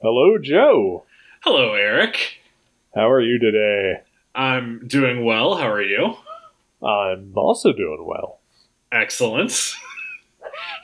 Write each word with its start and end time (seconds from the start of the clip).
Hello, 0.02 0.40
Joe. 0.40 1.05
Hello, 1.44 1.76
Eric. 1.76 2.40
How 2.95 3.08
are 3.12 3.21
you 3.21 3.38
today? 3.38 4.02
I'm 4.34 4.88
doing 4.88 5.23
well. 5.23 5.57
How 5.57 5.70
are 5.70 5.81
you? 5.81 6.16
I'm 6.81 7.34
also 7.35 7.71
doing 7.71 8.04
well. 8.04 8.40
Excellent. 8.91 9.76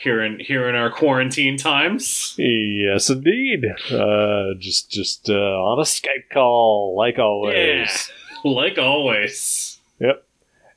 here 0.02 0.22
in 0.24 0.40
here 0.40 0.70
in 0.70 0.76
our 0.76 0.92
quarantine 0.92 1.58
times. 1.58 2.36
Yes, 2.38 3.10
indeed. 3.10 3.66
Uh, 3.92 4.54
just 4.60 4.92
just 4.92 5.32
uh, 5.32 5.34
on 5.34 5.80
a 5.80 5.84
Skype 5.84 6.30
call, 6.32 6.96
like 6.96 7.18
always. 7.18 8.12
Yeah, 8.44 8.52
like 8.52 8.78
always. 8.78 9.80
Yep. 10.00 10.24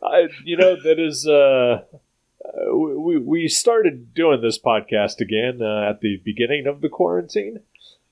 I, 0.02 0.28
you 0.44 0.56
know 0.56 0.76
that 0.82 0.98
is. 0.98 1.26
Uh, 1.26 1.82
uh, 1.92 1.98
we 2.72 3.18
we 3.18 3.48
started 3.48 4.14
doing 4.14 4.40
this 4.40 4.58
podcast 4.58 5.20
again 5.20 5.60
uh, 5.62 5.90
at 5.90 6.00
the 6.00 6.16
beginning 6.24 6.66
of 6.66 6.80
the 6.80 6.88
quarantine. 6.88 7.60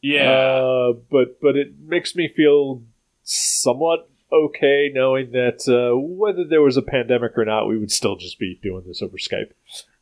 Yeah. 0.02 0.30
Uh, 0.30 0.92
but 1.10 1.40
but 1.40 1.56
it 1.56 1.78
makes 1.80 2.14
me 2.14 2.28
feel 2.28 2.82
somewhat 3.22 4.08
okay 4.32 4.90
knowing 4.92 5.30
that 5.32 5.66
uh, 5.68 5.96
whether 5.96 6.44
there 6.44 6.60
was 6.62 6.76
a 6.76 6.82
pandemic 6.82 7.38
or 7.38 7.44
not, 7.44 7.66
we 7.68 7.78
would 7.78 7.90
still 7.90 8.16
just 8.16 8.38
be 8.38 8.58
doing 8.62 8.84
this 8.86 9.00
over 9.02 9.16
Skype. 9.16 9.52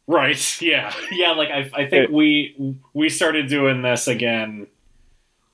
right. 0.06 0.36
Yeah. 0.60 0.92
Yeah. 1.12 1.32
Like 1.32 1.50
I, 1.50 1.70
I 1.74 1.86
think 1.88 2.04
It- 2.04 2.12
we 2.12 2.76
we 2.94 3.08
started 3.08 3.48
doing 3.48 3.82
this 3.82 4.08
again, 4.08 4.66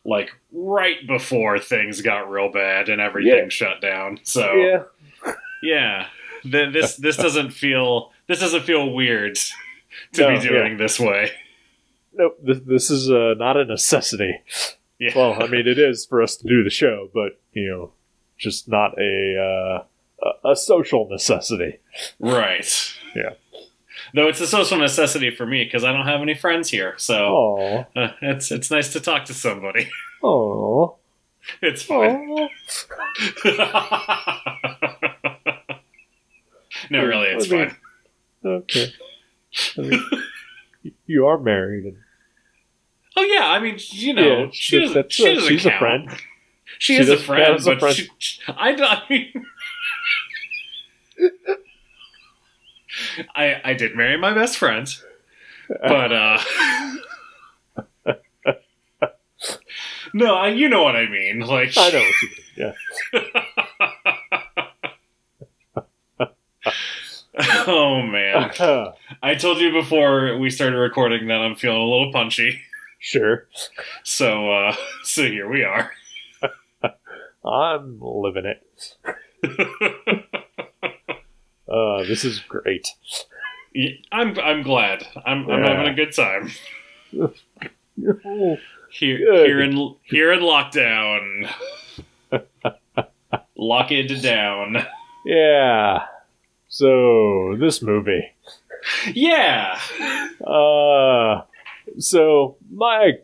like 0.05 0.31
right 0.53 1.06
before 1.06 1.59
things 1.59 2.00
got 2.00 2.31
real 2.31 2.50
bad 2.50 2.89
and 2.89 3.00
everything 3.00 3.44
Yeah. 3.44 3.48
shut 3.50 3.81
down. 3.83 4.20
So 4.22 4.53
Yeah. 4.55 4.83
yeah, 5.62 6.06
Th- 6.42 6.72
this 6.72 6.97
this 6.97 7.16
doesn't 7.16 7.50
feel 7.50 8.12
this 8.29 8.39
doesn't 8.41 8.62
feel 8.62 8.91
weird 8.93 9.34
to 10.12 10.21
No, 10.23 10.29
be 10.29 10.34
yeah. 10.34 10.41
doing 10.51 10.77
this 10.77 11.01
way. 11.01 11.33
Nope. 12.12 12.39
This, 12.43 12.61
this 12.61 12.91
is 12.91 13.11
uh, 13.11 13.34
not 13.37 13.57
a 13.57 13.65
necessity. 13.65 14.41
Yeah. 14.98 15.12
Well, 15.17 15.43
I 15.43 15.47
mean, 15.47 15.67
it 15.69 15.79
is 15.79 16.05
for 16.07 16.21
us 16.23 16.37
to 16.39 16.47
do 16.49 16.65
the 16.65 16.71
show, 16.71 17.09
but 17.15 17.41
you 17.53 17.69
know, 17.69 17.93
just 18.37 18.69
not 18.69 18.99
a 18.99 19.84
uh, 20.23 20.29
a, 20.49 20.56
social 20.56 21.09
necessity. 21.09 21.79
Right. 22.19 22.95
Yeah. 23.15 23.34
Though 24.15 24.29
it's 24.29 24.41
a 24.41 24.47
social 24.47 24.79
necessity 24.79 25.31
for 25.31 25.47
me 25.47 25.65
because 25.65 25.84
I 25.84 25.93
don't 25.93 26.06
have 26.06 26.21
any 26.21 26.34
friends 26.34 26.71
here, 26.71 26.95
so 26.97 27.87
uh, 27.95 28.09
it's 28.23 28.51
it's 28.51 28.71
nice 28.71 28.93
to 28.95 29.01
talk 29.01 29.25
to 29.27 29.34
somebody. 29.34 29.89
Oh. 30.21 30.97
It's 31.62 31.84
fine. 31.84 32.49
no, 36.91 37.05
really, 37.05 37.29
it's 37.29 37.51
I 37.51 37.56
mean- 37.56 37.69
fine. 37.69 37.77
Okay. 38.44 38.92
I 39.77 39.81
mean, 39.81 40.05
you 41.06 41.27
are 41.27 41.39
married, 41.39 41.84
and 41.84 41.97
Oh 43.17 43.22
yeah, 43.22 43.48
I 43.48 43.58
mean, 43.58 43.78
you 43.91 44.14
know, 44.14 44.44
Yeah, 44.44 44.50
she 44.53 44.78
doesn't. 44.81 44.94
that's 44.94 45.14
She 45.14 45.25
doesn't 45.34 45.48
she's 45.48 45.67
a 45.67 45.77
friend. 45.78 46.08
She, 46.78 46.94
She 46.97 47.03
is 47.03 47.09
a 47.09 47.16
friend, 47.16 47.44
count 47.44 47.56
as 47.56 47.66
a 47.66 47.70
but 47.70 47.81
friend. 47.81 47.97
She, 47.97 48.09
she- 48.19 48.41
I, 48.47 48.70
I 48.75 49.03
mean. 49.11 49.33
I, 53.34 53.60
I 53.65 53.75
did 53.75 53.97
marry 53.97 54.16
my 54.16 54.32
best 54.32 54.56
friend, 54.56 54.88
but 55.69 56.12
uh 56.12 56.38
no, 60.15 60.34
I, 60.37 60.49
you 60.49 60.69
know 60.69 60.82
what 60.82 60.97
I 60.97 61.09
mean. 61.09 61.41
Like 61.41 61.76
I 61.76 61.91
know 61.91 62.00
what 62.00 62.22
you 62.22 62.28
mean. 62.28 62.38
Yeah. 62.56 62.72
oh 67.66 68.03
man, 68.03 68.50
I 69.22 69.34
told 69.37 69.59
you 69.59 69.72
before 69.72 70.37
we 70.38 70.50
started 70.50 70.76
recording 70.76 71.28
that 71.28 71.41
I'm 71.41 71.54
feeling 71.56 71.81
a 71.81 71.84
little 71.84 72.10
punchy, 72.12 72.60
sure. 72.99 73.47
so 74.03 74.50
uh 74.50 74.75
so 75.04 75.22
here 75.22 75.49
we 75.49 75.62
are. 75.65 75.93
I'm 77.44 77.99
living 78.00 78.44
it. 78.44 78.97
Uh, 81.71 82.03
this 82.04 82.25
is 82.25 82.41
great. 82.41 82.88
Yeah, 83.75 83.91
I'm 84.10 84.38
I'm 84.38 84.62
glad. 84.62 85.06
I'm 85.25 85.49
I'm 85.50 85.62
having 85.62 85.87
a 85.87 85.94
good 85.94 86.12
time. 86.15 86.50
Oh, 87.16 88.56
Here, 88.91 89.19
Good. 89.19 89.47
here 89.47 89.60
in 89.62 89.94
here 90.05 90.32
in 90.32 90.41
lockdown. 90.41 91.50
Lock 93.56 93.93
it 93.93 94.22
down. 94.22 94.76
Yeah. 95.25 96.06
So 96.69 97.56
this 97.59 97.83
movie. 97.83 98.25
Yeah. 99.12 99.79
Uh, 100.47 101.43
so 101.99 102.56
my 102.71 103.19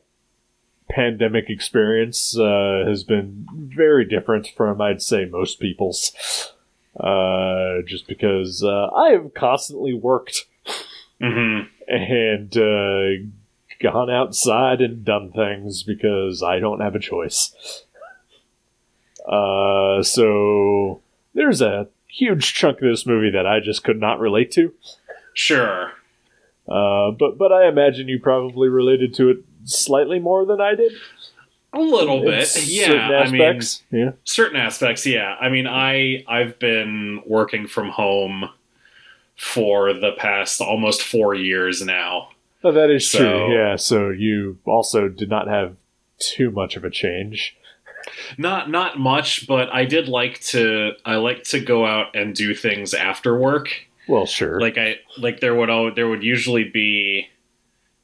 pandemic 0.91 1.49
experience 1.49 2.37
uh, 2.39 2.85
has 2.87 3.05
been 3.05 3.47
very 3.53 4.05
different 4.05 4.49
from 4.57 4.81
I'd 4.81 5.03
say 5.03 5.25
most 5.25 5.61
people's. 5.61 6.53
Uh, 6.99 7.83
just 7.87 8.07
because 8.07 8.63
uh, 8.63 8.87
I 8.95 9.11
have 9.11 9.35
constantly 9.35 9.95
worked 9.95 10.45
hmm 11.21 11.63
and 11.89 12.57
uh, 12.57 13.25
gone 13.81 14.11
outside 14.11 14.81
and 14.81 15.05
done 15.05 15.33
things 15.33 15.83
because 15.83 16.43
I 16.43 16.59
don't 16.59 16.81
have 16.81 16.95
a 16.95 17.01
choice. 17.01 17.85
Uh, 19.27 20.03
so 20.03 21.03
there's 21.35 21.61
a 21.61 21.89
huge 22.17 22.55
chunk 22.55 22.79
of 22.79 22.89
this 22.89 23.07
movie 23.07 23.31
that 23.31 23.47
I 23.47 23.61
just 23.61 23.85
could 23.85 24.01
not 24.01 24.21
relate 24.21 24.51
to. 24.53 24.73
Sure. 25.35 25.93
Uh, 26.69 27.11
but 27.11 27.37
but 27.37 27.53
I 27.53 27.69
imagine 27.69 28.09
you 28.09 28.19
probably 28.21 28.69
related 28.69 29.15
to 29.15 29.31
it 29.31 29.39
slightly 29.65 30.19
more 30.19 30.47
than 30.47 30.61
I 30.61 30.75
did. 30.75 30.93
A 31.73 31.81
little 31.81 32.19
In 32.21 32.25
bit. 32.27 32.67
Yeah. 32.69 33.25
I 33.27 33.31
mean, 33.31 33.61
yeah. 33.91 34.13
certain 34.23 34.57
aspects. 34.57 35.05
Yeah. 35.07 35.35
I 35.41 35.49
mean, 35.49 35.67
I 35.67 36.25
I've 36.29 36.59
been 36.59 37.21
working 37.27 37.67
from 37.67 37.89
home 37.91 38.49
for 39.37 39.93
the 39.93 40.13
past 40.13 40.61
almost 40.61 41.03
four 41.03 41.35
years 41.35 41.83
now. 41.85 42.29
Oh, 42.63 42.71
that 42.73 42.91
is 42.91 43.11
So- 43.11 43.19
true. 43.19 43.55
Yeah. 43.55 43.77
So 43.77 44.11
you 44.11 44.59
also 44.65 45.09
did 45.09 45.29
not 45.29 45.49
have 45.49 45.77
too 46.19 46.51
much 46.53 46.77
of 46.77 46.85
a 46.85 46.91
change. 46.91 47.57
Not 48.39 48.71
not 48.71 48.99
much, 48.99 49.47
but 49.47 49.73
I 49.73 49.85
did 49.85 50.09
like 50.09 50.41
to. 50.41 50.93
I 51.05 51.17
like 51.17 51.45
to 51.45 51.61
go 51.61 51.87
out 51.87 52.15
and 52.15 52.35
do 52.35 52.55
things 52.55 52.95
after 52.95 53.37
work. 53.37 53.69
Well, 54.09 54.27
sure. 54.27 54.61
like 54.61 54.77
I 54.77 54.99
like 55.17 55.41
there 55.41 55.55
would 55.55 55.71
al- 55.71 55.95
there 55.95 56.09
would 56.09 56.23
usually 56.23 56.65
be 56.65 57.29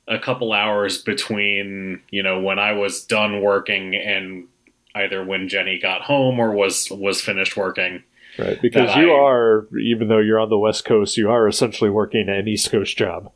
a 0.09 0.19
couple 0.19 0.53
hours 0.53 0.99
between 0.99 2.03
you 2.11 2.23
know 2.23 2.41
when 2.41 2.59
I 2.59 2.73
was 2.73 3.05
done 3.05 3.43
working 3.43 3.95
and 3.95 4.49
either 4.95 5.25
when 5.25 5.49
Jenny 5.49 5.79
got 5.79 6.03
home 6.03 6.39
or 6.39 6.53
was 6.53 6.91
was 6.91 7.21
finished 7.21 7.57
working. 7.57 8.03
Right. 8.41 8.61
Because 8.61 8.97
you 8.97 9.13
I- 9.13 9.19
are, 9.21 9.69
even 9.81 10.09
though 10.09 10.19
you're 10.19 10.41
on 10.41 10.49
the 10.49 10.59
West 10.59 10.85
Coast, 10.85 11.17
you 11.17 11.31
are 11.31 11.47
essentially 11.47 11.91
working 11.91 12.29
an 12.29 12.49
East 12.49 12.71
Coast 12.71 12.97
job. 12.97 13.33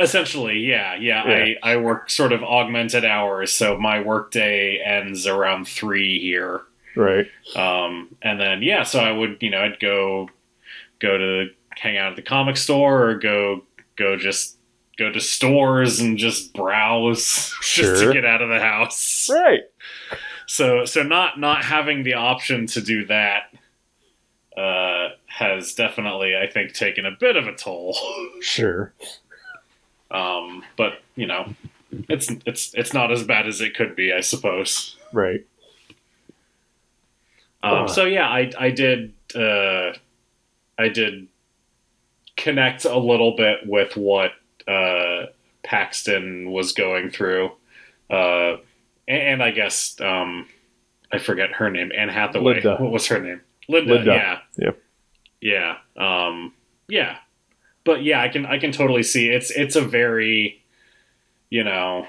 Essentially, 0.00 0.58
yeah, 0.60 0.94
yeah. 0.96 1.22
I 1.22 1.56
I 1.62 1.76
work 1.76 2.10
sort 2.10 2.32
of 2.32 2.42
augmented 2.42 3.04
hours, 3.04 3.52
so 3.52 3.76
my 3.78 4.00
workday 4.00 4.80
ends 4.84 5.26
around 5.26 5.66
three 5.68 6.20
here. 6.20 6.62
Right. 6.96 7.26
Um, 7.54 8.16
and 8.22 8.40
then 8.40 8.62
yeah, 8.62 8.82
so 8.82 9.00
I 9.00 9.12
would 9.12 9.38
you 9.40 9.50
know 9.50 9.60
I'd 9.60 9.80
go 9.80 10.28
go 10.98 11.18
to 11.18 11.46
hang 11.76 11.98
out 11.98 12.10
at 12.10 12.16
the 12.16 12.22
comic 12.22 12.56
store 12.56 13.10
or 13.10 13.18
go 13.18 13.62
go 13.96 14.16
just 14.16 14.56
go 14.96 15.12
to 15.12 15.20
stores 15.20 16.00
and 16.00 16.16
just 16.16 16.54
browse 16.54 17.54
just 17.62 18.02
to 18.02 18.12
get 18.12 18.24
out 18.24 18.40
of 18.42 18.48
the 18.48 18.60
house. 18.60 19.28
Right. 19.30 19.60
So 20.46 20.84
so 20.84 21.02
not 21.02 21.38
not 21.38 21.64
having 21.64 22.02
the 22.02 22.14
option 22.14 22.66
to 22.68 22.80
do 22.80 23.04
that 23.06 23.52
uh, 24.56 25.08
has 25.26 25.74
definitely 25.74 26.34
I 26.36 26.46
think 26.50 26.72
taken 26.72 27.04
a 27.06 27.10
bit 27.10 27.36
of 27.36 27.46
a 27.46 27.54
toll. 27.54 27.96
Sure. 28.40 28.92
Um, 30.10 30.62
but 30.76 31.00
you 31.16 31.26
know, 31.26 31.52
it's 32.08 32.30
it's 32.46 32.72
it's 32.74 32.92
not 32.94 33.10
as 33.10 33.24
bad 33.24 33.46
as 33.46 33.60
it 33.60 33.74
could 33.74 33.96
be, 33.96 34.12
I 34.12 34.20
suppose. 34.20 34.96
Right. 35.12 35.44
Um, 37.62 37.84
Uh. 37.84 37.86
so 37.88 38.04
yeah, 38.04 38.28
I 38.28 38.50
I 38.58 38.70
did 38.70 39.12
uh, 39.34 39.92
I 40.78 40.88
did 40.88 41.26
connect 42.36 42.84
a 42.84 42.96
little 42.98 43.34
bit 43.34 43.60
with 43.66 43.96
what 43.96 44.32
uh, 44.68 45.26
Paxton 45.64 46.50
was 46.52 46.72
going 46.72 47.10
through, 47.10 47.50
uh, 48.10 48.56
and, 49.08 49.22
and 49.22 49.42
I 49.42 49.50
guess 49.50 49.98
um, 50.00 50.46
I 51.10 51.18
forget 51.18 51.50
her 51.52 51.70
name, 51.70 51.90
Anne 51.96 52.10
Hathaway. 52.10 52.54
Linda. 52.54 52.76
What 52.76 52.92
was 52.92 53.06
her 53.08 53.18
name? 53.20 53.40
Linda. 53.68 53.94
Linda. 53.94 54.12
Yeah. 54.12 54.38
Yep. 54.66 54.78
Yeah. 55.40 55.76
Um, 55.96 56.52
yeah. 56.88 57.16
But 57.84 58.02
yeah, 58.02 58.20
I 58.20 58.28
can 58.28 58.46
I 58.46 58.58
can 58.58 58.72
totally 58.72 59.02
see 59.02 59.28
it's 59.28 59.50
it's 59.50 59.76
a 59.76 59.80
very, 59.82 60.62
you 61.50 61.62
know, 61.64 62.06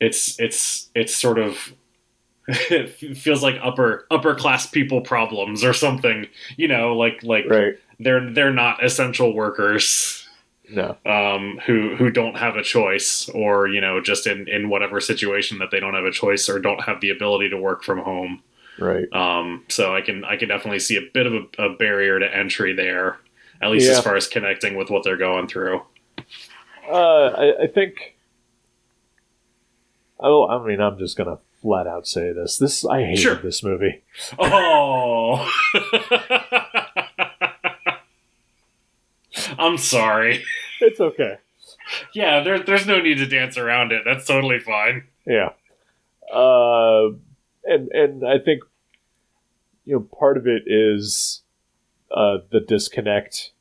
it's 0.00 0.38
it's 0.40 0.90
it's 0.94 1.14
sort 1.14 1.38
of 1.38 1.72
it 2.48 2.90
feels 3.16 3.42
like 3.42 3.56
upper 3.62 4.06
upper 4.10 4.34
class 4.34 4.66
people 4.66 5.00
problems 5.00 5.64
or 5.64 5.72
something 5.72 6.26
you 6.56 6.68
know 6.68 6.94
like 6.96 7.22
like 7.22 7.46
Right. 7.48 7.74
they're 8.00 8.30
they're 8.32 8.52
not 8.52 8.84
essential 8.84 9.32
workers 9.34 10.28
No. 10.68 10.96
um 11.06 11.58
who 11.64 11.94
who 11.96 12.10
don't 12.10 12.36
have 12.36 12.56
a 12.56 12.62
choice 12.62 13.28
or 13.30 13.68
you 13.68 13.80
know 13.80 14.00
just 14.02 14.26
in 14.26 14.46
in 14.48 14.68
whatever 14.68 15.00
situation 15.00 15.58
that 15.58 15.70
they 15.70 15.80
don't 15.80 15.94
have 15.94 16.04
a 16.04 16.10
choice 16.10 16.48
or 16.48 16.58
don't 16.58 16.82
have 16.82 17.00
the 17.00 17.10
ability 17.10 17.48
to 17.50 17.56
work 17.56 17.82
from 17.82 18.00
home 18.00 18.42
Right. 18.78 19.06
um 19.12 19.64
so 19.68 19.94
i 19.94 20.00
can 20.00 20.24
i 20.24 20.36
can 20.36 20.48
definitely 20.48 20.80
see 20.80 20.96
a 20.96 21.02
bit 21.12 21.26
of 21.26 21.34
a, 21.34 21.62
a 21.62 21.76
barrier 21.76 22.18
to 22.18 22.36
entry 22.36 22.74
there 22.74 23.18
at 23.62 23.70
least 23.70 23.86
Yeah. 23.86 23.98
as 23.98 24.04
far 24.04 24.16
as 24.16 24.26
connecting 24.28 24.76
with 24.76 24.90
what 24.90 25.04
they're 25.04 25.16
going 25.16 25.46
through 25.48 25.82
Uh, 26.90 27.26
I, 27.28 27.62
I 27.62 27.66
think. 27.66 28.16
Oh, 30.20 30.46
I 30.48 30.64
mean, 30.66 30.80
I'm 30.80 30.98
just 30.98 31.16
gonna 31.16 31.38
flat 31.62 31.86
out 31.86 32.06
say 32.06 32.32
this. 32.32 32.58
This 32.58 32.84
I 32.84 33.00
hated 33.04 33.18
Sure. 33.18 33.34
this 33.36 33.62
movie. 33.62 34.02
oh 34.38 35.48
i'm 39.58 39.78
sorry 39.78 40.42
It's 40.80 41.00
okay. 41.00 41.38
yeah 42.14 42.42
there, 42.42 42.58
there's 42.60 42.86
no 42.86 43.00
need 43.00 43.16
to 43.18 43.26
dance 43.26 43.56
around 43.56 43.92
it 43.92 44.02
that's 44.04 44.26
totally 44.26 44.58
fine 44.60 45.04
Yeah. 45.26 45.50
Uh, 46.32 47.10
and 47.64 47.88
and 47.92 48.26
I 48.26 48.38
think 48.38 48.62
you 49.84 49.94
know 49.94 50.00
part 50.18 50.36
of 50.36 50.46
it 50.46 50.62
is 50.66 51.42
uh, 52.10 52.38
the 52.50 52.60
disconnect 52.60 53.52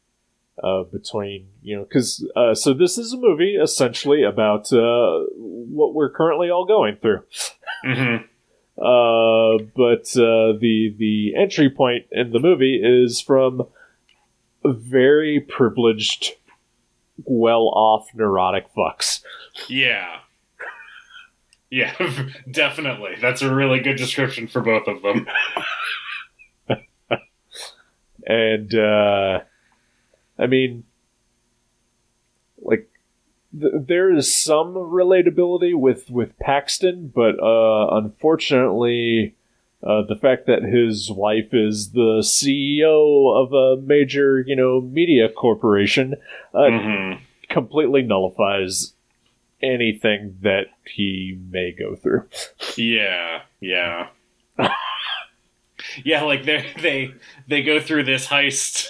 uh, 0.63 0.83
between 0.83 1.47
you 1.61 1.77
know 1.77 1.83
because 1.83 2.27
uh, 2.35 2.53
so 2.53 2.73
this 2.73 2.97
is 2.97 3.13
a 3.13 3.17
movie 3.17 3.55
essentially 3.55 4.23
about 4.23 4.71
uh, 4.71 5.23
what 5.35 5.93
we're 5.93 6.11
currently 6.11 6.49
all 6.49 6.65
going 6.65 6.97
through. 6.97 7.23
hmm 7.83 8.17
Uh, 8.75 9.59
but 9.75 10.09
uh, 10.17 10.57
the 10.59 10.95
the 10.97 11.35
entry 11.37 11.69
point 11.69 12.07
in 12.11 12.31
the 12.31 12.39
movie 12.39 12.81
is 12.83 13.21
from 13.21 13.67
very 14.65 15.39
privileged, 15.39 16.31
well 17.23 17.67
off 17.67 18.07
neurotic 18.15 18.65
fucks. 18.73 19.21
Yeah. 19.67 20.21
Yeah, 21.73 21.91
definitely. 22.51 23.15
That's 23.19 23.41
a 23.41 23.51
really 23.51 23.79
good 23.79 23.95
description 23.97 24.47
for 24.47 24.61
both 24.61 24.87
of 24.87 25.01
them. 25.01 25.27
and 28.27 28.75
uh, 28.75 29.39
I 30.37 30.45
mean, 30.45 30.83
like 32.61 32.91
th- 33.59 33.73
there 33.87 34.13
is 34.13 34.37
some 34.37 34.75
relatability 34.75 35.73
with 35.73 36.11
with 36.11 36.37
Paxton, 36.37 37.07
but 37.07 37.41
uh, 37.41 37.97
unfortunately, 37.97 39.33
uh, 39.81 40.03
the 40.07 40.15
fact 40.15 40.45
that 40.45 40.61
his 40.61 41.09
wife 41.09 41.55
is 41.55 41.93
the 41.93 42.19
CEO 42.21 43.35
of 43.35 43.51
a 43.51 43.81
major, 43.81 44.41
you 44.45 44.55
know, 44.55 44.79
media 44.79 45.27
corporation, 45.27 46.13
uh, 46.53 46.69
hmm 46.69 47.13
completely 47.49 48.01
nullifies 48.01 48.92
anything 49.63 50.37
that 50.41 50.67
he 50.85 51.37
may 51.49 51.71
go 51.71 51.95
through. 51.95 52.27
Yeah, 52.77 53.41
yeah. 53.59 54.09
yeah, 56.03 56.23
like 56.23 56.45
they 56.45 56.65
they 56.81 57.13
they 57.47 57.63
go 57.63 57.79
through 57.79 58.03
this 58.03 58.27
heist 58.27 58.87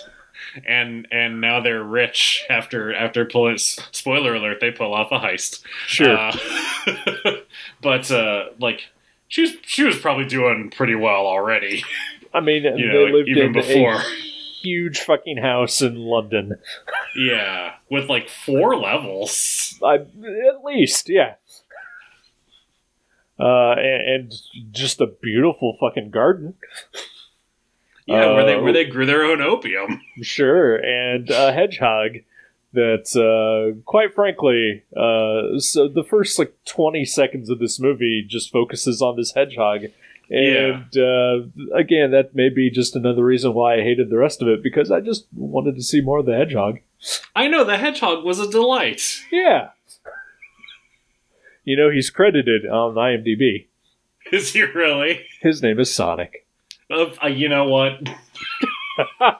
and 0.68 1.08
and 1.12 1.42
now 1.42 1.60
they're 1.62 1.84
rich 1.84 2.44
after 2.50 2.94
after 2.94 3.26
pull 3.26 3.54
spoiler 3.58 4.36
alert 4.36 4.60
they 4.60 4.72
pull 4.72 4.94
off 4.94 5.12
a 5.12 5.20
heist. 5.20 5.64
Sure, 5.88 6.16
Uh, 6.18 6.36
but 7.82 8.12
uh 8.12 8.46
like 8.60 8.82
she 9.28 9.42
was 9.42 9.52
she 9.66 9.84
was 9.84 9.98
probably 9.98 10.26
doing 10.26 10.70
pretty 10.70 10.96
well 10.96 11.26
already, 11.26 11.84
I 12.34 12.40
mean, 12.40 12.64
you 12.64 12.88
know, 12.88 13.06
they 13.06 13.12
lived 13.12 13.30
even 13.30 13.46
in 13.46 13.54
before. 13.54 13.96
a 13.96 14.04
huge 14.64 15.00
fucking 15.02 15.38
house 15.38 15.82
in 15.82 15.96
London. 15.96 16.54
Yeah, 17.16 17.74
with 17.90 18.10
like 18.10 18.30
four 18.30 18.76
levels. 18.76 19.78
I, 19.84 19.96
at 19.96 20.64
least, 20.66 21.10
yeah. 21.10 21.36
Uh, 23.40 23.74
and, 23.78 24.02
and 24.32 24.34
just 24.72 25.02
a 25.02 25.08
beautiful 25.08 25.76
fucking 25.80 26.12
garden, 26.12 26.54
Yeah, 28.06 28.34
where 28.34 28.46
they 28.46 28.56
Uh, 28.56 28.62
where 28.62 28.74
they 28.74 28.86
grew 28.86 29.06
their 29.06 29.24
own 29.24 29.42
opium. 29.42 30.02
sure, 30.22 30.76
and 30.76 31.30
a 31.30 31.52
hedgehog 31.52 32.18
that, 32.74 33.10
uh, 33.16 33.80
quite 33.86 34.14
frankly, 34.14 34.84
uh, 34.96 35.60
so 35.60 35.88
the 35.88 36.04
first 36.08 36.38
like 36.40 36.54
twenty 36.66 37.06
seconds 37.06 37.50
of 37.50 37.60
this 37.60 37.80
movie 37.80 38.24
just 38.28 38.52
focuses 38.52 39.02
on 39.02 39.16
this 39.18 39.34
hedgehog, 39.34 39.86
and 40.34 40.98
uh, 40.98 41.42
again, 41.76 42.12
that 42.12 42.32
may 42.34 42.50
be 42.50 42.72
just 42.72 42.96
another 42.96 43.24
reason 43.24 43.54
why 43.54 43.76
I 43.76 43.84
hated 43.84 44.10
the 44.10 44.18
rest 44.18 44.42
of 44.42 44.48
it 44.48 44.64
because 44.64 44.90
I 44.90 45.00
just 45.00 45.28
wanted 45.32 45.76
to 45.76 45.84
see 45.84 46.02
more 46.02 46.18
of 46.20 46.26
the 46.26 46.36
hedgehog. 46.36 46.80
I 47.36 47.48
know 47.48 47.64
the 47.64 47.78
hedgehog 47.78 48.26
was 48.26 48.40
a 48.40 48.50
delight. 48.50 49.22
Yeah. 49.32 49.70
You 51.64 51.78
know, 51.78 51.92
he's 51.92 52.10
credited 52.10 52.66
on 52.66 52.96
IMDb. 52.96 53.68
Is 54.32 54.54
he 54.54 54.64
really? 54.64 55.24
His 55.42 55.62
name 55.62 55.80
is 55.80 55.94
Sonic. 55.94 56.48
Uh, 56.90 57.12
uh, 57.24 57.28
you 57.28 57.48
know 57.48 57.66
what? 57.66 58.00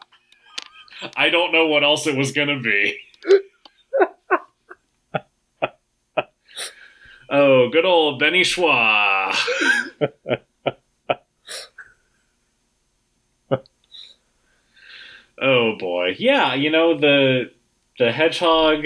I 1.18 1.30
don't 1.30 1.52
know 1.52 1.66
what 1.68 1.84
else 1.84 2.06
it 2.06 2.16
was 2.16 2.32
gonna 2.32 2.60
be. 2.60 3.00
oh, 7.32 7.70
good 7.72 7.86
old 7.86 8.20
Benny 8.20 8.44
Schwa. 8.44 9.36
oh 15.42 15.76
boy, 15.78 16.16
yeah. 16.18 16.54
You 16.54 16.70
know 16.72 16.98
the 17.00 17.52
the 18.00 18.12
hedgehog 18.12 18.86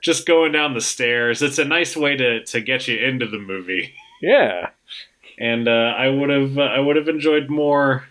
just 0.00 0.26
going 0.26 0.52
down 0.52 0.74
the 0.74 0.80
stairs. 0.80 1.42
It's 1.42 1.58
a 1.58 1.64
nice 1.64 1.96
way 1.96 2.16
to 2.16 2.44
to 2.44 2.60
get 2.60 2.88
you 2.88 2.98
into 2.98 3.26
the 3.26 3.38
movie 3.38 3.94
Yeah. 4.20 4.70
and 5.38 5.68
uh, 5.68 5.94
I 5.96 6.08
would 6.08 6.30
have 6.30 6.58
I 6.58 6.78
would 6.80 6.96
have 6.96 7.08
enjoyed 7.08 7.48
more, 7.48 8.04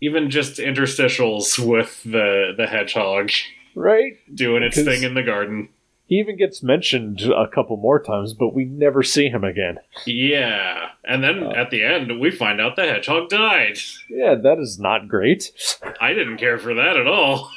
even 0.00 0.30
just 0.30 0.58
interstitials 0.58 1.58
with 1.58 2.02
the 2.04 2.54
the 2.56 2.66
hedgehog 2.66 3.30
Right? 3.74 4.16
doing 4.34 4.62
its 4.64 4.76
thing 4.82 5.04
in 5.04 5.14
the 5.14 5.22
garden. 5.22 5.68
He 6.08 6.16
even 6.16 6.36
gets 6.38 6.62
mentioned 6.62 7.20
a 7.20 7.46
couple 7.46 7.76
more 7.76 8.00
times, 8.02 8.32
but 8.32 8.54
we 8.54 8.64
never 8.64 9.02
see 9.02 9.28
him 9.28 9.44
again. 9.44 9.78
Yeah, 10.06 10.88
and 11.04 11.22
then 11.22 11.42
Oh. 11.44 11.52
at 11.52 11.70
the 11.70 11.84
end 11.84 12.18
we 12.18 12.30
find 12.30 12.60
out 12.62 12.76
the 12.76 12.82
hedgehog 12.86 13.28
died. 13.28 13.76
Yeah, 14.08 14.34
that 14.34 14.58
is 14.58 14.78
not 14.80 15.06
great. 15.06 15.52
I 16.00 16.14
didn't 16.14 16.38
care 16.38 16.58
for 16.58 16.72
that 16.74 16.96
at 16.96 17.06
all. 17.06 17.50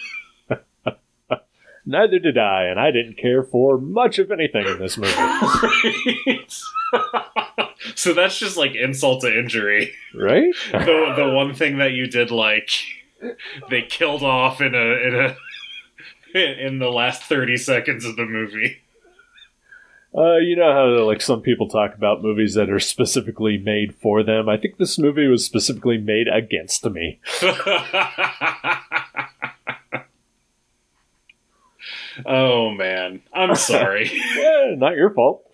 Neither 1.86 2.20
did 2.20 2.38
I, 2.38 2.66
and 2.66 2.80
I 2.80 2.92
didn't 2.92 3.18
care 3.18 3.42
for 3.42 3.78
much 3.80 4.20
of 4.20 4.32
anything 4.32 4.68
in 4.68 4.78
this 4.80 4.98
movie. 4.98 5.14
so 7.96 8.14
that's 8.14 8.38
just 8.38 8.58
like 8.58 8.76
insult 8.76 9.22
to 9.22 9.36
injury. 9.36 9.92
Right? 10.14 10.54
The 10.72 11.14
the 11.16 11.30
one 11.34 11.54
thing 11.56 11.78
that 11.80 11.94
you 11.94 12.06
did 12.08 12.30
like, 12.32 12.70
they 13.70 13.82
killed 13.82 14.24
off 14.24 14.62
in 14.62 14.76
a 14.76 14.78
in 15.08 15.16
a 15.16 15.36
in 16.36 16.80
the 16.80 16.90
last 16.90 17.24
thirty 17.24 17.58
seconds 17.58 18.06
of 18.06 18.16
the 18.16 18.26
movie. 18.26 18.78
Uh, 20.16 20.36
you 20.38 20.58
know 20.58 20.74
how 20.74 20.88
like 21.06 21.22
some 21.22 21.42
people 21.42 21.70
talk 21.70 21.96
about 21.96 22.22
movies 22.22 22.54
that 22.56 22.70
are 22.70 22.80
specifically 22.82 23.58
made 23.58 23.96
for 23.96 24.24
them. 24.24 24.50
I 24.50 24.58
think 24.58 24.78
this 24.78 25.00
movie 25.00 25.28
was 25.28 25.46
specifically 25.46 25.98
made 25.98 26.28
against 26.28 26.84
me. 26.90 27.22
oh 32.26 32.72
man, 32.72 33.22
I'm 33.34 33.56
sorry. 33.56 34.12
Yeah, 34.36 34.76
not 34.76 34.98
your 34.98 35.14
fault. 35.14 35.46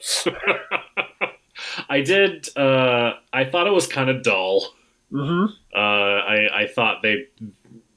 I 1.87 2.01
did. 2.01 2.49
Uh, 2.57 3.13
I 3.31 3.45
thought 3.45 3.67
it 3.67 3.73
was 3.73 3.85
kind 3.85 4.09
of 4.09 4.23
dull. 4.23 4.73
Mm-hmm. 5.11 5.53
Uh, 5.73 5.79
I 5.79 6.63
I 6.63 6.67
thought 6.67 7.03
they. 7.03 7.27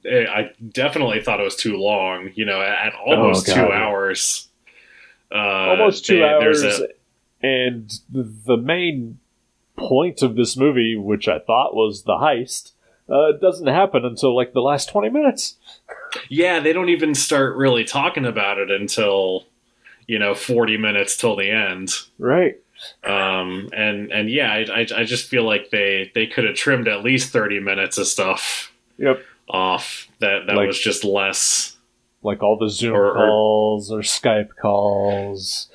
Eh, 0.05 0.25
I 0.29 0.51
definitely 0.73 1.21
thought 1.23 1.41
it 1.41 1.45
was 1.45 1.57
too 1.57 1.77
long. 1.77 2.31
You 2.35 2.45
know, 2.45 2.61
at 2.61 2.95
almost 2.95 3.49
Oh, 3.49 3.55
two 3.55 3.73
hours. 3.73 4.49
Uh, 5.33 5.37
Almost 5.71 6.07
two 6.07 6.19
they- 6.19 6.25
hours, 6.25 6.63
a- 6.65 6.89
and 7.43 7.91
the, 8.11 8.57
main 8.57 9.19
point 9.77 10.23
of 10.23 10.35
this 10.35 10.57
movie, 10.57 10.97
which 10.97 11.29
I 11.29 11.39
thought 11.39 11.75
was 11.75 12.03
the 12.03 12.15
heist, 12.15 12.73
uh, 13.09 13.33
doesn't 13.41 13.69
happen 13.69 14.05
until 14.05 14.35
like 14.35 14.53
the 14.53 14.61
last 14.61 14.89
twenty 14.91 15.09
minutes. 15.09 15.57
Yeah, 16.29 16.59
they 16.61 16.73
don't 16.73 16.89
even 16.89 17.15
start 17.15 17.57
really 17.57 17.85
talking 17.85 18.27
about 18.27 18.59
it 18.59 18.71
until 18.73 19.47
you 20.09 20.19
know 20.19 20.35
40 20.35 20.77
minutes 20.77 21.17
till 21.17 21.37
the 21.37 21.49
end. 21.51 21.93
Right. 22.19 22.57
Um, 23.05 23.69
and 23.73 24.11
and 24.11 24.29
yeah, 24.31 24.53
I, 24.53 24.81
I 24.81 24.87
I 25.01 25.05
just 25.05 25.29
feel 25.29 25.45
like 25.45 25.71
they 25.71 26.11
they 26.15 26.27
could 26.27 26.45
have 26.45 26.57
trimmed 26.57 26.89
at 26.89 27.05
least 27.05 27.33
30 27.33 27.61
minutes 27.61 27.99
of 27.99 28.07
stuff 28.09 28.73
Yep. 28.99 29.23
Off. 29.53 30.09
That 30.21 30.47
that 30.47 30.57
Like- 30.57 30.67
was 30.69 30.79
just 30.81 31.05
less. 31.05 31.77
Like 32.23 32.43
all 32.43 32.59
the 32.59 32.69
Zoom 32.69 32.95
Or- 32.95 33.07
or- 33.13 33.15
calls 33.15 33.91
or 33.91 34.01
Skype 34.01 34.51
calls. 34.61 35.69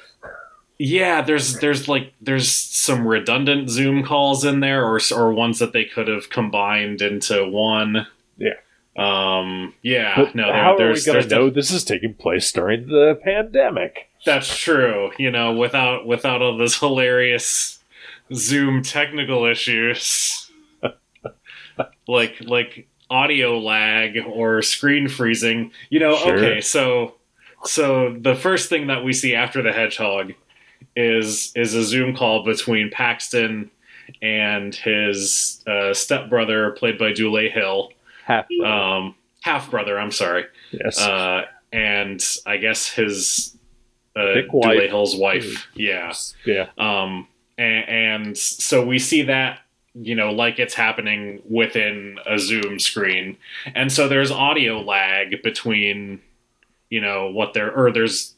Yeah, 0.77 1.21
there's 1.21 1.59
there's 1.59 1.87
like 1.87 2.13
there's 2.21 2.51
some 2.51 3.07
redundant 3.07 3.69
Zoom 3.69 4.03
calls 4.03 4.43
in 4.45 4.59
there, 4.59 4.83
or 4.85 4.99
or 5.15 5.33
ones 5.33 5.59
that 5.59 5.71
they 5.73 5.85
could 5.85 6.07
have 6.07 6.29
combined 6.29 7.01
into 7.01 7.47
one. 7.47 8.07
Yeah. 8.37 8.55
Um. 8.97 9.73
Yeah. 9.81 10.13
But 10.17 10.35
no. 10.35 10.43
There, 10.47 10.53
how 10.53 10.77
are 10.77 10.91
we 10.91 11.01
gonna 11.03 11.25
know 11.27 11.49
this 11.49 11.71
is 11.71 11.83
taking 11.83 12.13
place 12.13 12.51
during 12.51 12.87
the 12.87 13.19
pandemic? 13.23 14.09
That's 14.25 14.57
true. 14.57 15.11
You 15.17 15.31
know, 15.31 15.53
without 15.53 16.05
without 16.05 16.41
all 16.41 16.57
those 16.57 16.75
hilarious 16.79 17.79
Zoom 18.33 18.83
technical 18.83 19.45
issues, 19.45 20.51
like 22.07 22.35
like 22.41 22.87
audio 23.09 23.59
lag 23.59 24.17
or 24.27 24.61
screen 24.61 25.07
freezing. 25.07 25.71
You 25.89 25.99
know, 25.99 26.15
Sure. 26.17 26.37
okay, 26.37 26.61
so 26.61 27.15
so 27.63 28.15
the 28.19 28.35
first 28.35 28.69
thing 28.69 28.87
that 28.87 29.03
we 29.03 29.13
see 29.13 29.35
after 29.35 29.61
the 29.61 29.71
hedgehog 29.71 30.33
is 30.95 31.51
is 31.55 31.73
a 31.73 31.83
Zoom 31.83 32.15
call 32.15 32.43
between 32.43 32.89
Paxton 32.91 33.71
and 34.21 34.73
his 34.75 35.63
uh, 35.67 35.93
stepbrother, 35.93 36.71
played 36.71 36.97
by 36.97 37.11
Dule 37.11 37.49
Hill, 37.49 37.89
Half. 38.23 38.45
um, 38.63 39.15
half 39.41 39.69
brother. 39.71 39.99
I'm 39.99 40.11
sorry 40.11 40.45
yes. 40.71 40.99
uh, 41.01 41.45
and 41.73 42.23
I 42.45 42.57
guess 42.57 42.87
his 42.87 43.57
uh, 44.15 44.35
Dule 44.51 44.87
Hill's 44.87 45.15
wife. 45.15 45.67
Yeah. 45.73 46.13
yeah. 46.45 46.67
Um, 46.77 47.27
and, 47.57 47.89
and 47.89 48.37
so 48.37 48.85
we 48.85 48.99
see 48.99 49.23
that 49.23 49.59
you 49.95 50.15
know 50.15 50.31
like 50.31 50.59
it's 50.59 50.73
happening 50.73 51.41
within 51.49 52.17
a 52.25 52.37
Zoom 52.37 52.79
screen, 52.79 53.37
and 53.73 53.91
so 53.91 54.07
there's 54.07 54.31
audio 54.31 54.81
lag 54.81 55.41
between 55.43 56.21
you 56.89 57.01
know 57.01 57.29
what 57.31 57.53
they're 57.53 57.73
or 57.75 57.91
there's 57.91 58.33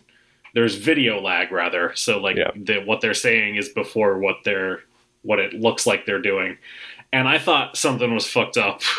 there's 0.53 0.75
video 0.75 1.19
lag 1.21 1.51
rather. 1.51 1.93
So 1.95 2.19
like 2.19 2.37
Yeah. 2.37 2.51
the, 2.55 2.79
what 2.79 3.01
they're 3.01 3.13
saying 3.13 3.55
is 3.55 3.69
before 3.69 4.17
what 4.17 4.37
they're 4.43 4.81
what 5.23 5.39
it 5.39 5.53
looks 5.53 5.85
like 5.85 6.05
they're 6.05 6.21
doing, 6.21 6.57
and 7.11 7.27
I 7.27 7.37
thought 7.39 7.75
something 7.77 8.13
was 8.13 8.25
fucked 8.27 8.57
up. 8.57 8.81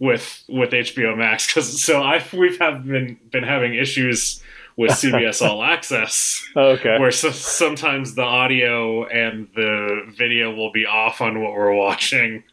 with 0.00 0.42
with 0.48 0.70
HBO 0.70 1.16
Max 1.16 1.46
because 1.46 1.82
so 1.82 2.02
I 2.02 2.24
we've 2.32 2.58
have 2.58 2.86
been 2.86 3.18
been 3.30 3.42
having 3.42 3.74
issues 3.74 4.42
with 4.76 4.90
CBS 5.02 5.40
All 5.46 5.62
Access 5.62 6.44
Okay. 6.56 6.98
where 6.98 7.10
so, 7.10 7.30
sometimes 7.30 8.14
the 8.14 8.22
audio 8.22 9.04
and 9.06 9.48
the 9.54 10.02
video 10.16 10.54
will 10.54 10.72
be 10.72 10.86
off 10.86 11.20
on 11.20 11.40
what 11.42 11.52
we're 11.52 11.74
watching 11.74 12.44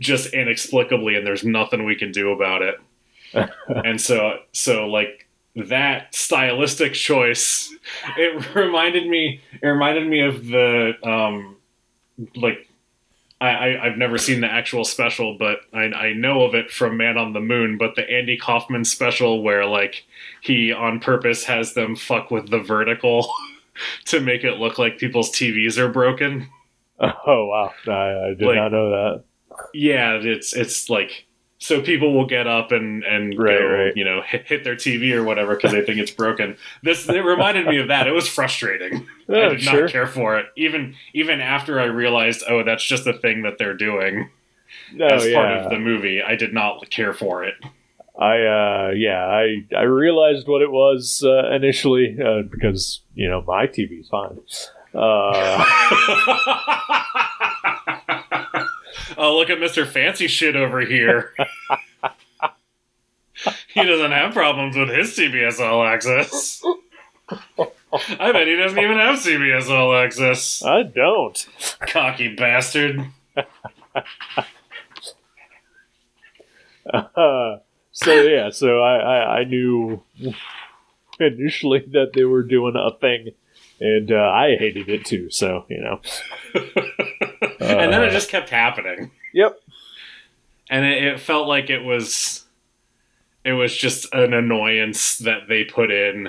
just 0.00 0.32
inexplicably 0.32 1.16
and 1.16 1.26
there's 1.26 1.44
nothing 1.44 1.84
we 1.84 1.96
can 1.96 2.12
do 2.12 2.30
about 2.32 2.62
it 2.62 2.76
and 3.84 4.00
so 4.00 4.38
so 4.52 4.86
like 4.86 5.26
that 5.56 6.14
stylistic 6.14 6.94
choice 6.94 7.74
it 8.16 8.54
reminded 8.54 9.08
me 9.08 9.40
it 9.60 9.66
reminded 9.66 10.06
me 10.08 10.20
of 10.20 10.46
the 10.46 10.92
um 11.04 11.56
like 12.36 12.67
I, 13.40 13.48
I, 13.50 13.86
I've 13.86 13.96
never 13.98 14.18
seen 14.18 14.40
the 14.40 14.50
actual 14.50 14.84
special, 14.84 15.36
but 15.38 15.60
I, 15.72 15.84
I 15.84 16.12
know 16.12 16.42
of 16.42 16.54
it 16.56 16.70
from 16.72 16.96
Man 16.96 17.16
on 17.16 17.32
the 17.32 17.40
Moon. 17.40 17.78
But 17.78 17.94
the 17.94 18.08
Andy 18.10 18.36
Kaufman 18.36 18.84
special, 18.84 19.42
where 19.42 19.64
like 19.64 20.04
he 20.40 20.72
on 20.72 20.98
purpose 20.98 21.44
has 21.44 21.74
them 21.74 21.94
fuck 21.94 22.30
with 22.32 22.50
the 22.50 22.58
vertical 22.60 23.32
to 24.06 24.20
make 24.20 24.42
it 24.42 24.54
look 24.58 24.76
like 24.78 24.98
people's 24.98 25.30
TVs 25.30 25.78
are 25.78 25.88
broken. 25.90 26.48
Oh 27.00 27.46
wow, 27.46 27.72
I, 27.86 27.92
I 28.30 28.34
did 28.34 28.42
Like- 28.42 28.56
not 28.56 28.72
know 28.72 28.90
that. 28.90 29.24
Yeah, 29.72 30.14
it's 30.14 30.52
it's 30.52 30.90
like 30.90 31.26
so 31.58 31.82
people 31.82 32.14
will 32.14 32.26
get 32.26 32.46
up 32.46 32.72
and 32.72 33.04
and 33.04 33.38
Right, 33.38 33.58
go, 33.58 33.66
right. 33.66 33.96
you 33.96 34.04
know 34.04 34.22
hit, 34.22 34.46
hit 34.46 34.64
their 34.64 34.76
TV 34.76 35.12
or 35.12 35.24
whatever 35.24 35.54
because 35.56 35.72
they 35.72 35.82
think 35.84 35.98
it's 35.98 36.10
broken. 36.10 36.56
This 36.82 37.08
it 37.08 37.20
reminded 37.24 37.66
me 37.66 37.78
of 37.78 37.88
that. 37.88 38.06
It 38.06 38.12
was 38.12 38.28
frustrating. 38.28 39.06
I 39.28 39.32
Oh, 39.32 39.48
did 39.50 39.62
sure. 39.62 39.80
not 39.82 39.90
care 39.90 40.06
for 40.06 40.38
it. 40.38 40.46
Even 40.56 40.94
even 41.14 41.40
after 41.40 41.80
I 41.80 41.84
realized, 41.84 42.44
oh, 42.48 42.62
that's 42.62 42.84
just 42.84 43.06
a 43.06 43.12
thing 43.12 43.42
that 43.42 43.58
they're 43.58 43.74
doing 43.74 44.30
No, 44.94 45.06
as 45.06 45.26
yeah. 45.26 45.34
part 45.34 45.64
of 45.64 45.70
the 45.70 45.78
movie. 45.78 46.22
I 46.22 46.36
did 46.36 46.54
not 46.54 46.88
care 46.90 47.12
for 47.12 47.44
it. 47.44 47.54
I 48.18 48.42
uh 48.42 48.90
yeah, 48.96 49.24
I 49.26 49.64
I 49.76 49.82
realized 49.82 50.48
what 50.48 50.62
it 50.62 50.70
was 50.72 51.22
uh, 51.24 51.50
initially 51.54 52.16
uh, 52.20 52.42
because 52.42 53.00
you 53.14 53.28
know 53.28 53.42
my 53.46 53.66
TV's 53.66 54.08
fine. 54.08 54.38
Oh, 59.20 59.36
look 59.36 59.50
at 59.50 59.58
Mr. 59.58 59.84
Fancy 59.84 60.28
Shit 60.28 60.54
over 60.54 60.80
here. 60.80 61.34
he 63.74 63.84
doesn't 63.84 64.12
have 64.12 64.32
problems 64.32 64.76
with 64.76 64.90
his 64.90 65.10
CBS 65.10 65.58
All 65.58 65.84
Access. 65.84 66.62
I 67.28 68.32
bet 68.32 68.46
he 68.46 68.54
doesn't 68.54 68.78
even 68.78 68.96
have 68.96 69.18
CBS 69.18 69.68
All 69.70 69.92
Access. 69.96 70.64
I 70.64 70.84
don't. 70.84 71.48
Cocky 71.80 72.36
bastard. 72.36 73.06
Uh, 76.92 77.56
so 77.92 78.12
yeah, 78.22 78.50
so 78.50 78.80
I, 78.80 78.98
I 78.98 79.38
I 79.40 79.44
knew 79.44 80.00
initially 81.18 81.80
that 81.92 82.12
they 82.14 82.24
were 82.24 82.44
doing 82.44 82.76
a 82.76 82.96
thing, 82.96 83.30
and 83.80 84.10
uh, 84.12 84.16
I 84.16 84.56
hated 84.56 84.88
it 84.88 85.04
too. 85.04 85.30
So 85.30 85.64
you 85.68 85.80
know, 85.80 86.00
and 87.60 87.92
then 87.92 88.02
it 88.02 88.08
Uh, 88.08 88.10
just 88.10 88.28
kept 88.30 88.50
happening. 88.50 89.10
yep, 89.32 89.58
and 90.70 90.84
it, 90.84 91.02
it 91.04 91.20
felt 91.20 91.48
like 91.48 91.70
it 91.70 91.82
was 91.84 92.44
it 93.44 93.52
was 93.52 93.74
just 93.76 94.12
an 94.14 94.34
annoyance 94.34 95.18
that 95.18 95.48
they 95.48 95.64
put 95.64 95.90
in 95.90 96.28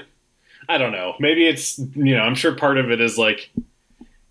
i 0.70 0.77
don't 0.77 0.91
know 0.91 1.15
maybe 1.20 1.48
it's 1.48 1.79
you 1.79 2.15
know 2.15 2.22
i'm 2.22 2.36
sure 2.36 2.56
part 2.56 2.77
of 2.77 2.91
it 2.91 3.01
is 3.01 3.18
like 3.18 3.50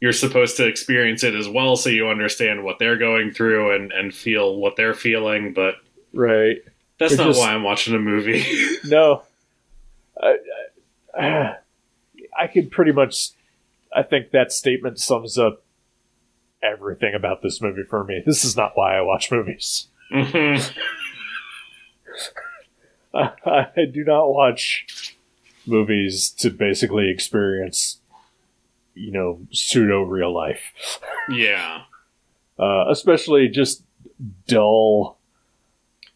you're 0.01 0.13
supposed 0.13 0.57
to 0.57 0.65
experience 0.67 1.25
it 1.25 1.35
as 1.35 1.49
well 1.49 1.75
so 1.75 1.91
you 1.91 2.09
understand 2.09 2.63
what 2.63 2.79
they're 2.79 2.97
going 2.97 3.33
through 3.33 3.75
and 3.75 3.91
and 3.93 4.15
feel 4.15 4.57
what 4.57 4.77
they're 4.77 4.95
feeling 4.95 5.53
but 5.53 5.75
right. 6.15 6.59
that's 7.01 7.15
It 7.15 7.17
not 7.19 7.27
just- 7.27 7.41
why 7.41 7.53
i'm 7.53 7.65
watching 7.65 7.95
a 7.95 7.99
movie 7.99 8.45
No, 8.85 9.23
I, 10.23 10.37
I, 11.19 11.57
I 12.39 12.47
could 12.47 12.71
pretty 12.71 12.93
much. 12.93 13.31
I 13.95 14.03
think 14.03 14.33
that 14.33 14.53
statement 14.53 14.99
sums 14.99 15.39
up 15.39 15.63
everything 16.63 17.15
about 17.15 17.43
this 17.43 17.63
movie 17.63 17.85
for 17.89 18.05
me. 18.05 18.23
This 18.25 18.45
is 18.45 18.57
not 18.57 18.73
why 18.75 18.99
I 18.99 19.01
watch 19.01 19.31
movies. 19.31 19.87
Mhm. 20.13 20.75
I, 23.15 23.31
I 23.47 23.85
do 23.91 24.05
not 24.05 24.29
watch 24.33 25.17
movies 25.67 26.31
to 26.31 26.51
basically 26.51 27.11
experience, 27.11 28.01
you 28.95 29.13
know, 29.13 29.41
pseudo 29.53 30.03
real 30.03 30.35
life, 30.35 31.01
yeah 31.31 31.83
uh, 32.59 32.85
especially 32.91 33.49
just 33.49 33.83
dull, 34.47 35.19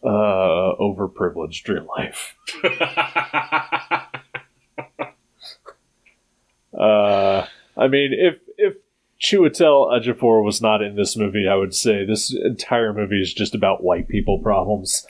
uh, 0.03 0.75
overprivileged 0.81 1.69
real 1.69 1.87
life. 1.87 2.35
Uh, 6.83 7.47
I 7.77 7.89
mean, 7.89 8.13
if 8.13 8.39
if 8.59 8.75
Chiwetel 9.23 9.93
Ejiofor 9.93 10.45
was 10.45 10.61
not 10.61 10.83
in 10.83 10.97
this 10.97 11.17
movie, 11.17 11.47
I 11.49 11.55
would 11.55 11.75
say 11.75 12.05
this 12.05 12.35
entire 12.35 12.93
movie 12.93 13.21
is 13.21 13.33
just 13.33 13.55
about 13.55 13.85
white 13.85 14.09
people 14.09 14.41
problems. 14.41 15.07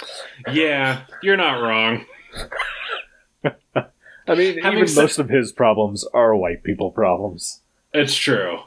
yeah 0.53 1.05
you're 1.23 1.37
not 1.37 1.63
wrong 1.63 2.05
I 4.27 4.35
mean, 4.37 4.59
Having 4.59 4.79
even 4.79 4.89
said- 4.89 5.03
most 5.03 5.19
of 5.19 5.29
his 5.29 5.51
problems 5.53 6.05
are 6.15 6.37
white 6.37 6.63
people 6.63 6.91
problems. 6.93 7.61
It's 7.93 8.15
true. 8.15 8.61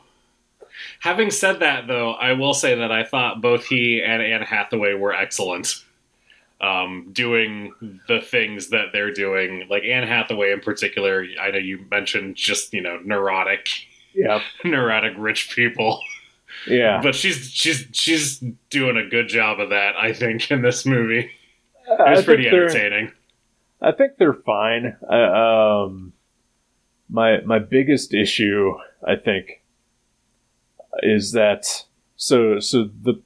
Having 0.99 1.31
said 1.31 1.59
that, 1.61 1.87
though, 1.87 2.11
I 2.11 2.33
will 2.33 2.53
say 2.53 2.75
that 2.75 2.91
I 2.91 3.03
thought 3.05 3.41
both 3.41 3.65
he 3.65 4.01
and 4.05 4.21
Anne 4.21 4.41
Hathaway 4.41 4.93
were 4.93 5.13
excellent. 5.13 5.83
Um, 6.61 7.09
doing 7.11 7.73
the 8.07 8.21
things 8.21 8.69
that 8.69 8.87
they're 8.93 9.11
doing, 9.11 9.67
like 9.69 9.83
Anne 9.83 10.07
Hathaway 10.07 10.53
in 10.53 10.61
particular. 10.61 11.25
I 11.39 11.51
know 11.51 11.57
you 11.57 11.85
mentioned 11.91 12.37
just 12.37 12.73
you 12.73 12.81
know 12.81 12.97
neurotic, 13.03 13.67
Yeah, 14.13 14.41
neurotic 14.63 15.13
rich 15.17 15.53
people, 15.53 15.99
yeah. 16.67 17.01
but 17.03 17.13
she's 17.13 17.49
she's 17.51 17.87
she's 17.91 18.43
doing 18.69 18.97
a 18.97 19.07
good 19.07 19.27
job 19.27 19.59
of 19.59 19.69
that. 19.71 19.95
I 19.97 20.13
think 20.13 20.49
in 20.49 20.61
this 20.61 20.85
movie, 20.85 21.29
it 21.87 21.99
was 21.99 22.19
think 22.19 22.25
pretty 22.25 22.47
entertaining. 22.47 23.11
I 23.81 23.91
think 23.91 24.17
they're 24.17 24.33
fine. 24.33 24.95
I, 25.09 25.83
um, 25.83 26.13
my 27.09 27.41
my 27.41 27.59
biggest 27.59 28.13
issue, 28.13 28.73
I 29.05 29.15
think, 29.15 29.61
is 31.03 31.33
that 31.33 31.85
so 32.15 32.59
so 32.59 32.85
the 33.01 33.21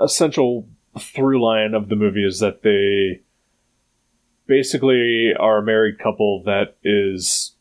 essential 0.00 0.68
through 0.98 1.42
line 1.42 1.74
of 1.74 1.88
the 1.88 1.96
movie 1.96 2.24
is 2.24 2.40
that 2.40 2.62
they 2.62 3.22
basically 4.46 5.32
are 5.38 5.58
a 5.58 5.62
married 5.62 5.98
couple 5.98 6.42
that 6.44 6.76
is 6.82 7.54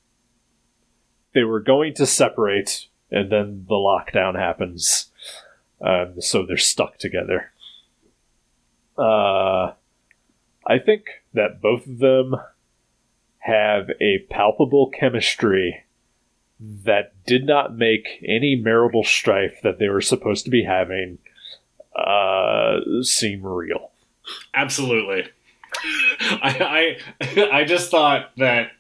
they 1.34 1.44
were 1.44 1.60
going 1.60 1.94
to 1.94 2.06
separate 2.06 2.88
and 3.12 3.32
then 3.32 3.66
the 3.68 3.76
lockdown 3.76 4.36
happens 4.36 5.12
um, 5.82 6.20
so 6.20 6.44
they're 6.46 6.58
stuck 6.58 6.98
together. 6.98 7.52
Uh, 8.98 9.74
i 10.66 10.80
think 10.84 11.06
that 11.34 11.62
both 11.62 11.86
of 11.86 12.00
them 12.00 12.36
have 13.40 13.90
a 14.02 14.26
palpable 14.30 14.90
chemistry 14.90 15.84
that 16.60 17.14
did 17.26 17.46
not 17.46 17.78
make 17.78 18.24
any 18.28 18.56
marital 18.56 19.04
strife 19.04 19.60
that 19.62 19.78
they 19.78 19.88
were 19.88 20.02
supposed 20.02 20.44
to 20.44 20.52
be 20.52 20.64
having 20.64 21.20
uh, 21.98 22.80
seem 23.02 23.46
real 23.46 23.92
Absolutely. 24.54 25.24
I, 26.20 26.98
I 27.30 27.50
I 27.52 27.64
just 27.64 27.90
thought 27.90 28.32
that 28.38 28.72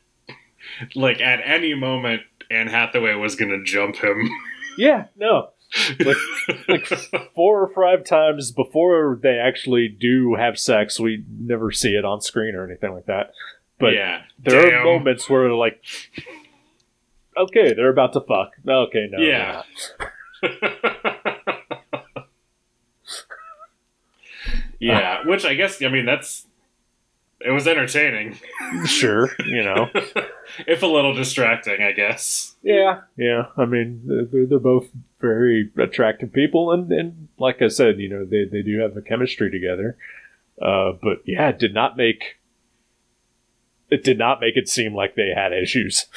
like 0.95 1.21
at 1.21 1.39
any 1.43 1.73
moment 1.73 2.23
Anne 2.51 2.67
Hathaway 2.67 3.13
was 3.15 3.35
gonna 3.35 3.63
jump 3.63 3.95
him. 3.95 4.29
yeah 4.77 5.05
no 5.15 5.49
like, 5.99 6.17
like 6.67 6.85
four 7.35 7.61
or 7.63 7.69
five 7.73 8.05
times 8.05 8.51
before 8.51 9.19
they 9.21 9.37
actually 9.37 9.87
do 9.87 10.35
have 10.35 10.57
sex. 10.57 10.99
We 10.99 11.23
never 11.29 11.71
see 11.71 11.95
it 11.95 12.05
on 12.05 12.21
screen 12.21 12.55
or 12.55 12.65
anything 12.65 12.93
like 12.93 13.05
that. 13.07 13.31
But 13.79 13.93
yeah, 13.93 14.21
there 14.39 14.69
damn. 14.71 14.81
are 14.81 14.83
moments 14.85 15.29
where 15.29 15.51
like, 15.51 15.83
okay, 17.35 17.73
they're 17.73 17.91
about 17.91 18.13
to 18.13 18.21
fuck. 18.21 18.51
Okay, 18.67 19.07
no, 19.11 19.19
they're 20.41 21.36
Yeah. 24.79 24.99
yeah, 24.99 25.25
which 25.27 25.45
I 25.45 25.53
guess 25.53 25.81
I 25.81 25.89
mean 25.89 26.05
that's 26.05 26.45
it 27.39 27.51
was 27.51 27.67
entertaining, 27.67 28.35
sure, 28.85 29.29
you 29.45 29.63
know, 29.63 29.91
if 30.67 30.81
a 30.81 30.87
little 30.87 31.13
distracting, 31.13 31.83
I 31.83 31.91
guess. 31.91 32.55
yeah, 32.63 33.01
yeah. 33.15 33.45
I 33.55 33.65
mean, 33.65 34.01
they're, 34.31 34.47
they're 34.47 34.57
both 34.57 34.87
very 35.21 35.69
attractive 35.77 36.33
people, 36.33 36.71
and 36.71 36.91
and 36.91 37.27
like 37.37 37.61
I 37.61 37.67
said, 37.67 37.99
you 37.99 38.09
know, 38.09 38.25
they 38.25 38.45
they 38.45 38.63
do 38.63 38.79
have 38.79 38.97
a 38.97 39.01
chemistry 39.01 39.51
together. 39.51 39.97
Uh, 40.59 40.93
but 41.01 41.21
yeah, 41.25 41.49
it 41.49 41.59
did 41.59 41.73
not 41.75 41.95
make 41.95 42.37
it 43.89 44.03
did 44.03 44.17
not 44.17 44.41
make 44.41 44.57
it 44.57 44.67
seem 44.67 44.93
like 44.93 45.15
they 45.15 45.31
had 45.35 45.53
issues. 45.53 46.05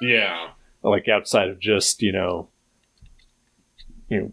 Yeah, 0.00 0.48
like 0.82 1.06
outside 1.08 1.48
of 1.48 1.60
just 1.60 2.02
you 2.02 2.10
know 2.10 2.48
you 4.08 4.20
know 4.20 4.32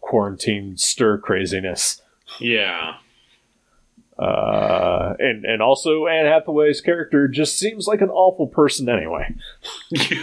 quarantine 0.00 0.76
stir 0.76 1.16
craziness 1.16 1.99
yeah, 2.38 2.96
uh 4.18 5.14
and 5.18 5.44
and 5.44 5.62
also 5.62 6.06
anne 6.06 6.26
hathaway's 6.26 6.80
character 6.80 7.26
just 7.26 7.58
seems 7.58 7.86
like 7.86 8.00
an 8.00 8.10
awful 8.10 8.46
person 8.46 8.88
anyway. 8.88 9.34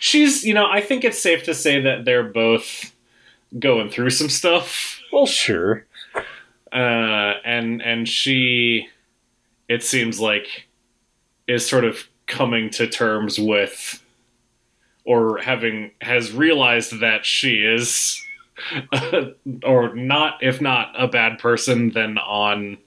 She's 0.00 0.44
you 0.44 0.54
know 0.54 0.66
I 0.70 0.80
think 0.80 1.04
it's 1.04 1.22
safe 1.22 1.44
to 1.44 1.54
say 1.54 1.80
that 1.80 2.04
they're 2.04 2.24
both 2.24 2.92
going 3.58 3.90
through 3.90 4.10
some 4.10 4.28
stuff. 4.28 5.00
well 5.12 5.26
sure. 5.26 5.86
Uh, 6.72 7.34
and 7.44 7.82
and 7.82 8.08
she, 8.08 8.88
it 9.68 9.82
seems 9.82 10.18
like, 10.18 10.68
is 11.46 11.68
sort 11.68 11.84
of 11.84 12.08
coming 12.26 12.70
to 12.70 12.86
terms 12.86 13.38
with, 13.38 14.02
or 15.04 15.36
having 15.38 15.90
has 16.00 16.32
realized 16.32 17.00
that 17.00 17.26
she 17.26 17.56
is, 17.56 18.24
or 19.64 19.94
not, 19.94 20.38
if 20.42 20.60
not 20.60 20.94
a 20.96 21.08
bad 21.08 21.38
person, 21.38 21.90
then 21.90 22.18
on 22.18 22.78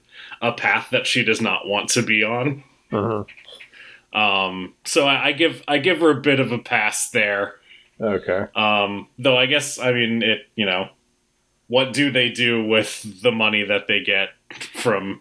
a 0.42 0.52
path 0.52 0.88
that 0.92 1.06
she 1.06 1.24
does 1.24 1.40
not 1.40 1.66
want 1.66 1.88
to 1.90 2.02
be 2.02 2.22
on. 2.24 2.62
uh-huh. 2.92 3.24
Um, 4.12 4.74
so 4.84 5.06
I, 5.06 5.26
I 5.26 5.32
give 5.32 5.62
I 5.68 5.78
give 5.78 6.00
her 6.00 6.10
a 6.10 6.20
bit 6.20 6.40
of 6.40 6.50
a 6.52 6.58
pass 6.58 7.10
there. 7.10 7.56
okay 8.00 8.46
Um, 8.54 9.08
though 9.18 9.36
I 9.36 9.46
guess 9.46 9.78
I 9.78 9.92
mean 9.92 10.22
it. 10.22 10.46
You 10.54 10.64
know, 10.64 10.88
what 11.68 11.92
do 11.92 12.10
they 12.10 12.30
do 12.30 12.64
with 12.64 13.22
the 13.22 13.32
money 13.32 13.64
that 13.64 13.88
they 13.88 14.00
get 14.02 14.30
from 14.74 15.20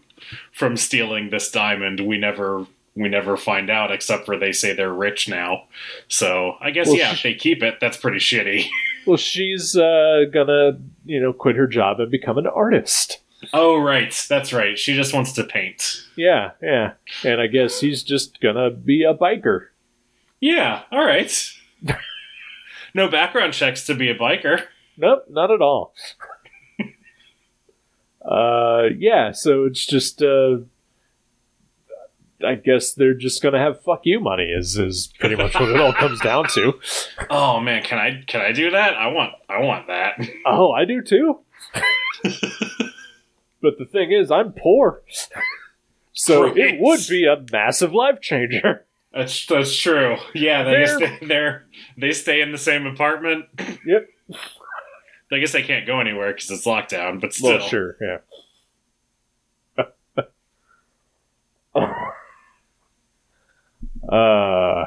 from 0.54 0.78
stealing 0.78 1.30
this 1.30 1.52
diamond? 1.52 2.00
We 2.00 2.18
never 2.18 2.66
we 2.96 3.10
never 3.10 3.36
find 3.36 3.70
out, 3.70 3.92
except 3.92 4.26
for 4.26 4.38
they 4.38 4.54
say 4.54 4.72
they're 4.72 4.94
rich 4.94 5.28
now. 5.28 5.64
So 6.08 6.56
I 6.62 6.72
guess 6.72 6.88
Well, 6.88 6.96
yeah, 6.98 7.12
sh- 7.12 7.18
if 7.18 7.24
they 7.24 7.34
keep 7.34 7.64
it, 7.64 7.80
that's 7.82 7.98
pretty 7.98 8.20
shitty. 8.20 8.68
well 9.06 9.18
she's 9.18 9.76
uh 9.78 10.24
gonna 10.34 10.80
you 11.06 11.20
know 11.22 11.32
quit 11.34 11.56
her 11.56 11.68
job 11.68 12.00
and 12.00 12.10
become 12.12 12.38
an 12.38 12.48
artist 12.48 13.20
oh 13.54 13.78
right, 13.80 14.26
that's 14.30 14.52
right. 14.54 14.78
She 14.80 14.96
just 14.96 15.14
wants 15.14 15.32
to 15.34 15.44
paint. 15.44 16.04
yeah 16.16 16.52
yeah 16.64 16.94
and 17.24 17.40
i 17.40 17.48
guess 17.48 17.80
he's 17.80 18.02
just 18.02 18.40
gonna 18.42 18.72
be 18.72 19.04
a 19.04 19.14
biker 19.14 19.68
Yeah, 20.40 20.84
all 20.92 21.06
right. 21.06 21.32
no 22.94 23.08
background 23.10 23.54
checks 23.54 23.86
to 23.88 23.94
be 23.96 24.10
a 24.10 24.16
biker. 24.16 24.64
Nope, 24.98 25.26
not 25.30 25.52
at 25.52 25.62
all. 25.62 25.94
uh, 28.26 28.84
yeah, 28.98 29.32
so 29.32 29.66
it's 29.66 29.86
just, 29.86 30.22
uh, 30.22 30.58
I 32.46 32.56
guess 32.56 32.94
they're 32.94 33.14
just 33.14 33.42
gonna 33.42 33.60
have 33.60 33.82
fuck 33.84 34.02
you 34.04 34.20
money 34.20 34.46
is 34.46 34.78
is 34.78 35.12
pretty 35.20 35.36
much 35.36 35.54
what 35.56 35.70
it 35.70 35.80
all 35.80 35.94
comes 35.94 36.20
down 36.22 36.48
to. 36.54 36.74
Oh 37.30 37.60
man, 37.60 37.84
can 37.84 37.98
I 37.98 38.24
can 38.28 38.42
I 38.42 38.52
do 38.52 38.70
that? 38.72 38.96
I 38.96 39.08
want 39.08 39.34
I 39.50 39.60
want 39.60 39.88
that. 39.88 40.20
Oh, 40.46 40.72
I 40.72 40.86
do 40.86 41.02
too. 41.02 41.40
but 43.62 43.78
the 43.78 43.86
thing 43.86 44.12
is, 44.12 44.30
I'm 44.32 44.54
poor, 44.54 45.02
so 46.14 46.46
it 46.56 46.80
would 46.80 47.02
be 47.10 47.26
a 47.26 47.44
massive 47.52 47.94
life 47.94 48.22
changer. 48.22 48.86
That's 49.14 49.46
that's 49.46 49.76
true. 49.78 50.18
Yeah, 50.34 50.64
they 50.64 50.72
They're- 51.26 51.66
stay. 51.68 51.82
They 51.98 52.12
stay 52.12 52.42
in 52.42 52.52
the 52.52 52.58
same 52.58 52.86
apartment. 52.86 53.46
Yep. 53.86 54.08
I 55.32 55.40
guess 55.40 55.52
they 55.52 55.64
can't 55.64 55.86
go 55.88 56.00
anywhere 56.00 56.34
because 56.34 56.50
it's 56.52 56.66
lockdown. 56.66 57.20
But 57.22 57.34
still, 57.34 57.58
Well, 57.58 57.68
sure, 57.68 57.98
yeah. 58.02 58.18
uh, 64.10 64.86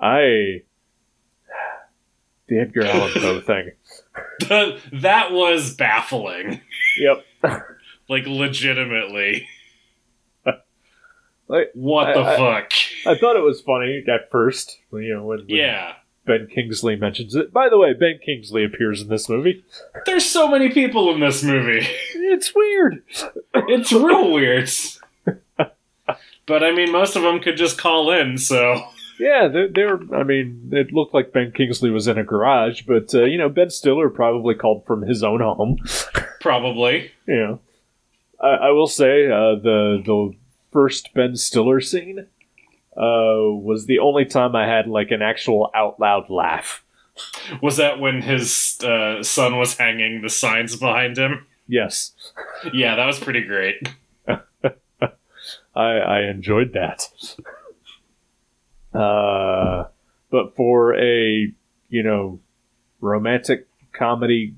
I 0.00 0.62
the 2.48 2.58
Edgar 2.60 2.84
Allan 2.84 3.12
Poe 3.14 3.40
thing. 3.40 3.70
that 5.00 5.32
was 5.32 5.74
baffling. 5.74 6.60
Yep. 6.98 7.24
Like 8.08 8.26
legitimately, 8.26 9.46
Like, 11.46 11.70
what 11.74 12.08
I- 12.08 12.14
the 12.14 12.20
I- 12.24 12.36
fuck? 12.36 12.72
I 13.06 13.16
thought 13.16 13.36
it 13.36 13.42
was 13.44 13.60
funny 13.60 14.02
at 14.12 14.30
first, 14.32 14.78
you 14.92 15.14
know, 15.14 15.24
when, 15.24 15.38
when 15.38 15.46
Yeah, 15.48 15.92
Ben 16.26 16.48
Kingsley 16.52 16.96
mentions 16.96 17.36
it. 17.36 17.52
By 17.52 17.68
the 17.68 17.78
way, 17.78 17.92
Ben 17.92 18.18
Kingsley 18.24 18.64
appears 18.64 19.00
in 19.00 19.06
this 19.08 19.28
movie. 19.28 19.64
there's 20.06 20.24
so 20.26 20.48
many 20.48 20.70
people 20.70 21.14
in 21.14 21.20
this 21.20 21.44
movie. 21.44 21.86
It's 22.14 22.52
weird. 22.52 23.04
It's 23.54 23.92
real 23.92 24.32
weird. 24.32 24.68
But 26.46 26.64
I 26.64 26.72
mean, 26.72 26.90
most 26.92 27.16
of 27.16 27.22
them 27.22 27.40
could 27.40 27.56
just 27.56 27.78
call 27.78 28.10
in. 28.10 28.38
So 28.38 28.82
Yeah, 29.18 29.48
they're, 29.48 29.68
they're. 29.68 30.14
I 30.14 30.24
mean, 30.24 30.70
it 30.72 30.92
looked 30.92 31.14
like 31.14 31.32
Ben 31.32 31.52
Kingsley 31.52 31.90
was 31.90 32.08
in 32.08 32.18
a 32.18 32.24
garage, 32.24 32.82
but 32.82 33.14
uh, 33.14 33.24
you 33.24 33.38
know, 33.38 33.48
Ben 33.48 33.70
Stiller 33.70 34.08
probably 34.08 34.54
called 34.54 34.84
from 34.86 35.02
his 35.02 35.22
own 35.22 35.40
home. 35.40 35.76
probably. 36.40 37.12
Yeah. 37.28 37.56
I, 38.40 38.48
I 38.48 38.70
will 38.70 38.86
say 38.86 39.26
uh, 39.26 39.56
the 39.62 40.02
the 40.04 40.32
first 40.72 41.12
Ben 41.14 41.36
Stiller 41.36 41.80
scene 41.80 42.26
uh, 42.96 43.52
was 43.52 43.86
the 43.86 43.98
only 43.98 44.24
time 44.24 44.56
I 44.56 44.66
had 44.66 44.86
like 44.88 45.10
an 45.10 45.22
actual 45.22 45.70
out 45.74 46.00
loud 46.00 46.30
laugh. 46.30 46.82
Was 47.62 47.76
that 47.76 48.00
when 48.00 48.22
his 48.22 48.78
uh, 48.82 49.22
son 49.22 49.58
was 49.58 49.76
hanging 49.76 50.22
the 50.22 50.30
signs 50.30 50.76
behind 50.76 51.18
him? 51.18 51.46
Yes, 51.68 52.12
Yeah, 52.72 52.96
that 52.96 53.06
was 53.06 53.18
pretty 53.18 53.42
great. 53.42 53.76
I, 55.74 55.98
I 55.98 56.20
enjoyed 56.22 56.72
that. 56.74 57.08
Uh, 58.92 59.84
but 60.30 60.56
for 60.56 60.94
a 60.96 61.52
you 61.88 62.02
know 62.02 62.40
romantic 63.00 63.68
comedy 63.92 64.54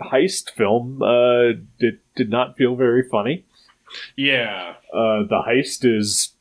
heist 0.00 0.50
film, 0.50 1.02
uh, 1.02 1.58
did 1.78 2.00
did 2.16 2.30
not 2.30 2.56
feel 2.56 2.76
very 2.76 3.02
funny. 3.08 3.44
Yeah, 4.16 4.74
Uh, 4.92 5.22
the 5.22 5.42
heist 5.48 5.84
is 5.84 6.34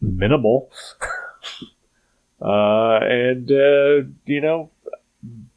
minimal. 0.00 0.70
uh, 2.40 2.98
and, 3.02 3.50
uh, 3.50 4.08
you 4.24 4.40
know, 4.40 4.70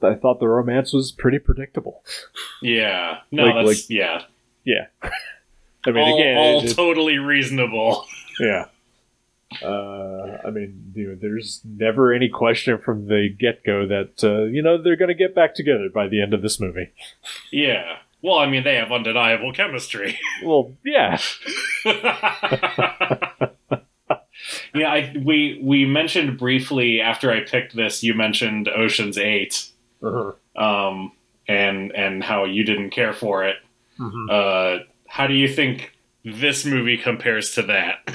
I 0.01 0.15
thought 0.15 0.41
the 0.41 0.49
romance 0.49 0.91
was 0.91 1.13
pretty 1.13 1.39
predictable. 1.39 2.03
yeah. 2.61 3.19
No, 3.31 3.45
Like- 3.45 3.55
that's 3.55 3.67
like- 3.67 3.89
yeah. 3.89 4.23
Yeah. 4.65 4.87
I 5.85 5.91
mean, 5.91 6.03
all, 6.07 6.17
again, 6.19 6.37
all 6.37 6.63
it- 6.63 6.75
totally 6.75 7.17
reasonable. 7.17 8.05
yeah. 8.39 8.65
Uh, 9.61 10.37
I 10.45 10.49
mean, 10.49 10.93
you 10.95 11.09
know, 11.09 11.15
there's 11.19 11.59
never 11.65 12.13
any 12.13 12.29
question 12.29 12.77
from 12.77 13.07
the 13.07 13.27
get 13.37 13.65
go 13.65 13.85
that, 13.87 14.23
uh, 14.23 14.43
you 14.43 14.61
know, 14.61 14.81
they're 14.81 14.95
going 14.95 15.09
to 15.09 15.13
get 15.13 15.35
back 15.35 15.55
together 15.55 15.89
by 15.93 16.07
the 16.07 16.21
end 16.21 16.33
of 16.33 16.41
this 16.41 16.57
movie. 16.59 16.89
Yeah, 17.51 17.97
Well, 18.21 18.37
I 18.37 18.45
mean, 18.47 18.63
they 18.63 18.75
have 18.75 18.91
undeniable 18.93 19.51
chemistry. 19.53 20.17
Well, 20.43 20.73
yeah. 20.85 21.19
yeah, 24.73 24.87
I, 24.89 25.13
we 25.23 25.59
we 25.63 25.85
mentioned 25.85 26.37
briefly 26.39 27.01
after 27.01 27.31
I 27.31 27.41
picked 27.41 27.75
this. 27.75 28.03
You 28.03 28.13
mentioned 28.13 28.67
Ocean's 28.69 29.17
8 29.17 29.69
Uh-huh. 30.03 30.31
um, 30.89 31.11
and 31.47 31.91
and 31.91 32.23
how 32.23 32.45
you 32.45 32.63
didn't 32.63 32.91
care 32.91 33.13
for 33.13 33.43
it. 33.43 33.57
Mhm. 33.99 34.29
Uh, 34.29 34.83
how 35.11 35.27
do 35.27 35.33
you 35.33 35.47
think 35.47 35.91
this 36.23 36.65
movie 36.65 36.97
compares 36.97 37.51
to 37.55 37.61
that? 37.63 38.07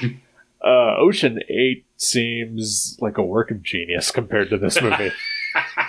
Uh, 0.64 0.96
Ocean 0.98 1.40
Eight 1.48 1.84
seems 1.98 2.96
like 3.00 3.18
a 3.18 3.22
work 3.22 3.50
of 3.50 3.62
genius 3.62 4.10
compared 4.10 4.50
to 4.50 4.58
this 4.58 4.80
movie. 4.80 5.10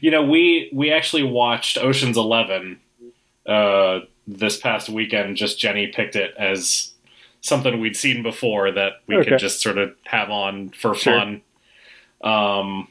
you 0.00 0.10
know, 0.10 0.22
we 0.24 0.70
we 0.72 0.92
actually 0.92 1.22
watched 1.22 1.78
Ocean's 1.78 2.16
Eleven 2.16 2.80
uh, 3.46 4.00
this 4.26 4.58
past 4.58 4.88
weekend. 4.88 5.36
Just 5.36 5.58
Jenny 5.58 5.88
picked 5.88 6.16
it 6.16 6.34
as 6.38 6.92
something 7.40 7.80
we'd 7.80 7.96
seen 7.96 8.22
before 8.22 8.70
that 8.70 8.92
we 9.06 9.16
Okay. 9.16 9.30
could 9.30 9.38
just 9.38 9.60
sort 9.60 9.78
of 9.78 9.94
have 10.04 10.30
on 10.30 10.70
for 10.70 10.94
Sure. 10.94 11.14
fun. 11.18 11.42
Um, 12.22 12.88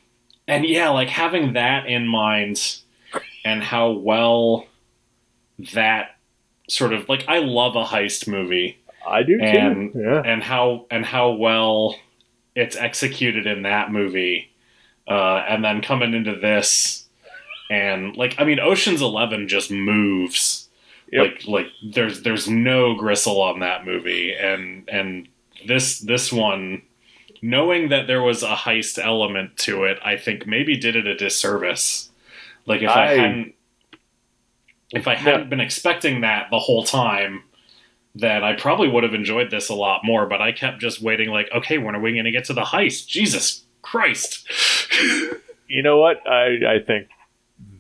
and 0.48 0.66
yeah, 0.66 0.90
like 0.90 1.10
having 1.10 1.54
that 1.54 1.86
in 1.88 2.08
mind 2.08 2.78
and 3.46 3.64
how 3.64 3.92
well 3.92 4.66
that 5.74 6.16
sort 6.68 6.94
of 6.94 7.10
like 7.10 7.26
I 7.28 7.40
love 7.40 7.76
a 7.76 7.84
heist 7.84 8.28
movie 8.28 8.78
I 9.08 9.24
do 9.24 9.38
too. 9.38 9.44
And- 9.44 9.92
yeah. 9.96 10.22
and 10.26 10.44
how 10.44 10.86
and 10.92 11.06
how 11.06 11.32
well 11.32 11.96
it's 12.56 12.76
executed 12.76 13.48
in 13.48 13.62
that 13.64 13.92
movie, 13.92 14.52
uh, 15.08 15.44
and 15.48 15.64
then 15.64 15.82
coming 15.82 16.14
into 16.14 16.36
this, 16.36 17.06
and 17.70 18.16
like 18.18 18.36
I 18.38 18.44
mean, 18.44 18.60
Ocean's 18.60 19.02
Eleven 19.02 19.48
just 19.48 19.72
moves. 19.72 20.68
Yep. 21.12 21.22
Like 21.24 21.48
like 21.48 21.66
there's 21.84 22.22
there's 22.22 22.48
no 22.50 22.96
gristle 22.96 23.42
on 23.42 23.60
that 23.60 23.86
movie, 23.86 24.34
and 24.34 24.88
and 24.92 25.28
this 25.66 26.00
this 26.00 26.32
one, 26.32 26.82
knowing 27.42 27.90
that 27.90 28.06
there 28.08 28.22
was 28.22 28.44
a 28.44 28.54
heist 28.56 29.04
element 29.04 29.58
to 29.60 29.86
it, 29.86 29.98
I 30.04 30.18
think 30.18 30.46
maybe 30.46 30.76
did 30.78 30.96
it 30.96 31.08
a 31.08 31.16
disservice. 31.16 32.10
Like 32.66 32.82
if 32.82 32.90
I, 32.90 33.12
I- 33.14 33.16
hadn't 33.16 33.56
if 34.92 35.08
I 35.08 35.16
hadn't 35.16 35.50
been 35.50 35.60
expecting 35.60 36.22
that 36.22 36.48
the 36.50 36.60
whole 36.60 36.84
time, 36.84 37.44
then 38.16 38.44
I 38.44 38.56
probably 38.56 38.88
would 38.90 39.04
have 39.04 39.14
enjoyed 39.14 39.52
this 39.52 39.70
a 39.70 39.76
lot 39.76 40.02
more. 40.04 40.26
But 40.26 40.42
I 40.42 40.52
kept 40.52 40.80
just 40.80 41.02
waiting, 41.02 41.30
like, 41.30 41.50
okay, 41.56 41.78
when 41.78 41.96
are 41.96 42.02
we 42.02 42.14
going 42.14 42.26
to 42.26 42.32
get 42.32 42.46
to 42.46 42.54
the 42.54 42.62
heist? 42.64 43.08
Jesus 43.08 43.64
Christ! 43.82 44.48
You 45.70 45.84
know 45.84 46.00
what? 46.00 46.28
I 46.28 46.78
I 46.78 46.80
think 46.86 47.10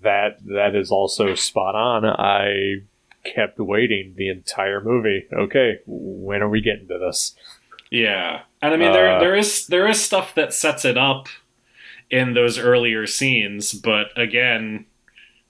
that 0.03 0.37
that 0.45 0.75
is 0.75 0.91
also 0.91 1.33
spot 1.35 1.75
on. 1.75 2.05
I 2.05 2.83
kept 3.25 3.59
waiting 3.59 4.13
the 4.15 4.29
entire 4.29 4.79
movie. 4.81 5.27
Okay, 5.33 5.79
when 5.87 6.41
are 6.43 6.49
we 6.49 6.61
getting 6.61 6.87
to 6.87 6.99
this? 6.99 7.35
yeah, 7.89 8.41
and 8.61 8.73
I 8.73 8.77
mean 8.77 8.91
there 8.91 9.15
Uh, 9.15 9.19
there 9.19 9.35
is 9.35 9.65
there 9.67 9.87
is 9.87 10.01
stuff 10.01 10.35
that 10.35 10.53
sets 10.53 10.85
it 10.85 10.97
up 10.97 11.27
in 12.11 12.33
those 12.35 12.59
earlier 12.59 13.07
scenes, 13.07 13.73
but 13.73 14.15
again, 14.15 14.85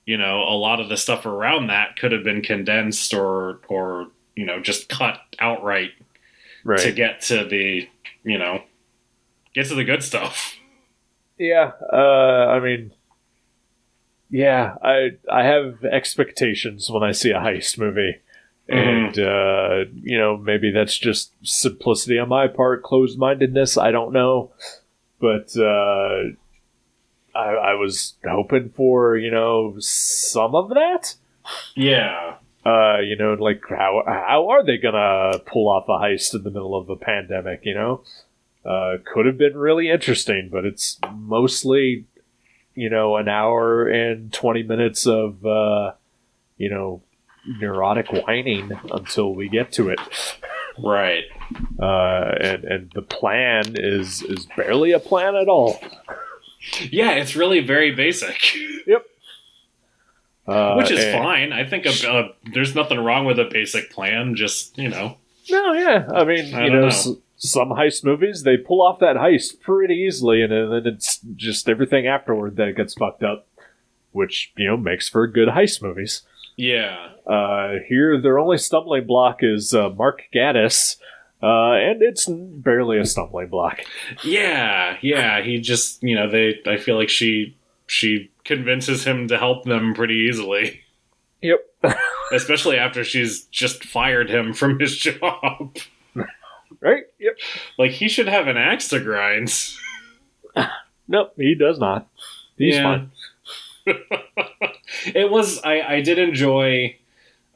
you 0.10 0.18
know, 0.18 0.40
a 0.40 0.58
lot 0.58 0.80
of 0.80 0.90
the 0.90 0.98
stuff 0.98 1.28
around 1.28 1.68
that 1.68 1.96
could 1.96 2.12
have 2.12 2.24
been 2.24 2.42
condensed 2.42 3.14
or 3.14 3.60
or 3.68 4.08
you 4.36 4.44
know 4.44 4.60
just 4.60 4.90
cut 4.90 5.20
outright 5.38 5.92
Right. 6.64 6.80
to 6.80 6.92
get 6.92 7.22
to 7.30 7.46
the 7.46 7.88
you 8.24 8.38
know 8.40 8.64
get 9.54 9.68
to 9.68 9.76
the 9.76 9.84
good 9.84 10.02
stuff. 10.04 10.56
Yeah, 11.38 11.72
uh, 11.94 12.48
I 12.56 12.60
mean, 12.60 12.92
yeah, 14.32 14.76
I 14.84 15.12
I 15.32 15.44
have 15.44 15.86
expectations 15.86 16.90
when 16.90 17.04
I 17.04 17.12
see 17.12 17.30
a 17.30 17.40
heist 17.40 17.78
movie, 17.78 18.16
and 18.68 19.18
uh, 19.18 19.86
you 20.02 20.18
know 20.18 20.38
maybe 20.38 20.72
that's 20.72 20.98
just 20.98 21.34
simplicity 21.44 22.18
on 22.18 22.30
my 22.30 22.48
part, 22.48 22.82
closed 22.82 23.20
mindedness. 23.20 23.78
I 23.78 23.92
don't 23.92 24.12
know, 24.12 24.52
but 25.20 25.56
uh, 25.56 26.32
I, 27.40 27.72
I 27.72 27.74
was 27.76 28.16
hoping 28.28 28.72
for 28.76 29.18
you 29.18 29.32
know 29.32 29.76
some 29.80 30.56
of 30.56 30.70
that. 30.70 31.16
Yeah, 31.76 32.36
Uh, 32.66 33.00
you 33.00 33.16
know, 33.16 33.34
like 33.34 33.62
how 33.70 34.04
how 34.06 34.50
are 34.50 34.64
they 34.66 34.78
gonna 34.78 35.40
pull 35.46 35.70
off 35.70 35.86
a 35.88 35.98
heist 36.04 36.36
in 36.36 36.44
the 36.44 36.52
middle 36.52 36.76
of 36.76 36.90
a 36.90 36.96
pandemic? 36.96 37.62
You 37.64 37.74
know, 37.74 38.04
uh, 38.66 38.98
could 39.12 39.26
have 39.26 39.38
been 39.38 39.58
really 39.58 39.90
interesting, 39.90 40.50
but 40.52 40.66
it's 40.66 41.00
mostly, 41.14 42.06
you 42.76 42.90
know, 42.90 43.16
an 43.16 43.30
hour 43.30 43.88
and 43.88 44.32
twenty 44.34 44.64
minutes 44.64 45.08
of, 45.08 45.46
uh, 45.46 45.94
you 46.58 46.70
know, 46.70 47.02
neurotic 47.60 48.12
whining 48.12 48.72
until 48.92 49.34
we 49.34 49.48
get 49.48 49.72
to 49.74 49.90
it. 49.90 50.00
right. 50.84 51.24
Uh, 51.80 52.36
and 52.42 52.64
and 52.66 52.92
the 52.94 53.02
plan 53.02 53.76
is 53.76 54.22
is 54.24 54.46
barely 54.58 54.92
a 54.92 55.00
plan 55.00 55.36
at 55.36 55.48
all. 55.48 55.80
Yeah, 56.92 57.12
it's 57.12 57.36
really 57.36 57.60
very 57.62 57.92
basic. 57.96 58.38
Uh, 60.48 60.74
Which 60.76 60.90
is 60.92 61.04
and- 61.04 61.18
fine. 61.24 61.54
I 61.54 61.64
think 61.64 61.86
a, 61.86 61.90
a, 62.10 62.30
there's 62.54 62.74
nothing 62.74 63.00
wrong 63.00 63.26
with 63.26 63.38
a 63.40 63.46
basic 63.46 63.92
plan. 63.92 64.36
Just 64.36 64.78
you 64.78 64.90
know, 64.90 65.18
No, 65.50 65.74
yeah. 65.74 66.08
I 66.14 66.24
mean, 66.24 66.54
I 66.56 66.66
you 66.66 66.72
know, 66.72 66.82
know. 66.82 66.88
S- 66.88 67.10
some 67.38 67.70
heist 67.70 68.04
movies 68.04 68.44
they 68.44 68.58
pull 68.58 68.82
off 68.82 69.00
that 69.00 69.16
heist 69.16 69.62
pretty 69.62 69.94
easily, 69.94 70.42
and 70.42 70.52
then 70.52 70.82
it's 70.94 71.20
just 71.36 71.70
everything 71.70 72.08
afterward 72.08 72.56
that 72.58 72.76
gets 72.76 72.94
fucked 72.96 73.24
up, 73.24 73.48
which 74.12 74.52
you 74.58 74.68
know 74.68 74.76
makes 74.78 75.08
for 75.08 75.28
good 75.28 75.50
heist 75.50 75.82
movies. 75.84 76.24
yeah, 76.58 77.10
Uh, 77.28 77.76
here, 77.88 78.20
their 78.20 78.40
only 78.40 78.58
stumbling 78.58 79.06
block 79.06 79.40
is 79.42 79.74
uh, 79.74 79.90
Mark 79.90 80.24
Gatiss, 80.34 80.98
uh, 81.42 81.72
and 81.74 82.02
it's 82.02 82.28
barely 82.28 83.00
a 83.00 83.06
stumbling 83.06 83.48
block. 83.48 83.80
yeah, 84.24 84.98
yeah. 85.02 85.42
He 85.42 85.60
just 85.60 86.02
you 86.04 86.16
know 86.16 86.30
they. 86.30 86.60
I 86.66 86.78
feel 86.78 86.96
like 86.98 87.10
she 87.10 87.56
she 87.88 88.30
convinces 88.44 89.04
him 89.06 89.28
to 89.30 89.38
help 89.38 89.66
them 89.66 89.94
pretty 89.94 90.28
easily, 90.30 90.82
Yep. 91.42 91.60
especially 92.34 92.78
after 92.78 93.04
she's 93.04 93.44
just 93.46 93.84
fired 93.84 94.30
him 94.30 94.54
from 94.54 94.80
his 94.80 94.98
job. 94.98 95.76
right. 96.82 97.04
Yep. 97.20 97.38
Like 97.78 97.92
he 97.92 98.10
should 98.10 98.28
have 98.28 98.48
an 98.48 98.58
axe 98.58 98.88
to 98.90 99.00
grind. 99.00 99.54
Nope. 101.12 101.34
He 101.38 101.56
does 101.56 101.80
not. 101.80 102.08
He's 102.56 102.76
Yeah. 102.76 102.84
fine. 102.84 103.12
it 105.16 105.32
was 105.32 105.60
I, 105.64 105.82
I 105.82 106.02
did 106.02 106.20
enjoy 106.20 106.98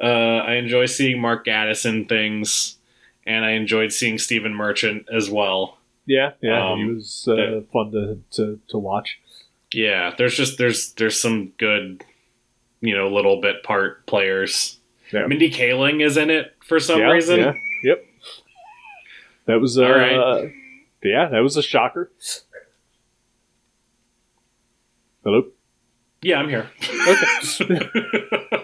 uh, 0.02 0.06
I 0.06 0.54
enjoy 0.56 0.88
seeing 0.88 1.22
Mark 1.22 1.46
Gatiss 1.46 1.86
in 1.86 2.06
things 2.06 2.78
and 3.26 3.46
I 3.46 3.52
enjoyed 3.52 3.92
seeing 3.92 4.18
Stephen 4.18 4.54
Merchant 4.54 5.08
as 5.14 5.30
well. 5.30 5.78
Yeah. 6.06 6.32
Yeah. 6.42 6.72
Um, 6.72 6.80
he 6.80 6.86
was 6.86 7.28
uh, 7.30 7.36
the- 7.36 7.66
fun 7.72 7.92
to, 7.92 8.20
to 8.32 8.60
to 8.70 8.78
watch. 8.78 9.20
Yeah, 9.74 10.14
there's 10.18 10.36
just 10.36 10.58
there's 10.58 10.94
there's 10.94 11.20
some 11.20 11.54
good 11.58 12.04
you 12.82 12.96
know 12.96 13.08
little 13.10 13.42
bit 13.42 13.64
part 13.64 14.06
players. 14.06 14.78
Yeah. 15.12 15.28
Mindy 15.28 15.50
Kaling 15.52 16.04
is 16.06 16.18
in 16.18 16.30
it 16.30 16.56
for 16.66 16.80
some 16.80 17.00
yeah, 17.00 17.12
reason. 17.12 17.40
Yeah. 17.40 17.54
Yep. 17.84 18.06
That 19.46 19.60
was 19.60 19.78
uh, 19.78 19.90
right. 19.90 20.54
yeah, 21.04 21.28
that 21.30 21.40
was 21.40 21.58
a 21.58 21.64
shocker. 21.64 22.12
Hello. 25.24 25.48
Yeah, 26.22 26.40
I'm 26.40 26.50
here. 26.50 26.70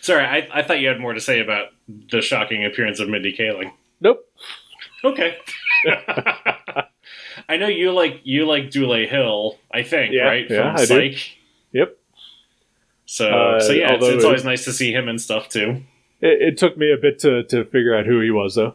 Sorry, 0.00 0.24
I, 0.24 0.48
I 0.52 0.62
thought 0.62 0.80
you 0.80 0.88
had 0.88 1.00
more 1.00 1.12
to 1.14 1.20
say 1.20 1.40
about 1.40 1.68
the 2.10 2.20
shocking 2.20 2.64
appearance 2.64 3.00
of 3.00 3.08
Mindy 3.08 3.36
Kaling. 3.36 3.72
Nope. 4.00 4.20
Okay. 5.04 5.36
I 7.48 7.56
know 7.56 7.66
you 7.68 7.92
like 7.92 8.20
you 8.24 8.46
like 8.46 8.70
Dule 8.70 9.06
Hill, 9.08 9.58
I 9.72 9.82
think, 9.82 10.12
Yeah, 10.12 10.22
right? 10.24 10.46
yeah, 10.48 10.62
From 10.74 10.76
I 10.76 10.78
do. 10.80 10.86
Psych. 11.12 11.36
Yep. 11.72 11.96
So 13.06 13.28
Uh, 13.28 13.60
so 13.60 13.72
yeah, 13.72 13.92
it's, 13.94 14.02
although 14.02 14.14
it's 14.14 14.24
it- 14.24 14.26
always 14.26 14.44
nice 14.44 14.64
to 14.64 14.72
see 14.72 14.92
him 14.92 15.08
and 15.08 15.20
stuff 15.20 15.48
too. 15.48 15.82
It, 16.20 16.42
it 16.42 16.58
took 16.58 16.76
me 16.76 16.92
a 16.92 16.98
bit 17.00 17.18
to, 17.20 17.44
to 17.44 17.64
figure 17.64 17.96
out 17.96 18.04
who 18.04 18.20
he 18.20 18.30
was, 18.30 18.54
though. 18.54 18.74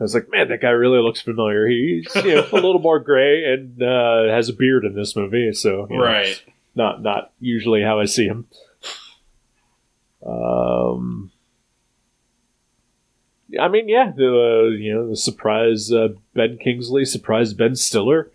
I 0.00 0.02
was 0.02 0.14
like, 0.14 0.28
man, 0.28 0.48
that 0.48 0.60
guy 0.60 0.70
really 0.70 0.98
looks 0.98 1.20
familiar. 1.20 1.68
He's 1.68 2.12
you 2.16 2.34
know, 2.34 2.46
a 2.50 2.56
little 2.56 2.80
more 2.80 2.98
gray 2.98 3.44
and 3.44 3.80
uh, 3.80 4.24
has 4.28 4.48
a 4.48 4.52
beard 4.52 4.84
in 4.84 4.96
this 4.96 5.14
movie, 5.14 5.52
so 5.52 5.86
you 5.88 5.96
know, 5.96 6.02
Right. 6.04 6.42
not 6.74 7.00
not 7.02 7.32
usually 7.40 7.82
how 7.82 8.00
I 8.00 8.06
see 8.06 8.26
him. 8.26 8.48
Um, 10.24 11.30
I 13.60 13.68
mean, 13.68 13.88
yeah, 13.88 14.12
the 14.14 14.26
uh, 14.26 14.76
you 14.76 14.94
know 14.94 15.10
the 15.10 15.16
surprise 15.16 15.92
uh, 15.92 16.08
Ben 16.34 16.58
Kingsley, 16.58 17.04
surprise 17.04 17.52
Ben 17.52 17.76
Stiller. 17.76 18.30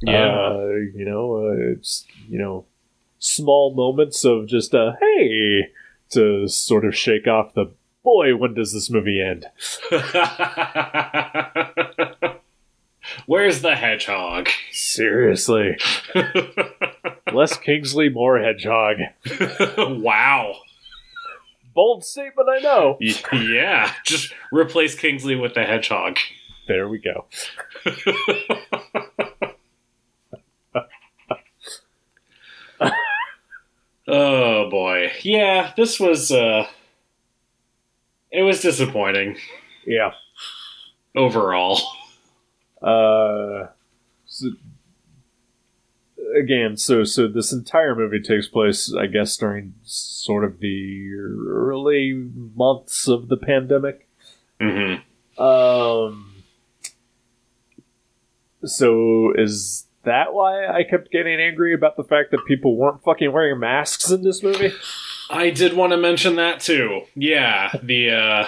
Yeah. 0.00 0.36
Uh, 0.36 0.68
you 0.94 1.04
know, 1.04 1.36
uh, 1.36 1.72
it's 1.72 2.04
you 2.28 2.38
know 2.38 2.66
small 3.18 3.74
moments 3.74 4.24
of 4.24 4.46
just 4.46 4.74
uh, 4.74 4.92
hey 5.00 5.70
to 6.10 6.48
sort 6.48 6.84
of 6.84 6.96
shake 6.96 7.26
off 7.26 7.54
the 7.54 7.70
boy. 8.02 8.36
When 8.36 8.54
does 8.54 8.72
this 8.72 8.90
movie 8.90 9.22
end? 9.22 9.46
Where's 13.26 13.62
the 13.62 13.74
hedgehog? 13.74 14.48
Seriously, 14.70 15.76
Less 17.32 17.56
Kingsley, 17.56 18.08
more 18.08 18.38
Hedgehog. 18.38 18.96
wow. 19.78 20.54
Bold 21.74 22.04
statement, 22.04 22.48
I 22.48 22.58
know. 22.58 22.98
Yeah, 23.32 23.92
just 24.04 24.32
replace 24.52 24.94
Kingsley 24.94 25.36
with 25.36 25.54
the 25.54 25.64
hedgehog. 25.64 26.16
There 26.66 26.88
we 26.88 26.98
go. 26.98 27.26
Oh 34.06 34.70
boy. 34.70 35.12
Yeah, 35.22 35.72
this 35.76 36.00
was 36.00 36.30
uh 36.32 36.66
it 38.30 38.42
was 38.42 38.60
disappointing 38.60 39.36
Yeah. 39.86 40.12
overall. 41.16 41.80
Uh, 42.80 43.66
so, 44.26 44.50
again, 46.36 46.76
so 46.76 47.04
so 47.04 47.28
this 47.28 47.52
entire 47.52 47.94
movie 47.94 48.20
takes 48.20 48.48
place, 48.48 48.92
I 48.94 49.06
guess, 49.06 49.36
during 49.36 49.74
sort 49.84 50.44
of 50.44 50.60
the 50.60 51.10
early 51.48 52.12
months 52.56 53.08
of 53.08 53.28
the 53.28 53.36
pandemic. 53.36 54.08
Mhm. 54.60 55.02
Um, 55.38 56.34
so 58.64 59.32
is 59.36 59.86
that 60.04 60.32
why 60.32 60.66
I 60.66 60.84
kept 60.84 61.10
getting 61.10 61.40
angry 61.40 61.74
about 61.74 61.96
the 61.96 62.04
fact 62.04 62.30
that 62.32 62.44
people 62.46 62.76
weren't 62.76 63.02
fucking 63.02 63.32
wearing 63.32 63.60
masks 63.60 64.10
in 64.10 64.22
this 64.22 64.42
movie? 64.42 64.72
I 65.30 65.50
did 65.50 65.74
want 65.74 65.92
to 65.92 65.96
mention 65.98 66.36
that 66.36 66.60
too. 66.60 67.02
Yeah, 67.14 67.70
the 67.82 68.10
uh 68.10 68.46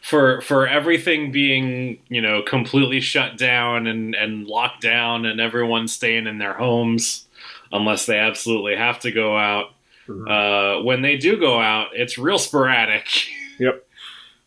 for 0.00 0.40
for 0.42 0.66
everything 0.66 1.32
being, 1.32 1.98
you 2.08 2.20
know, 2.20 2.42
completely 2.42 3.00
shut 3.00 3.38
down 3.38 3.86
and 3.86 4.14
and 4.14 4.46
locked 4.46 4.82
down 4.82 5.24
and 5.26 5.40
everyone 5.40 5.88
staying 5.88 6.26
in 6.26 6.38
their 6.38 6.54
homes 6.54 7.26
unless 7.72 8.06
they 8.06 8.18
absolutely 8.18 8.76
have 8.76 8.98
to 9.00 9.10
go 9.10 9.36
out. 9.36 9.72
Uh 10.08 10.82
when 10.82 11.02
they 11.02 11.16
do 11.16 11.38
go 11.38 11.60
out, 11.60 11.88
it's 11.94 12.18
real 12.18 12.38
sporadic. 12.38 13.06
Yep. 13.58 13.86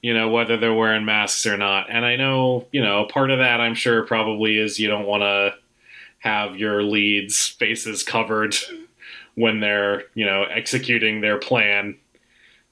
You 0.01 0.13
know, 0.13 0.29
whether 0.29 0.57
they're 0.57 0.73
wearing 0.73 1.05
masks 1.05 1.45
or 1.45 1.55
not. 1.57 1.89
And 1.89 2.03
I 2.03 2.15
know, 2.15 2.65
you 2.71 2.81
know, 2.81 3.05
part 3.05 3.29
of 3.29 3.37
that 3.37 3.61
I'm 3.61 3.75
sure 3.75 4.03
probably 4.03 4.57
is 4.57 4.79
you 4.79 4.89
don't 4.89 5.05
want 5.05 5.21
to 5.21 5.53
have 6.19 6.57
your 6.57 6.81
leads' 6.81 7.47
faces 7.47 8.03
covered 8.03 8.55
when 9.35 9.59
they're 9.59 10.03
you 10.15 10.25
know 10.25 10.43
executing 10.43 11.21
their 11.21 11.37
plan 11.37 11.95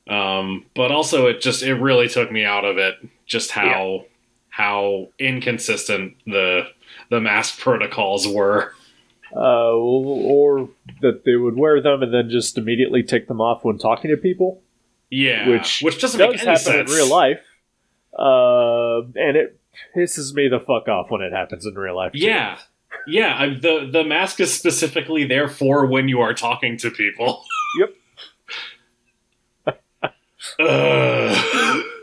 um, 0.10 0.66
but 0.76 0.92
also 0.92 1.28
it 1.28 1.42
just 1.42 1.64
it 1.64 1.76
really 1.76 2.08
took 2.08 2.32
me 2.32 2.44
out 2.46 2.66
of 2.66 2.78
it 2.78 2.96
just 3.26 3.52
how 3.52 4.06
how 4.50 5.08
inconsistent 5.20 6.16
the 6.26 6.68
the 7.10 7.20
mask 7.22 7.60
protocols 7.66 8.28
were 8.28 8.74
Uh, 9.36 9.74
or 9.74 10.70
that 11.02 11.24
they 11.26 11.36
would 11.36 11.58
wear 11.58 11.82
them 11.82 12.04
and 12.04 12.14
then 12.14 12.30
just 12.30 12.58
immediately 12.58 13.02
take 13.02 13.28
them 13.28 13.42
off 13.42 13.64
when 13.64 13.78
talking 13.80 14.12
to 14.12 14.18
people. 14.18 14.62
yeah 15.10 15.50
Which 15.50 15.82
which 15.82 16.00
doesn't 16.02 16.20
does 16.20 16.34
make 16.34 16.42
any 16.42 16.50
happen 16.52 16.64
sense 16.64 16.92
in 16.92 16.96
real 16.96 17.10
life. 17.10 17.40
Uh, 18.18 19.00
and 19.16 19.36
it 19.38 19.60
pisses 19.96 20.34
me 20.36 20.48
the 20.48 20.60
fuck 20.60 20.88
off 20.88 21.10
when 21.10 21.22
it 21.22 21.32
happens 21.34 21.66
in 21.66 21.74
real 21.74 21.96
life. 21.96 22.12
too. 22.12 22.20
yeah 22.20 22.60
yeah 23.08 23.36
I, 23.38 23.50
the 23.56 23.90
the 23.92 24.04
mask 24.04 24.40
is 24.40 24.54
specifically 24.54 25.26
there 25.26 25.48
for 25.48 25.86
when 25.88 26.08
you 26.10 26.22
are 26.22 26.34
talking 26.36 26.78
to 26.78 26.92
people 26.92 27.26
Yep. 27.26 27.38
Ugh. 30.60 31.84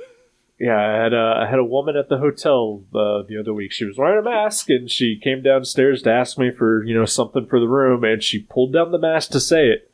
Yeah, 0.62 0.76
I 0.76 1.02
had 1.04 1.14
a, 1.14 1.40
I 1.42 1.46
had 1.48 1.58
a 1.58 1.64
woman 1.64 1.96
at 1.96 2.10
the 2.10 2.18
hotel 2.18 2.82
uh, 2.94 3.22
the 3.26 3.38
other 3.40 3.54
week. 3.54 3.72
She 3.72 3.86
was 3.86 3.96
wearing 3.96 4.18
a 4.18 4.28
mask, 4.30 4.68
and 4.68 4.90
she 4.90 5.18
came 5.18 5.40
downstairs 5.42 6.02
to 6.02 6.12
ask 6.12 6.36
me 6.36 6.50
for 6.50 6.84
you 6.84 6.94
know 6.94 7.06
something 7.06 7.46
for 7.46 7.58
the 7.58 7.66
room, 7.66 8.04
and 8.04 8.22
she 8.22 8.40
pulled 8.42 8.74
down 8.74 8.92
the 8.92 8.98
mask 8.98 9.30
to 9.30 9.40
say 9.40 9.68
it. 9.68 9.90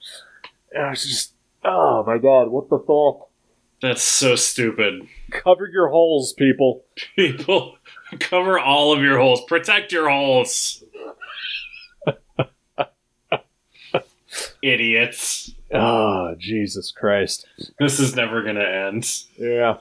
And 0.72 0.86
I 0.86 0.90
was 0.90 1.04
just, 1.06 1.34
oh 1.64 2.02
my 2.04 2.18
god, 2.18 2.48
what 2.48 2.68
the 2.68 2.80
fuck? 2.80 3.28
that's 3.82 4.02
so 4.02 4.34
stupid 4.34 5.02
Cover 5.30 5.68
your 5.70 5.88
holes, 5.88 6.32
people. 6.32 6.84
people 7.14 7.76
cover 8.18 8.58
all 8.58 8.92
of 8.92 9.02
your 9.02 9.18
holes 9.18 9.42
protect 9.46 9.92
your 9.92 10.08
holes 10.08 10.82
idiots 14.66 15.52
Oh, 15.72 16.34
Jesus 16.38 16.92
Christ. 16.92 17.46
this 17.78 17.98
is 18.00 18.14
never 18.16 18.42
gonna 18.42 18.60
end 18.88 19.08
Yeah. 19.38 19.78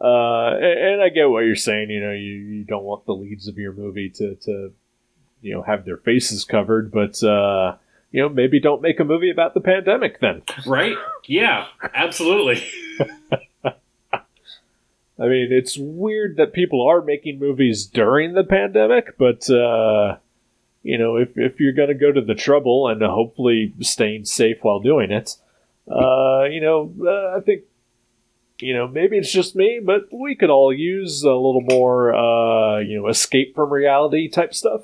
Uh, 0.00 0.54
and, 0.60 0.78
and 0.94 1.02
I 1.02 1.08
get 1.08 1.28
what 1.28 1.40
you're 1.40 1.56
saying. 1.56 1.90
You 1.90 2.00
know, 2.00 2.12
you, 2.12 2.30
you 2.32 2.64
don't 2.64 2.84
want 2.84 3.04
the 3.06 3.14
leads 3.14 3.48
of 3.48 3.58
your 3.58 3.72
movie 3.72 4.10
to, 4.10 4.36
to, 4.36 4.72
you 5.42 5.54
know, 5.54 5.62
have 5.62 5.84
their 5.84 5.96
faces 5.96 6.44
covered, 6.44 6.92
but, 6.92 7.20
uh, 7.22 7.76
you 8.12 8.22
know, 8.22 8.28
maybe 8.28 8.60
don't 8.60 8.80
make 8.80 9.00
a 9.00 9.04
movie 9.04 9.30
about 9.30 9.54
the 9.54 9.60
pandemic 9.60 10.20
then. 10.20 10.42
right 10.66 10.96
yeah 11.26 11.66
absolutely 11.94 12.64
I 15.20 15.26
mean, 15.26 15.48
it's 15.50 15.76
weird 15.76 16.36
that 16.36 16.52
people 16.52 16.86
are 16.86 17.02
making 17.02 17.40
movies 17.40 17.86
during 17.86 18.34
the 18.34 18.44
pandemic, 18.44 19.18
but, 19.18 19.50
uh, 19.50 20.16
you 20.82 20.96
know, 20.98 21.16
if, 21.16 21.36
if 21.36 21.60
you're 21.60 21.72
going 21.72 21.88
to 21.88 21.94
go 21.94 22.12
to 22.12 22.20
the 22.20 22.34
trouble 22.34 22.88
and 22.88 23.02
hopefully 23.02 23.72
staying 23.80 24.24
safe 24.24 24.58
while 24.62 24.80
doing 24.80 25.10
it, 25.10 25.36
uh, 25.90 26.44
you 26.44 26.60
know, 26.60 26.92
uh, 27.04 27.36
I 27.36 27.40
think, 27.40 27.62
you 28.60 28.74
know, 28.74 28.88
maybe 28.88 29.16
it's 29.18 29.32
just 29.32 29.54
me, 29.56 29.80
but 29.82 30.02
we 30.12 30.34
could 30.34 30.50
all 30.50 30.72
use 30.72 31.22
a 31.22 31.28
little 31.32 31.60
more, 31.62 32.14
uh, 32.14 32.78
you 32.80 33.00
know, 33.00 33.08
escape 33.08 33.54
from 33.54 33.72
reality 33.72 34.28
type 34.28 34.54
stuff. 34.54 34.82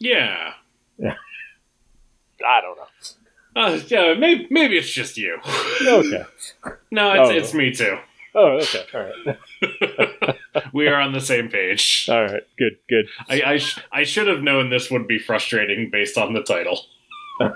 yeah 0.00 0.52
I 1.02 2.60
don't 2.62 2.78
know. 2.78 3.62
uh, 3.62 3.80
yeah 3.88 4.14
maybe, 4.14 4.46
maybe 4.50 4.78
it's 4.78 4.90
just 4.90 5.16
you 5.16 5.38
Okay. 5.82 6.24
no 6.90 7.12
it's, 7.12 7.30
Oh. 7.30 7.30
it's 7.30 7.54
me 7.54 7.72
too 7.74 7.98
Oh, 8.32 8.60
okay. 8.62 8.84
All 8.94 9.00
right. 9.00 9.38
we 10.72 10.86
are 10.88 11.00
on 11.00 11.12
the 11.12 11.20
same 11.20 11.48
page 11.48 12.06
All 12.10 12.22
right. 12.22 12.42
Good, 12.58 12.76
good. 12.88 13.06
I, 13.28 13.42
I, 13.42 13.56
sh- 13.58 13.78
I 13.92 14.02
should 14.04 14.26
have 14.28 14.42
known 14.42 14.70
this 14.70 14.90
would 14.90 15.06
be 15.08 15.18
frustrating 15.18 15.90
based 15.90 16.16
on 16.18 16.32
the 16.34 16.42
title 16.42 16.80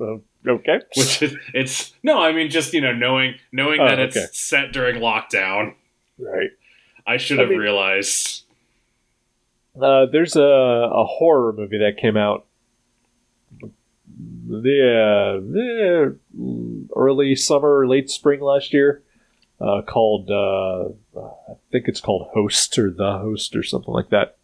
Uh, 0.00 0.16
okay. 0.44 0.80
which 0.96 1.22
is 1.22 1.36
it's 1.54 1.92
no 2.02 2.20
i 2.20 2.32
mean 2.32 2.50
just 2.50 2.72
you 2.74 2.80
know 2.80 2.92
knowing 2.92 3.34
knowing 3.52 3.80
Oh, 3.80 3.86
that 3.86 4.00
it's 4.00 4.16
okay. 4.16 4.26
set 4.32 4.72
during 4.72 4.96
lockdown 5.00 5.74
Right. 6.18 6.50
i 7.06 7.16
should 7.16 7.38
I 7.38 7.42
have 7.42 7.50
mean- 7.50 7.60
realized 7.60 8.42
Uh, 9.80 10.06
there's 10.06 10.34
a, 10.34 10.40
a 10.42 11.04
horror 11.04 11.52
movie 11.52 11.78
that 11.78 11.96
came 11.96 12.16
out 12.16 12.44
the 14.46 16.16
uh, 16.36 16.94
early 16.96 17.34
summer, 17.36 17.86
late 17.88 18.10
spring 18.10 18.40
last 18.40 18.72
year, 18.72 19.02
uh, 19.60 19.82
called 19.82 20.30
uh, 20.30 20.88
I 21.16 21.54
think 21.72 21.88
it's 21.88 22.00
called 22.00 22.28
Host 22.32 22.78
or 22.78 22.90
The 22.90 23.18
Host 23.18 23.54
or 23.56 23.62
something 23.62 23.92
like 23.92 24.10
that. 24.10 24.36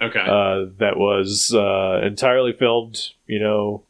okay 0.00 0.20
Uh, 0.20 0.66
that 0.78 0.96
was 0.96 1.54
uh, 1.54 2.00
entirely 2.04 2.52
filmed, 2.52 3.10
you 3.26 3.40
know, 3.40 3.84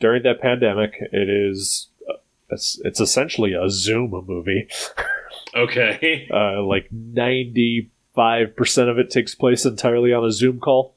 during 0.00 0.22
that 0.22 0.40
pandemic. 0.40 0.94
It 1.12 1.28
is 1.28 1.88
uh, 2.08 2.14
it's, 2.50 2.80
it's 2.84 3.00
essentially 3.00 3.54
a 3.54 3.68
Zoom 3.70 4.10
movie. 4.26 4.68
okay 5.54 6.28
Uh, 6.32 6.62
like 6.62 6.88
ninety 6.90 7.90
five 8.14 8.56
percent 8.56 8.88
of 8.88 8.98
it 8.98 9.10
takes 9.10 9.34
place 9.34 9.64
entirely 9.64 10.12
on 10.12 10.24
a 10.24 10.32
Zoom 10.32 10.58
call. 10.58 10.94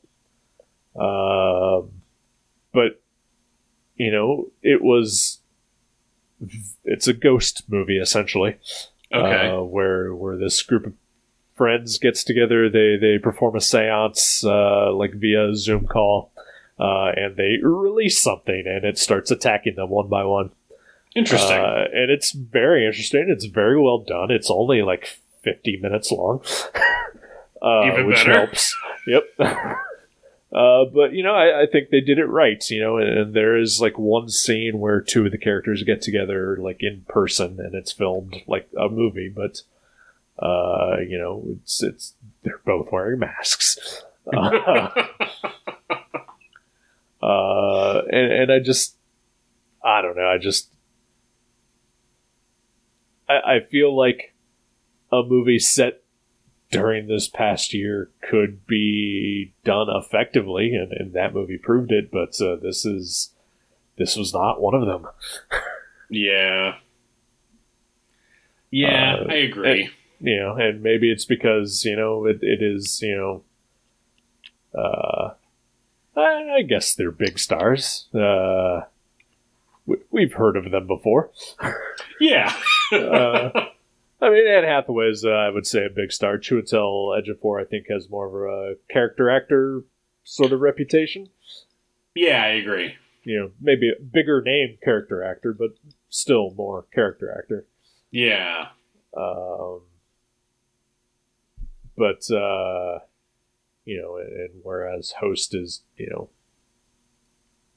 Um, 0.95 1.91
but 2.71 3.01
you 3.95 4.11
know, 4.11 4.47
it 4.61 4.81
was 4.81 5.39
it's 6.83 7.07
a 7.07 7.13
ghost 7.13 7.63
movie 7.67 7.97
essentially. 7.99 8.57
okay 9.13 9.49
Uh, 9.49 9.61
where 9.61 10.13
where 10.13 10.37
this 10.37 10.61
group 10.63 10.85
of 10.85 10.93
friends 11.55 11.97
gets 11.99 12.23
together, 12.23 12.69
they 12.69 12.97
they 12.97 13.17
perform 13.19 13.55
a 13.55 13.59
séance 13.59 14.43
uh, 14.43 14.91
like 14.93 15.13
via 15.13 15.55
Zoom 15.55 15.85
call, 15.87 16.31
uh, 16.79 17.11
and 17.15 17.35
they 17.35 17.57
release 17.61 18.19
something, 18.19 18.63
and 18.65 18.83
it 18.83 18.97
starts 18.97 19.31
attacking 19.31 19.75
them 19.75 19.89
one 19.89 20.07
by 20.07 20.23
one. 20.23 20.49
interesting 21.15 21.57
Uh, 21.59 21.85
and 21.93 22.09
it's 22.09 22.31
very 22.31 22.85
interesting. 22.85 23.27
It's 23.29 23.45
very 23.45 23.79
well 23.79 23.99
done. 23.99 24.31
It's 24.31 24.49
only 24.49 24.81
like 24.81 25.19
50 25.43 25.77
minutes 25.77 26.11
long. 26.11 26.41
uh, 27.61 27.85
Even 27.85 28.07
which 28.07 28.17
better. 28.25 28.33
helps. 28.33 28.75
Yep. 29.07 29.23
uh, 30.53 30.85
but, 30.85 31.13
you 31.13 31.23
know, 31.23 31.33
I, 31.33 31.63
I 31.63 31.65
think 31.65 31.89
they 31.89 32.01
did 32.01 32.19
it 32.19 32.25
right, 32.25 32.63
you 32.69 32.81
know, 32.81 32.97
and, 32.97 33.09
and 33.09 33.33
there 33.33 33.57
is 33.57 33.81
like 33.81 33.97
one 33.97 34.29
scene 34.29 34.79
where 34.79 35.01
two 35.01 35.25
of 35.25 35.31
the 35.31 35.37
characters 35.37 35.83
get 35.83 36.01
together 36.01 36.57
like 36.57 36.77
in 36.81 37.05
person 37.07 37.59
and 37.59 37.73
it's 37.73 37.91
filmed 37.91 38.35
like 38.47 38.69
a 38.79 38.87
movie, 38.87 39.29
but, 39.29 39.61
uh, 40.39 40.97
you 41.07 41.17
know, 41.17 41.43
it's, 41.47 41.81
it's, 41.81 42.13
they're 42.43 42.61
both 42.65 42.91
wearing 42.91 43.19
masks. 43.19 44.03
Uh, 44.25 44.89
uh, 47.21 48.01
and, 48.09 48.31
and 48.31 48.51
I 48.53 48.59
just, 48.59 48.95
I 49.83 50.01
don't 50.01 50.15
know. 50.15 50.27
I 50.27 50.37
just, 50.37 50.69
I, 53.27 53.55
I 53.55 53.59
feel 53.69 53.95
like 53.95 54.33
a 55.11 55.23
movie 55.23 55.59
set 55.59 56.02
during 56.73 57.07
this 57.07 57.27
past 57.27 57.73
year 57.73 58.09
could 58.29 58.65
be 58.67 59.53
done 59.63 59.87
effectively, 59.89 60.73
and, 60.75 60.91
and 60.91 61.13
that 61.13 61.33
movie 61.33 61.57
proved 61.57 61.91
it. 61.91 62.11
But 62.11 62.39
uh, 62.41 62.55
this 62.57 62.85
is 62.85 63.31
this 63.97 64.15
was 64.15 64.33
not 64.33 64.61
one 64.61 64.73
of 64.73 64.85
them. 64.85 65.07
Yeah. 66.09 66.75
Yeah, 68.71 69.17
Uh, 69.21 69.25
I 69.31 69.35
agree. 69.35 69.89
you 70.19 70.39
know, 70.39 70.55
and 70.55 70.81
maybe 70.81 71.11
it's 71.11 71.25
because 71.25 71.85
you 71.85 71.95
know 71.95 72.25
it, 72.25 72.39
it 72.41 72.61
is 72.63 73.01
you 73.01 73.15
know, 73.15 74.79
uh, 74.79 75.33
I, 76.15 76.55
I 76.57 76.61
guess 76.63 76.95
they're 76.95 77.11
big 77.11 77.37
stars. 77.39 78.07
Uh, 78.13 78.81
we, 79.85 79.97
we've 80.11 80.33
heard 80.33 80.57
of 80.57 80.71
them 80.71 80.87
before. 80.87 81.29
yeah. 82.19 82.53
Uh, 82.91 83.49
I 84.23 84.29
mean, 84.29 84.47
Anne 84.47 84.63
Hathaway 84.63 85.07
is, 85.09 85.25
uh, 85.25 85.29
I 85.29 85.49
would 85.49 85.67
say, 85.67 85.85
a 85.85 85.89
big 85.89 86.11
star. 86.11 86.37
Chiwetel 86.37 87.19
Ejiofor, 87.19 87.61
I 87.61 87.65
think, 87.65 87.87
has 87.89 88.09
more 88.09 88.27
of 88.27 88.33
a 88.35 88.75
character 88.91 89.29
actor 89.29 89.83
sort 90.23 90.53
of 90.53 90.61
reputation. 90.61 91.27
yeah, 92.15 92.41
I 92.43 92.47
agree. 92.49 92.95
You 93.23 93.39
know, 93.39 93.51
maybe 93.61 93.89
a 93.89 94.01
bigger 94.01 94.41
name 94.41 94.77
character 94.83 95.23
actor, 95.23 95.53
but 95.53 95.71
still 96.09 96.53
more 96.55 96.85
character 96.93 97.33
actor. 97.37 97.65
Yeah. 98.11 98.67
Um, 99.15 99.81
but 101.97 102.29
uh, 102.31 102.99
you 103.85 104.01
know, 104.01 104.17
and, 104.17 104.49
whereas 104.61 105.13
Host 105.19 105.53
is 105.55 105.83
you 105.97 106.09
know 106.09 106.29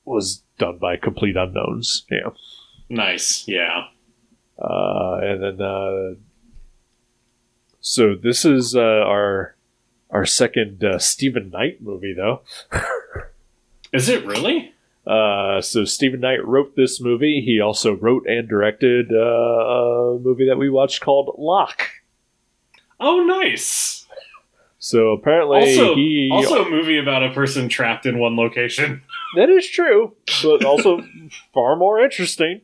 was 0.05 0.43
done 0.59 0.79
by 0.79 0.97
complete 0.97 1.37
unknowns, 1.37 2.05
Yeah. 2.11 2.31
Nice. 2.89 3.47
Yeah. 3.49 3.85
uh, 4.59 5.19
and 5.23 5.43
then 5.43 5.61
uh, 5.61 6.15
so 7.87 8.17
this 8.17 8.45
is 8.45 8.75
uh, 8.75 8.81
our 8.81 9.55
our 10.11 10.27
second 10.27 10.83
uh, 10.83 10.99
Steven 10.99 11.51
Knight 11.51 11.81
movie 11.81 12.13
though. 12.13 12.41
Is 13.93 14.09
it 14.09 14.27
really? 14.27 14.75
Uh, 15.07 15.61
so 15.61 15.85
Steven 15.85 16.19
Knight 16.19 16.45
wrote 16.45 16.75
this 16.75 17.01
movie. 17.01 17.41
He 17.47 17.61
also 17.61 17.95
wrote 17.95 18.27
and 18.27 18.49
directed 18.49 19.13
uh, 19.13 19.17
a 19.17 20.19
movie 20.19 20.49
that 20.49 20.59
we 20.59 20.69
watched 20.69 21.01
called 21.01 21.37
Locke. 21.39 21.89
Oh, 22.99 23.23
nice. 23.23 24.05
So 24.81 25.13
apparently 25.13 25.59
Also, 25.59 25.95
he 25.95 26.29
also 26.33 26.65
a 26.65 26.69
movie 26.69 26.99
about 26.99 27.23
a 27.23 27.31
person 27.31 27.69
trapped 27.69 28.05
in 28.05 28.19
one 28.19 28.35
location. 28.37 29.03
That 29.35 29.51
is 29.51 29.69
true, 29.69 30.15
but 30.43 30.65
also 30.65 31.01
far 31.55 31.77
more 31.77 32.01
interesting 32.01 32.61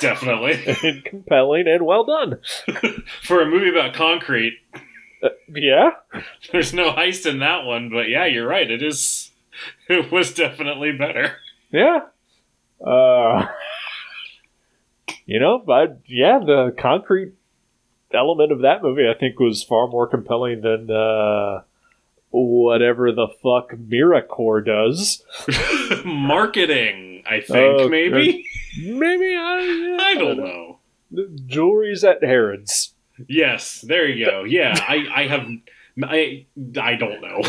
Definitely. 0.00 0.62
and 0.82 1.04
compelling 1.04 1.66
and 1.68 1.84
well 1.84 2.04
done. 2.04 2.38
For 3.22 3.40
a 3.42 3.46
movie 3.46 3.68
about 3.70 3.94
concrete, 3.94 4.54
Uh, 5.22 5.28
yeah, 5.54 5.90
there's 6.52 6.74
no 6.74 6.92
heist 6.92 7.24
in 7.28 7.38
that 7.40 7.64
one, 7.64 7.88
but 7.90 8.08
yeah, 8.08 8.26
you're 8.26 8.46
right. 8.48 8.70
It 8.70 8.82
is. 8.82 9.30
It 9.88 10.10
was 10.12 10.34
definitely 10.34 10.92
better. 10.92 11.36
yeah. 11.70 12.00
Uh, 12.86 13.46
you 15.24 15.40
know, 15.40 15.58
but 15.64 16.00
yeah, 16.06 16.38
the 16.38 16.74
concrete 16.78 17.32
element 18.12 18.52
of 18.52 18.60
that 18.60 18.82
movie 18.82 19.08
I 19.08 19.18
think 19.18 19.40
was 19.40 19.62
far 19.62 19.88
more 19.88 20.06
compelling 20.06 20.60
than 20.60 20.90
uh, 20.90 21.62
whatever 22.44 23.12
the 23.12 23.28
fuck 23.42 23.70
Miracore 23.72 24.64
does. 24.64 25.22
Marketing, 26.04 27.22
I 27.28 27.40
think, 27.40 27.80
Oh, 27.80 27.88
maybe? 27.88 28.44
Maybe 28.82 29.34
I, 29.34 29.60
yeah, 29.60 29.96
I 30.04 30.14
don't 30.16 30.38
know. 30.38 30.78
The 31.10 31.28
Jewelry's 31.46 32.04
at 32.04 32.22
Harrods. 32.22 32.94
Yes, 33.28 33.80
there 33.80 34.06
you 34.08 34.26
go. 34.26 34.44
Yeah, 34.48 34.74
I, 34.86 35.06
I 35.14 35.26
have. 35.28 35.46
I, 36.02 36.44
I 36.78 36.94
don't 36.96 37.22
know. 37.22 37.40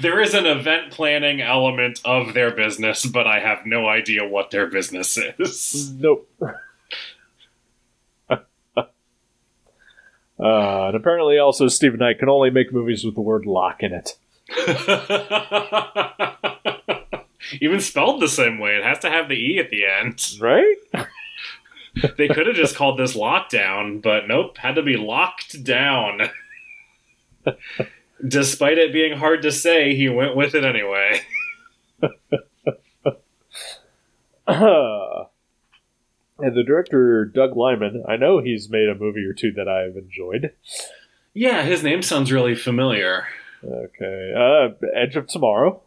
there 0.00 0.20
is 0.20 0.34
an 0.34 0.46
event 0.46 0.92
planning 0.92 1.40
element 1.40 2.00
of 2.04 2.32
their 2.34 2.52
business, 2.54 3.04
but 3.04 3.26
I 3.26 3.40
have 3.40 3.66
no 3.66 3.86
idea 3.88 4.24
what 4.26 4.50
their 4.52 4.68
business 4.68 5.18
is. 5.38 5.92
Nope. 5.94 6.28
Uh, 10.42 10.86
and 10.86 10.96
apparently, 10.96 11.38
also 11.38 11.68
Steven 11.68 11.98
Knight 11.98 12.18
can 12.18 12.28
only 12.28 12.50
make 12.50 12.72
movies 12.72 13.04
with 13.04 13.14
the 13.14 13.20
word 13.20 13.46
"lock" 13.46 13.82
in 13.82 13.92
it. 13.92 14.16
Even 17.60 17.80
spelled 17.80 18.20
the 18.20 18.28
same 18.28 18.58
way, 18.58 18.76
it 18.76 18.84
has 18.84 19.00
to 19.00 19.10
have 19.10 19.28
the 19.28 19.34
E 19.34 19.58
at 19.58 19.70
the 19.70 19.84
end. 19.84 20.24
Right? 20.40 20.76
They 22.16 22.28
could 22.28 22.46
have 22.46 22.54
just 22.54 22.76
called 22.76 22.98
this 22.98 23.16
lockdown, 23.16 24.00
but 24.00 24.28
nope, 24.28 24.58
had 24.58 24.76
to 24.76 24.82
be 24.82 24.96
locked 24.96 25.64
down. 25.64 26.20
Despite 28.26 28.78
it 28.78 28.92
being 28.92 29.18
hard 29.18 29.42
to 29.42 29.50
say, 29.50 29.96
he 29.96 30.08
went 30.08 30.36
with 30.36 30.54
it 30.54 30.64
anyway. 30.64 31.20
and 36.42 36.56
the 36.56 36.62
director 36.64 37.24
Doug 37.24 37.56
Liman, 37.56 38.04
I 38.08 38.16
know 38.16 38.40
he's 38.40 38.68
made 38.70 38.88
a 38.88 38.94
movie 38.94 39.24
or 39.24 39.32
two 39.32 39.52
that 39.52 39.68
I've 39.68 39.96
enjoyed. 39.96 40.52
Yeah, 41.34 41.62
his 41.62 41.82
name 41.82 42.02
sounds 42.02 42.32
really 42.32 42.54
familiar. 42.54 43.26
Okay, 43.64 44.32
uh, 44.36 44.86
Edge 44.94 45.16
of 45.16 45.26
Tomorrow 45.26 45.82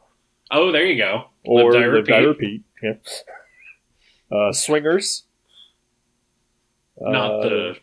Oh, 0.52 0.72
there 0.72 0.86
you 0.86 0.98
go. 0.98 1.26
or 1.46 1.72
Lived, 1.74 1.84
I 1.84 1.88
Lived, 1.88 2.12
I 2.12 2.18
Repeat. 2.20 2.63
Repeat. 2.82 3.04
Yeah. 4.32 4.38
Uh, 4.38 4.52
Swingers. 4.54 5.24
Not 7.00 7.32
Uh, 7.32 7.42
the 7.50 7.76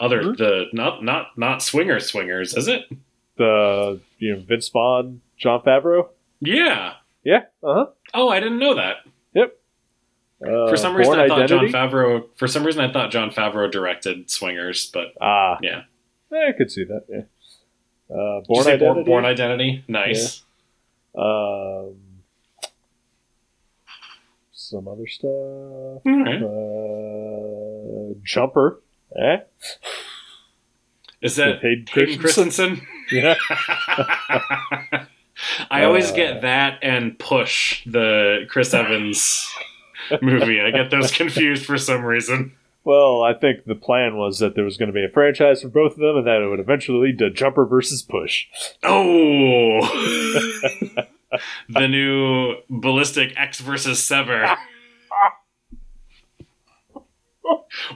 other 0.00 0.22
hmm? 0.22 0.32
the 0.32 0.64
not 0.72 1.04
not 1.04 1.36
not 1.36 1.62
swinger 1.62 2.00
swingers, 2.00 2.54
is 2.56 2.68
it? 2.68 2.84
the 3.36 4.00
you 4.18 4.34
know 4.34 4.40
Vince 4.40 4.68
Vaughn, 4.70 5.20
Jon 5.36 5.60
Favreau. 5.62 6.08
Yeah. 6.40 6.94
Yeah. 7.24 7.42
Uh 7.62 7.74
huh. 7.74 7.86
Oh, 8.14 8.28
I 8.30 8.40
didn't 8.40 8.58
know 8.58 8.74
that. 8.74 8.96
Uh, 10.42 10.68
For 10.68 10.76
some 10.76 10.94
reason, 10.94 11.18
I 11.18 11.26
thought 11.26 11.42
Identity. 11.42 11.72
Jon 11.72 11.90
Favreau. 11.90 12.22
For 12.36 12.46
some 12.46 12.64
reason, 12.64 12.80
I 12.80 12.92
thought 12.92 13.10
Jon 13.10 13.30
Favreau 13.30 13.70
directed 13.70 14.30
Swingers, 14.30 14.90
but 14.92 15.08
Ah, 15.20 15.58
Yeah. 15.62 15.82
I 16.32 16.52
could 16.56 16.70
see 16.70 16.84
that. 16.84 17.04
Yeah. 17.08 17.22
Uh, 18.14 18.40
Bourne 18.46 18.66
Identity. 18.68 19.02
Bourne 19.04 19.24
Identity. 19.24 19.84
Nice. 19.88 20.42
um, 21.16 21.96
some 24.52 24.86
other 24.86 25.06
stuff. 25.06 26.02
Right. 26.04 26.42
Uh, 26.42 28.14
Jumper. 28.22 28.80
Eh? 29.18 29.38
Is 31.22 31.36
that 31.36 31.60
Hayden 31.62 31.86
Christensen. 31.86 32.20
Christensen? 32.20 32.86
Yeah. 33.10 33.36
I 35.70 35.84
always 35.84 36.10
Uh. 36.12 36.14
get 36.16 36.42
that 36.42 36.78
and 36.82 37.18
Push, 37.18 37.82
the 37.86 38.44
Chris 38.50 38.74
Evans 38.74 39.48
movie. 40.22 40.60
I 40.60 40.70
get 40.70 40.90
those 40.90 41.10
confused 41.12 41.64
for 41.66 41.78
some 41.78 42.04
reason. 42.04 42.52
Well, 42.84 43.22
I 43.22 43.34
think 43.34 43.64
the 43.66 43.74
plan 43.74 44.16
was 44.16 44.38
that 44.38 44.54
there 44.54 44.64
was 44.64 44.76
going 44.78 44.86
to 44.86 44.92
be 44.94 45.04
a 45.04 45.10
franchise 45.12 45.60
for 45.62 45.68
both 45.68 45.92
of 45.92 45.98
them, 45.98 46.16
and 46.16 46.26
that 46.26 46.40
it 46.40 46.48
would 46.48 46.60
eventually 46.60 47.08
lead 47.08 47.18
to 47.18 47.28
Jumper 47.30 47.66
versus 47.66 48.02
Push. 48.02 48.46
Oh, 48.82 49.80
the 51.68 51.86
new 51.88 52.54
Ballistic 52.70 53.34
Ecks 53.36 53.60
versus 53.60 54.02
Sever. 54.02 54.56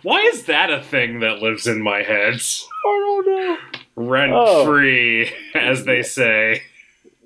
Why 0.03 0.21
is 0.23 0.45
that 0.45 0.71
a 0.71 0.83
thing 0.83 1.21
that 1.21 1.41
lives 1.43 1.67
in 1.67 1.83
my 1.83 2.03
head? 2.03 2.35
I 2.35 2.99
don't 3.25 3.27
know. 3.27 3.57
Rent 3.97 4.33
Oh. 4.35 4.65
free, 4.65 5.31
as 5.55 5.85
they 5.85 6.03
say. 6.03 6.63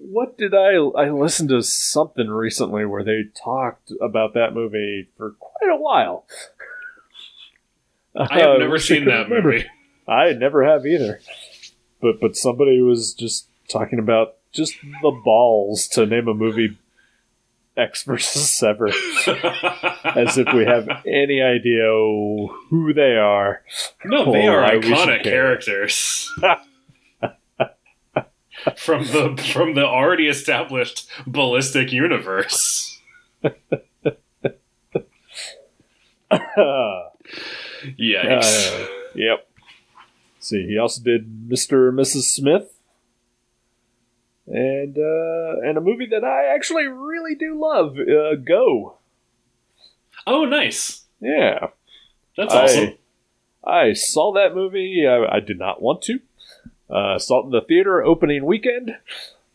What 0.09 0.39
did 0.39 0.55
I? 0.55 0.75
I 0.77 1.11
listened 1.11 1.49
to 1.49 1.63
something 1.63 2.29
recently 2.29 2.85
where 2.85 3.03
they 3.05 3.25
talked 3.43 3.93
about 4.01 4.35
that 4.35 4.55
movie 4.55 5.09
for 5.17 5.33
quite 5.33 5.71
a 5.73 5.77
while. 5.77 6.27
I 8.15 8.39
have 8.39 8.51
Uh, 8.51 8.59
never 8.59 8.79
seen 8.79 9.05
that 9.07 9.25
remember. 9.29 9.53
movie. 9.53 9.67
I 10.09 10.33
never 10.33 10.65
have 10.65 10.87
either. 10.87 11.21
But 12.01 12.21
but 12.21 12.37
somebody 12.37 12.81
was 12.81 13.15
just 13.15 13.49
talking 13.69 13.99
about 13.99 14.37
just 14.53 14.75
the 15.03 15.21
balls 15.25 15.89
to 15.89 16.07
name 16.07 16.29
a 16.29 16.35
movie 16.35 16.79
Ecks 17.77 18.05
versus 18.05 18.49
Sever, 18.49 18.89
as 20.05 20.39
if 20.39 20.51
we 20.55 20.65
have 20.65 20.89
any 21.07 21.43
idea 21.43 21.83
who 22.71 22.93
they 22.95 23.17
are. 23.17 23.63
No, 24.05 24.33
they 24.33 24.47
Oh, 24.49 24.53
are 24.53 24.71
iconic 24.71 25.25
characters. 25.25 26.31
from 28.77 29.05
the 29.05 29.43
from 29.53 29.75
the 29.75 29.85
already 29.85 30.27
established 30.29 31.09
ballistic 31.27 31.93
universe. 31.93 33.01
Yikes. 37.99 38.73
Uh, 38.73 38.87
yep. 39.15 39.49
see, 40.39 40.67
he 40.67 40.79
also 40.79 41.03
did 41.03 41.49
Mr. 41.49 41.89
and 41.89 41.99
Mrs. 41.99 42.23
Smith. 42.23 42.73
And 44.49 44.97
uh, 44.97 45.61
and 45.69 45.77
a 45.77 45.81
movie 45.81 46.07
that 46.07 46.23
I 46.25 46.55
actually 46.55 46.87
really 46.87 47.35
do 47.35 47.61
love, 47.61 47.97
uh, 47.99 48.37
Go. 48.37 48.97
oh, 50.27 50.45
nice. 50.45 51.05
Yeah, 51.21 51.69
That's 52.37 52.55
I- 52.55 52.63
awesome. 52.65 52.95
I 53.65 53.93
saw 53.95 54.33
that 54.35 54.55
movie. 54.55 55.05
I, 55.09 55.37
I 55.37 55.41
did 55.41 55.59
not 55.59 55.83
want 55.83 56.03
to. 56.03 56.21
Uh, 56.89 57.19
saw 57.19 57.43
it 57.43 57.47
in 57.47 57.51
the 57.51 57.61
theater 57.61 58.03
opening 58.03 58.45
weekend. 58.45 58.97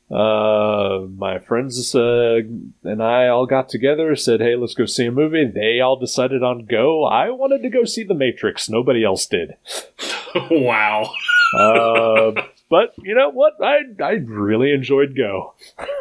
Uh, 0.10 1.08
my 1.16 1.40
friends 1.40 1.96
uh, 1.96 2.40
and 2.84 3.02
I 3.02 3.30
all 3.30 3.46
got 3.46 3.70
together, 3.70 4.14
said, 4.18 4.42
"Hey, 4.42 4.58
let's 4.58 4.74
go 4.74 4.86
see 4.86 5.06
a 5.06 5.12
movie." 5.12 5.46
They 5.46 5.80
all 5.80 5.96
decided 5.96 6.44
on 6.44 6.66
Go. 6.66 7.06
I 7.06 7.30
wanted 7.30 7.62
to 7.62 7.70
go 7.70 7.86
see 7.86 8.04
The 8.04 8.14
Matrix. 8.14 8.70
Nobody 8.70 9.06
else 9.06 9.26
did. 9.26 9.56
wow. 10.52 11.10
Uh, 11.58 12.32
but 12.70 12.94
you 12.98 13.16
know 13.16 13.30
what? 13.30 13.54
I 13.62 13.84
I 14.04 14.12
really 14.26 14.74
enjoyed 14.74 15.16
Go. 15.16 15.54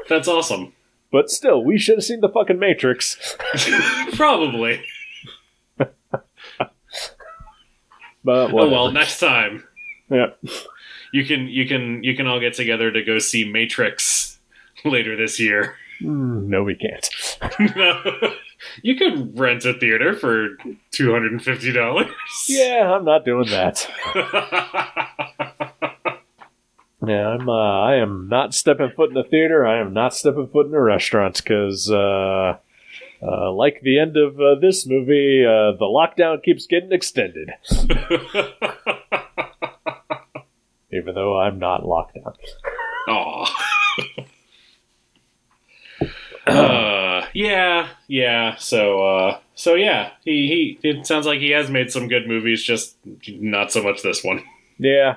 That's 0.09 0.27
awesome. 0.27 0.73
But 1.13 1.31
still, 1.31 1.63
we 1.65 1.79
should 1.79 1.99
have 1.99 2.05
seen 2.05 2.21
the 2.21 2.29
fucking 2.29 2.59
Matrix. 2.59 3.37
Probably. 4.15 4.83
But 8.23 8.53
Oh 8.53 8.69
well, 8.69 8.91
next 8.93 9.19
time 9.21 9.65
yeah. 10.11 10.27
You 11.13 11.25
can 11.25 11.49
you 11.49 11.67
can 11.67 12.03
you 12.03 12.15
can 12.17 12.27
all 12.27 12.41
get 12.41 12.55
together 12.55 12.91
to 12.91 13.03
go 13.03 13.19
see 13.19 13.45
Matrix 13.45 14.39
later 14.85 15.17
this 15.17 15.39
year. 15.41 15.75
Mm, 16.01 16.47
no, 16.47 16.63
we 16.63 16.77
can't. 16.77 17.11
no. 17.77 18.33
you 18.83 18.97
could 18.97 19.39
rent 19.39 19.67
a 19.67 19.75
theater 19.75 20.15
for 20.15 20.57
two 20.93 21.13
hundred 21.13 21.33
and 21.33 21.45
fifty 21.45 21.73
dollars. 21.73 22.07
Yeah, 22.49 22.91
I'm 22.97 23.05
not 23.05 23.27
doing 23.27 23.51
that. 23.51 23.87
Yeah, 27.07 27.29
I'm. 27.29 27.49
Uh, 27.49 27.53
I 27.81 27.95
am 27.97 28.29
not 28.29 28.53
stepping 28.55 28.91
foot 28.95 29.09
in 29.09 29.15
the 29.15 29.25
theater. 29.25 29.67
I 29.67 29.81
am 29.81 29.95
not 29.95 30.15
stepping 30.15 30.49
foot 30.49 30.67
in 30.67 30.75
a 30.75 30.81
restaurant 30.83 31.37
because, 31.39 31.91
uh, 31.91 32.59
uh, 33.23 33.53
like 33.53 33.81
the 33.83 33.99
end 33.99 34.19
of 34.19 34.39
uh, 34.39 34.57
this 34.61 34.87
movie, 34.87 35.43
uh, 35.45 35.73
the 35.79 35.87
lockdown 35.87 36.43
keeps 36.43 36.67
getting 36.67 36.93
extended. 36.93 37.51
Even 40.93 41.15
though 41.15 41.39
I'm 41.39 41.59
not 41.59 41.87
locked 41.87 42.15
down. 42.17 42.35
Aw. 43.09 43.67
uh, 46.47 47.27
yeah, 47.33 47.89
yeah. 48.09 48.57
So, 48.57 49.03
uh, 49.07 49.39
so 49.55 49.75
yeah, 49.75 50.11
he 50.25 50.79
he. 50.83 50.89
It 50.89 51.07
sounds 51.07 51.27
like 51.27 51.39
he 51.41 51.51
has 51.51 51.71
made 51.71 51.91
some 51.91 52.09
good 52.09 52.27
movies, 52.27 52.63
just 52.63 52.97
not 53.29 53.71
so 53.73 53.83
much 53.83 54.03
this 54.03 54.25
one. 54.25 54.43
Yeah. 54.79 55.17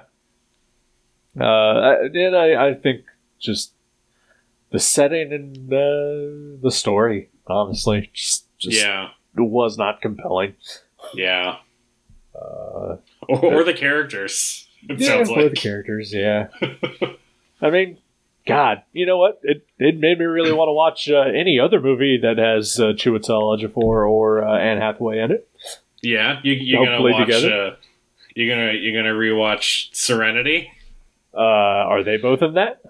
Uh, 1.39 1.43
I- 1.45 2.03
and 2.13 2.35
I, 2.35 2.67
I 2.69 2.73
think 2.75 3.05
just 3.39 3.73
the 4.71 4.79
setting 4.79 5.33
and 5.33 5.73
uh, 5.73 6.59
the 6.61 6.71
story, 6.71 7.29
honestly, 7.47 8.09
just 8.13 8.45
just 8.59 8.77
yeah, 8.79 9.09
was 9.35 9.77
not 9.77 10.01
compelling. 10.01 10.55
yeah. 11.13 11.57
Uh, 12.35 12.97
Or, 13.29 13.45
or 13.59 13.63
the 13.63 13.73
characters. 13.73 14.67
It 14.89 14.99
yeah, 14.99 15.07
sounds 15.23 15.29
or 15.29 15.49
the 15.49 15.55
characters, 15.55 16.13
yeah. 16.13 16.47
I 17.61 17.69
mean, 17.69 17.97
God, 18.45 18.83
you 18.91 19.05
know 19.05 19.17
what? 19.17 19.39
It 19.43 19.65
it 19.79 19.97
made 19.97 20.19
me 20.19 20.25
really 20.25 20.51
want 20.51 20.67
to 20.67 20.73
watch 20.73 21.09
uh, 21.09 21.21
any 21.21 21.59
other 21.59 21.79
movie 21.79 22.17
that 22.21 22.37
has 22.37 22.79
uh, 22.79 22.87
Chiwetel 22.93 23.57
Ejiofor 23.57 23.77
or 24.09 24.43
uh, 24.43 24.57
Anne 24.57 24.79
Hathaway 24.79 25.19
in 25.19 25.31
it. 25.31 25.47
Yeah, 26.01 26.39
you, 26.43 26.53
you're 26.53 26.83
gonna 26.83 26.97
Hopefully 26.97 27.13
watch. 27.13 27.25
together. 27.27 27.67
Uh, 27.67 27.75
you're 28.35 28.53
gonna 28.53 28.73
you're 28.73 29.01
gonna 29.01 29.15
rewatch 29.15 29.95
Serenity. 29.95 30.69
Uh, 31.33 31.37
are 31.39 32.03
they 32.03 32.17
both 32.17 32.41
in 32.41 32.55
that? 32.55 32.81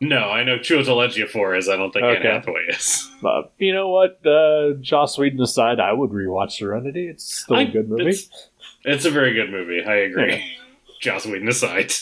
No, 0.00 0.30
I 0.30 0.44
know 0.44 0.56
Chiwetel 0.58 1.08
Ejiofor 1.08 1.58
is. 1.58 1.68
I 1.68 1.76
don't 1.76 1.90
think 1.92 2.04
Okay. 2.04 2.26
Anne 2.28 2.36
Hathaway 2.36 2.66
is. 2.70 3.10
Uh, 3.22 3.42
you 3.58 3.74
know 3.74 3.88
what? 3.90 4.24
Uh, 4.24 4.74
Joss 4.80 5.18
Whedon 5.18 5.42
aside, 5.42 5.78
I 5.80 5.92
would 5.92 6.10
rewatch 6.10 6.52
Serenity. 6.52 7.08
It's 7.08 7.40
still 7.42 7.56
a 7.56 7.60
I- 7.60 7.64
good 7.64 7.88
movie. 7.90 8.10
It's, 8.10 8.48
it's 8.84 9.04
a 9.04 9.10
very 9.10 9.34
good 9.34 9.50
movie. 9.50 9.82
I 9.84 9.96
agree. 9.96 10.42
Joss 11.00 11.26
Whedon 11.26 11.48
aside. 11.48 11.92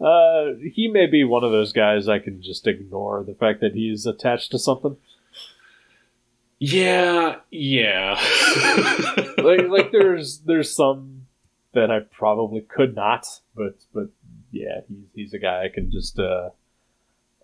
uh, 0.00 0.52
he 0.72 0.88
may 0.88 1.06
be 1.06 1.24
one 1.24 1.42
of 1.42 1.50
those 1.50 1.72
guys 1.72 2.08
I 2.08 2.18
can 2.18 2.42
just 2.42 2.66
ignore 2.66 3.24
the 3.24 3.34
fact 3.34 3.60
that 3.60 3.74
he's 3.74 4.06
attached 4.06 4.50
to 4.52 4.58
something. 4.58 4.96
Yeah, 6.58 7.36
yeah. 7.50 8.20
Like, 9.36 9.68
like 9.68 9.92
there's 9.92 10.38
there's 10.38 10.74
some 10.74 11.26
that 11.74 11.90
I 11.90 12.00
probably 12.00 12.62
could 12.62 12.94
not, 12.94 13.26
but 13.54 13.76
but 13.92 14.08
yeah, 14.52 14.80
he's 14.88 15.04
he's 15.14 15.34
a 15.34 15.38
guy 15.38 15.64
I 15.64 15.68
can 15.68 15.90
just 15.90 16.18
uh 16.18 16.50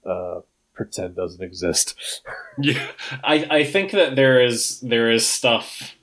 uh 0.06 0.40
pretend 0.72 1.16
doesn't 1.16 1.42
exist. 1.42 2.22
Yeah, 2.58 2.86
I 3.22 3.46
I 3.50 3.64
think 3.64 3.90
that 3.90 4.16
there 4.16 4.42
is 4.42 4.80
there 4.80 5.10
is 5.10 5.26
stuff 5.26 5.94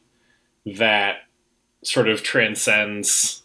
that 0.66 1.16
sort 1.88 2.08
of 2.10 2.24
transcends 2.24 3.44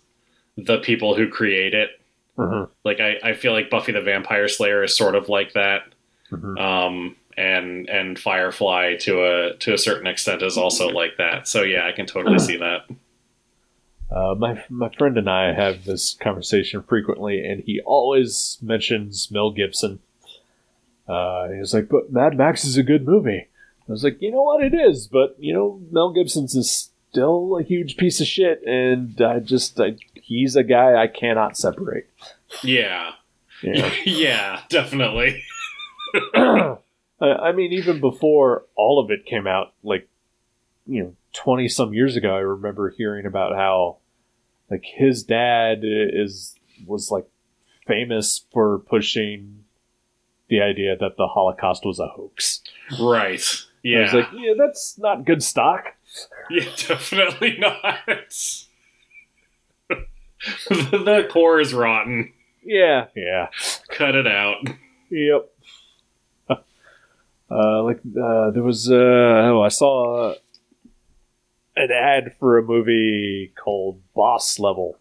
the 0.57 0.79
people 0.79 1.15
who 1.15 1.29
create 1.29 1.75
it. 1.75 1.91
Mhm. 2.37 2.69
Like 2.85 3.01
I, 3.01 3.17
I 3.23 3.33
feel 3.35 3.53
like 3.53 3.71
Buffy 3.71 3.93
the 3.93 4.01
Vampire 4.03 4.49
Slayer 4.49 4.83
is 4.83 4.97
sort 4.97 5.15
of 5.15 5.29
like 5.29 5.53
that. 5.53 5.83
Mhm. 6.31 6.59
Um 6.61 7.17
and 7.37 7.89
and 7.89 8.19
Firefly 8.19 8.97
to 9.01 9.23
a 9.25 9.55
to 9.59 9.73
a 9.75 9.79
certain 9.79 10.07
extent 10.07 10.43
is 10.43 10.59
also 10.59 10.89
like 10.89 11.17
that. 11.19 11.49
So 11.49 11.63
yeah, 11.63 11.87
I 11.87 11.93
can 11.93 12.07
totally 12.07 12.39
see 12.39 12.57
that. 12.59 12.83
Uh, 14.11 14.35
my 14.35 14.63
my 14.69 14.91
friend 14.91 15.17
and 15.17 15.31
I 15.31 15.55
have 15.55 15.85
this 15.85 16.13
conversation 16.21 16.83
frequently, 16.83 17.43
and 17.47 17.63
he 17.65 17.81
always 17.81 18.59
mentions 18.61 19.31
Mel 19.31 19.51
Gibson. 19.51 20.01
Uh, 21.09 21.49
he 21.49 21.59
was 21.59 21.73
like, 21.73 21.89
"But 21.89 22.13
Mad 22.13 22.37
Max 22.37 22.65
is 22.65 22.77
a 22.77 22.83
good 22.83 23.07
movie." 23.07 23.49
I 23.89 23.91
was 23.93 24.05
like, 24.05 24.21
"You 24.21 24.31
know 24.31 24.43
what? 24.43 24.63
It 24.63 24.75
is, 24.75 25.09
but 25.09 25.37
you 25.39 25.55
know, 25.55 25.81
Mel 25.91 26.13
Gibson's 26.13 26.55
is 26.55 26.91
still 27.13 27.59
a 27.59 27.63
huge 27.63 27.97
piece 27.99 28.21
of 28.21 28.27
shit, 28.27 28.63
and 28.67 29.21
I 29.21 29.39
just 29.39 29.79
I, 29.79 29.97
he's 30.15 30.57
a 30.57 30.63
guy 30.63 30.95
I 31.01 31.07
cannot 31.07 31.57
separate." 31.57 32.09
Yeah. 32.63 33.13
Know? 33.63 33.91
yeah, 34.07 34.61
definitely. 34.71 35.43
I 36.35 36.77
I 37.21 37.53
mean, 37.53 37.73
even 37.73 38.01
before 38.01 38.65
all 38.75 38.99
of 38.99 39.11
it 39.11 39.27
came 39.27 39.47
out, 39.47 39.75
like, 39.85 40.09
you 40.87 41.03
know, 41.05 41.15
20 41.35 41.69
some 41.69 41.95
years 41.95 42.17
ago, 42.17 42.35
I 42.35 42.41
remember 42.41 42.91
hearing 42.91 43.25
about 43.27 43.55
how, 43.55 43.99
like, 44.71 44.85
his 44.85 45.23
dad 45.23 45.81
is, 45.85 46.57
was, 46.87 47.11
like, 47.13 47.27
famous 47.87 48.45
for 48.53 48.81
pushing 48.81 49.65
the 50.49 50.61
idea 50.61 50.97
that 50.97 51.17
the 51.17 51.29
Holocaust 51.29 51.85
was 51.87 52.01
a 52.01 52.09
hoax. 52.09 52.63
Right. 53.01 53.41
I 53.41 53.67
Yeah. 53.85 54.03
was 54.03 54.13
like, 54.15 54.29
yeah, 54.35 54.53
that's 54.59 54.99
not 54.99 55.25
good 55.25 55.43
stock. 55.43 55.95
Yeah, 56.51 56.65
definitely 56.77 57.57
not. 57.59 57.97
the, 59.89 60.07
the 60.69 61.29
core 61.31 61.61
is 61.61 61.73
rotten. 61.73 62.33
Yeah. 62.65 63.07
Yeah. 63.17 63.49
Cut 63.89 64.15
it 64.15 64.27
out. 64.27 64.57
Yep. 65.11 65.49
Uh, 67.53 67.83
like 67.83 67.99
uh, 67.99 68.51
there 68.51 68.63
was 68.63 68.91
uh, 68.91 68.95
oh 68.95 69.61
I 69.61 69.69
saw 69.69 70.35
an 71.77 71.91
ad 71.91 72.35
for 72.39 72.57
a 72.57 72.63
movie 72.63 73.53
called 73.63 74.01
Boss 74.15 74.59
Level, 74.59 74.99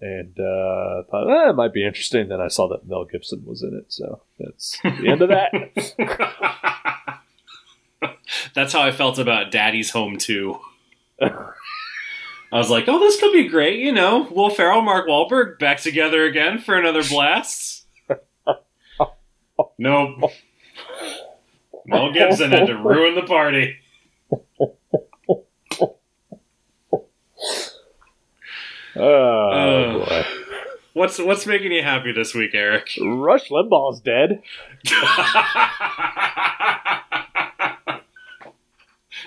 and 0.00 0.38
uh, 0.38 1.02
thought 1.10 1.28
eh, 1.28 1.50
it 1.50 1.56
might 1.56 1.74
be 1.74 1.86
interesting. 1.86 2.28
Then 2.28 2.40
I 2.40 2.48
saw 2.48 2.66
that 2.68 2.88
Mel 2.88 3.04
Gibson 3.04 3.44
was 3.44 3.62
in 3.62 3.74
it, 3.74 3.92
so 3.92 4.22
that's 4.38 4.78
the 4.82 5.08
end 5.08 5.20
of 5.20 5.28
that. 5.28 6.95
That's 8.54 8.72
how 8.72 8.82
I 8.82 8.92
felt 8.92 9.18
about 9.18 9.50
Daddy's 9.50 9.90
Home 9.90 10.16
too. 10.18 10.58
I 11.20 12.58
was 12.58 12.70
like, 12.70 12.84
oh, 12.88 12.98
this 12.98 13.18
could 13.20 13.32
be 13.32 13.48
great. 13.48 13.78
You 13.80 13.92
know, 13.92 14.28
Will 14.30 14.50
Ferrell, 14.50 14.82
Mark 14.82 15.08
Wahlberg 15.08 15.58
back 15.58 15.80
together 15.80 16.24
again 16.24 16.58
for 16.58 16.76
another 16.76 17.02
blast. 17.02 17.84
nope. 19.78 20.30
Mel 21.86 22.12
Gibson 22.12 22.50
had 22.50 22.66
to 22.66 22.76
ruin 22.76 23.14
the 23.14 23.22
party. 23.22 23.76
Oh 28.98 29.50
Uh. 29.50 30.04
boy, 30.06 30.24
What's 30.94 31.18
what's 31.18 31.46
making 31.46 31.72
you 31.72 31.82
happy 31.82 32.12
this 32.12 32.34
week, 32.34 32.52
Eric? 32.54 32.88
Rush 32.98 33.50
Limbaugh's 33.50 34.00
dead. 34.00 34.42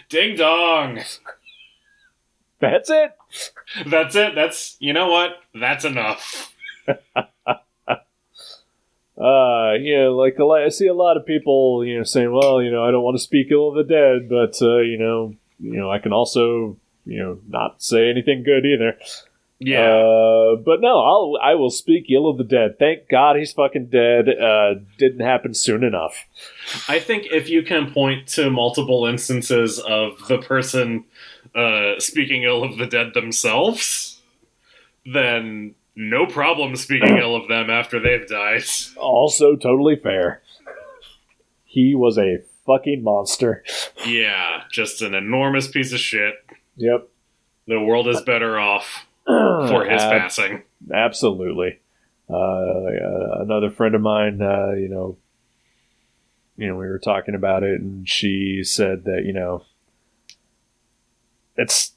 Ding 0.10 0.36
dong. 0.36 1.00
That's 2.60 2.90
it. 2.90 3.12
That's 3.86 4.16
it. 4.16 4.36
That's 4.36 4.76
you 4.80 4.94
know 4.94 5.10
what? 5.10 5.38
That's 5.54 5.86
enough. 5.86 6.54
Uh, 9.20 9.74
know, 9.74 10.16
like 10.16 10.40
a 10.40 10.46
lot, 10.46 10.64
I 10.64 10.70
see 10.70 10.88
a 10.88 10.94
lot 10.94 11.18
of 11.18 11.26
people, 11.26 11.84
you 11.86 11.98
know, 11.98 12.04
saying, 12.04 12.32
"Well, 12.32 12.62
you 12.62 12.72
know, 12.72 12.86
I 12.86 12.92
don't 12.92 13.04
want 13.04 13.18
to 13.18 13.24
speak 13.24 13.52
ill 13.52 13.68
of 13.68 13.76
the 13.76 13.84
dead, 13.84 14.30
but 14.30 14.62
uh, 14.62 14.78
you 14.78 14.98
know, 14.98 15.36
you 15.60 15.76
know, 15.78 15.92
I 15.92 16.00
can 16.00 16.14
also, 16.14 16.78
you 17.06 17.20
know, 17.20 17.40
not 17.50 17.84
say 17.84 18.10
anything 18.10 18.44
good 18.44 18.66
either." 18.66 18.98
Yeah. 19.60 19.82
Uh, 19.82 20.56
but 20.56 20.80
no, 20.80 21.00
I'll 21.00 21.38
I 21.42 21.56
will 21.56 21.70
speak 21.70 22.06
ill 22.10 22.30
of 22.30 22.38
the 22.38 22.46
dead. 22.46 22.80
Thank 22.80 23.10
God 23.10 23.36
he's 23.36 23.52
fucking 23.52 23.88
dead. 23.88 24.30
Uh, 24.30 24.76
didn't 24.98 25.20
happen 25.20 25.54
soon 25.54 25.84
enough. 25.84 26.26
I 26.88 27.00
think 27.00 27.28
if 27.32 27.50
you 27.50 27.64
can 27.64 27.92
point 27.92 28.28
to 28.30 28.50
multiple 28.50 29.06
instances 29.06 29.78
of 29.80 30.28
the 30.30 30.38
person 30.38 31.04
uh, 31.54 32.00
speaking 32.00 32.44
ill 32.44 32.64
of 32.64 32.78
the 32.78 32.86
dead 32.86 33.14
themselves, 33.14 34.22
then 35.06 35.76
no 35.94 36.26
problem 36.26 36.78
speaking 36.78 37.18
ill 37.18 37.36
of 37.36 37.50
them 37.50 37.70
after 37.70 38.00
they've 38.00 38.28
died. 38.28 38.64
Also, 38.96 39.58
totally 39.58 39.98
fair. 39.98 40.42
He 41.66 41.96
was 41.96 42.18
a 42.18 42.38
fucking 42.66 43.04
monster. 43.04 43.64
Yeah, 44.06 44.64
just 44.72 45.02
an 45.02 45.14
enormous 45.14 45.68
piece 45.68 45.92
of 45.92 46.00
shit. 46.00 46.36
Yep. 46.78 47.10
The 47.68 47.82
world 47.82 48.08
is 48.08 48.22
better 48.22 48.58
off 48.58 49.06
for 49.70 49.86
his 49.86 50.02
Ab- 50.02 50.22
passing. 50.22 50.64
Absolutely. 50.92 51.80
Uh, 52.30 52.34
uh, 52.34 53.42
another 53.42 53.70
friend 53.70 53.94
of 53.94 54.02
mine, 54.02 54.42
uh, 54.42 54.72
you 54.72 54.90
know, 54.90 55.18
you 56.58 56.68
know, 56.68 56.76
we 56.76 56.88
were 56.88 57.00
talking 57.00 57.36
about 57.36 57.64
it, 57.64 57.80
and 57.80 58.10
she 58.10 58.64
said 58.64 59.04
that 59.06 59.24
you 59.26 59.34
know, 59.34 59.64
it's 61.56 61.94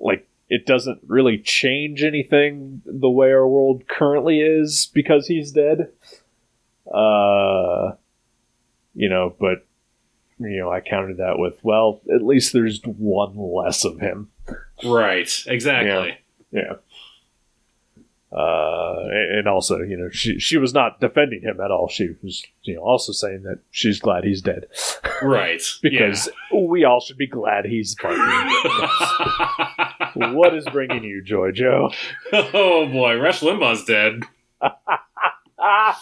like 0.00 0.28
it 0.48 0.66
doesn't 0.66 1.00
really 1.06 1.38
change 1.38 2.02
anything 2.02 2.82
the 2.84 3.08
way 3.08 3.30
our 3.30 3.46
world 3.46 3.86
currently 3.88 4.40
is 4.40 4.90
because 4.92 5.26
he's 5.26 5.52
dead. 5.52 5.92
Uh, 6.92 7.92
you 8.94 9.08
know, 9.08 9.34
but 9.38 9.64
you 10.40 10.58
know, 10.58 10.70
I 10.70 10.80
countered 10.80 11.18
that 11.18 11.38
with, 11.38 11.58
well, 11.62 12.00
at 12.12 12.22
least 12.22 12.52
there's 12.52 12.80
one 12.84 13.36
less 13.36 13.84
of 13.84 13.98
him. 14.00 14.30
Right, 14.84 15.30
exactly. 15.46 16.18
Yeah. 16.50 16.74
Uh, 18.30 19.06
and 19.10 19.48
also, 19.48 19.78
you 19.78 19.96
know, 19.96 20.10
she 20.10 20.38
she 20.38 20.58
was 20.58 20.74
not 20.74 21.00
defending 21.00 21.40
him 21.40 21.60
at 21.60 21.70
all. 21.70 21.88
She 21.88 22.10
was, 22.22 22.44
you 22.62 22.74
know, 22.74 22.82
also 22.82 23.10
saying 23.12 23.44
that 23.44 23.60
she's 23.70 23.98
glad 24.00 24.24
he's 24.24 24.42
dead 24.42 24.66
Right. 25.22 25.62
because 25.82 26.28
we 26.54 26.84
all 26.84 27.00
should 27.00 27.16
be 27.16 27.26
glad 27.26 27.64
he's 27.64 27.96
what 30.14 30.54
is 30.54 30.66
bringing 30.66 31.04
you 31.04 31.22
joy, 31.22 31.52
Joe? 31.52 31.90
oh 32.32 32.86
boy, 32.86 33.16
Rush 33.16 33.40
Limbaugh's 33.40 33.84
dead. 33.84 34.22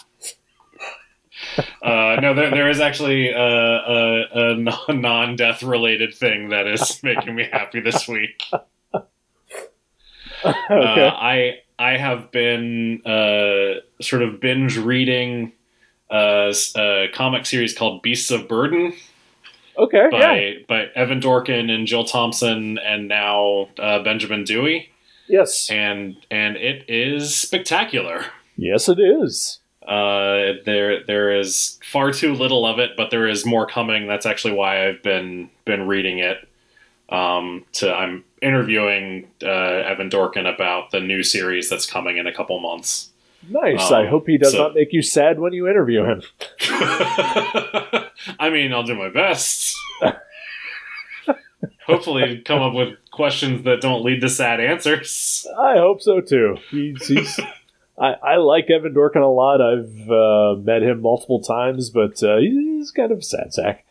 Uh, 1.83 2.17
no, 2.19 2.33
there, 2.33 2.49
there 2.49 2.67
is 2.67 2.79
actually 2.79 3.29
a, 3.29 3.37
a, 3.37 4.55
a 4.87 4.93
non-death 4.93 5.61
related 5.61 6.11
thing 6.15 6.49
that 6.49 6.65
is 6.65 7.01
making 7.03 7.35
me 7.35 7.47
happy 7.51 7.79
this 7.79 8.07
week. 8.07 8.41
okay. 10.45 10.57
Uh, 10.69 11.09
I 11.11 11.59
I 11.79 11.97
have 11.97 12.31
been 12.31 13.01
uh, 13.05 13.81
sort 14.01 14.21
of 14.23 14.39
binge 14.39 14.77
reading 14.77 15.51
a, 16.09 16.47
s- 16.49 16.75
a 16.75 17.07
comic 17.13 17.45
series 17.45 17.77
called 17.77 18.01
Beasts 18.01 18.31
of 18.31 18.47
Burden 18.47 18.93
okay. 19.77 20.07
by 20.11 20.39
yeah. 20.39 20.53
by 20.67 20.85
Evan 20.95 21.19
Dorkin 21.19 21.69
and 21.69 21.85
Jill 21.87 22.03
Thompson 22.05 22.77
and 22.79 23.07
now 23.07 23.69
uh, 23.79 24.01
Benjamin 24.03 24.43
Dewey, 24.43 24.89
Yes. 25.27 25.69
and 25.69 26.15
and 26.31 26.55
it 26.57 26.85
is 26.87 27.35
spectacular. 27.35 28.25
Yes, 28.57 28.89
it 28.89 28.99
is. 28.99 29.59
Uh, 29.87 30.53
there 30.65 31.03
there 31.05 31.31
is 31.39 31.79
far 31.89 32.11
too 32.11 32.33
little 32.33 32.65
of 32.65 32.79
it, 32.79 32.91
but 32.97 33.09
there 33.11 33.27
is 33.27 33.45
more 33.45 33.65
coming. 33.67 34.07
That's 34.07 34.25
actually 34.25 34.53
why 34.53 34.87
I've 34.87 35.01
been 35.03 35.49
been 35.65 35.87
reading 35.87 36.19
it. 36.19 36.37
Um, 37.09 37.63
to 37.73 37.93
I'm 37.93 38.25
interviewing 38.41 39.27
uh, 39.43 39.47
Evan 39.47 40.09
Dorkin 40.09 40.45
about 40.53 40.91
the 40.91 40.99
new 40.99 41.23
series 41.23 41.69
that's 41.69 41.85
coming 41.85 42.17
in 42.17 42.27
a 42.27 42.33
couple 42.33 42.59
months. 42.59 43.09
Nice. 43.49 43.91
Um, 43.91 44.03
I 44.03 44.07
hope 44.07 44.27
he 44.27 44.37
does 44.37 44.51
so- 44.53 44.57
not 44.59 44.75
make 44.75 44.91
you 44.93 45.01
sad 45.01 45.39
when 45.39 45.53
you 45.53 45.67
interview 45.67 46.03
him. 46.03 46.21
I 46.69 48.49
mean, 48.51 48.73
I'll 48.73 48.83
do 48.83 48.95
my 48.95 49.09
best. 49.09 49.75
Hopefully, 51.85 52.41
come 52.45 52.61
up 52.61 52.73
with 52.73 52.95
questions 53.11 53.63
that 53.63 53.79
don't 53.81 54.03
lead 54.03 54.19
to 54.21 54.29
sad 54.29 54.59
answers. 54.59 55.47
I 55.57 55.77
hope 55.77 56.01
so 56.01 56.19
too. 56.19 56.57
He's, 56.69 57.07
he's 57.07 57.39
I, 57.99 58.13
I 58.21 58.35
like 58.37 58.69
Evan 58.69 58.93
Dorkin 58.93 59.21
a 59.23 59.27
lot. 59.27 59.61
I've 59.61 60.11
uh, 60.11 60.59
met 60.61 60.83
him 60.83 61.01
multiple 61.01 61.41
times, 61.41 61.89
but 61.89 62.21
uh, 62.21 62.37
he's 62.37 62.91
kind 62.91 63.11
of 63.11 63.19
a 63.19 63.23
sad 63.23 63.53
sack. 63.53 63.85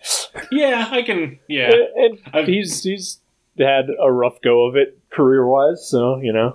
Yeah, 0.53 0.87
I 0.91 1.03
can. 1.03 1.39
Yeah, 1.49 1.73
and 1.97 2.19
I've- 2.35 2.53
he's 2.53 2.83
he's 2.83 3.19
had 3.59 3.89
a 4.01 4.11
rough 4.13 4.41
go 4.43 4.67
of 4.67 4.77
it 4.77 4.99
career 5.11 5.47
wise. 5.47 5.89
So 5.89 6.19
you 6.19 6.33
know, 6.33 6.55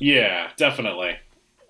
yeah, 0.00 0.50
definitely. 0.56 1.16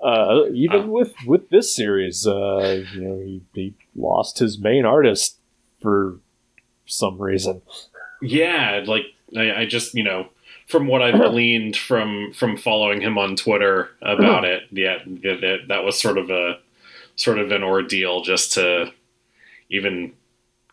uh, 0.03 0.45
even 0.53 0.81
Uh. 0.83 0.87
with 0.87 1.15
with 1.27 1.49
this 1.51 1.75
series, 1.75 2.27
uh, 2.27 2.83
you 2.95 3.01
know, 3.01 3.19
he, 3.21 3.43
he 3.55 3.75
lost 3.97 4.39
his 4.39 4.59
main 4.59 4.85
artist 4.85 5.39
for 5.81 6.19
some 6.87 7.21
reason. 7.21 7.63
Yeah, 8.23 8.83
like 8.87 9.05
I, 9.37 9.53
I 9.63 9.67
just 9.67 9.95
you 9.95 10.05
know 10.05 10.29
from 10.67 10.87
what 10.87 11.03
I've 11.03 11.21
gleaned 11.31 11.77
from 11.77 12.33
from 12.33 12.57
following 12.57 13.01
him 13.01 13.19
on 13.19 13.37
Twitter 13.37 13.91
about 14.03 14.45
it, 14.45 14.65
yeah, 14.71 14.99
that 15.07 15.59
that 15.69 15.85
was 15.85 16.01
sort 16.01 16.19
of 16.19 16.31
a 16.31 16.59
sort 17.17 17.39
of 17.39 17.53
an 17.53 17.63
ordeal 17.63 18.23
just 18.23 18.53
to 18.55 18.93
even 19.71 20.13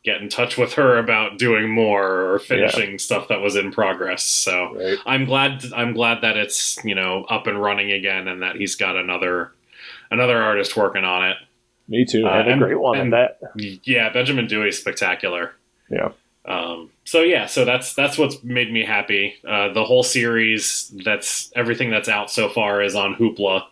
get 0.04 0.22
in 0.22 0.30
touch 0.30 0.58
with 0.58 0.74
her 0.74 0.98
about 0.98 1.38
doing 1.38 1.70
more 1.70 2.32
or 2.34 2.40
finishing 2.40 2.98
stuff 2.98 3.28
that 3.28 3.40
was 3.42 3.56
in 3.56 3.72
progress. 3.72 4.24
So 4.24 4.74
Right. 4.76 4.98
I'm 5.06 5.26
glad 5.26 5.64
I'm 5.76 5.94
glad 5.94 6.22
that 6.22 6.38
it's 6.38 6.78
you 6.84 6.96
know 6.96 7.26
up 7.30 7.48
and 7.48 7.62
running 7.62 7.92
again 7.92 8.28
and 8.28 8.42
that 8.42 8.56
he's 8.56 8.76
got 8.76 8.96
another 8.96 9.52
another 10.10 10.42
artist 10.42 10.76
working 10.76 11.04
on 11.04 11.30
it. 11.30 11.38
Me 11.88 12.06
too. 12.06 12.26
Uh, 12.26 12.32
and 12.32 12.48
a 12.50 12.52
and- 12.54 12.62
great 12.62 12.80
one 12.80 12.98
and- 13.00 13.14
at 13.14 13.40
that. 13.42 13.80
Yeah, 13.84 14.10
Benjamin 14.10 14.48
Dewey's 14.48 14.80
spectacular. 14.80 15.54
Yeah. 15.90 16.10
Um, 16.46 16.90
so 17.04 17.22
yeah, 17.22 17.46
so 17.46 17.66
that's 17.66 17.94
that's 17.94 18.18
what's 18.18 18.44
made 18.44 18.74
me 18.74 18.84
happy. 18.84 19.36
Uh, 19.48 19.72
the 19.74 19.84
whole 19.84 20.02
series, 20.04 20.92
that's 21.04 21.52
everything 21.56 21.92
that's 21.92 22.10
out 22.10 22.32
so 22.32 22.50
far 22.50 22.82
is 22.82 22.96
on 22.96 23.14
Hoopla. 23.16 23.66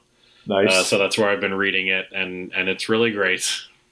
Nice. 0.45 0.71
Uh, 0.71 0.83
so 0.83 0.97
that's 0.99 1.17
where 1.17 1.29
I've 1.29 1.41
been 1.41 1.55
reading 1.55 1.87
it, 1.87 2.05
and 2.13 2.51
and 2.55 2.69
it's 2.69 2.87
really 2.87 3.09
great. 3.11 3.43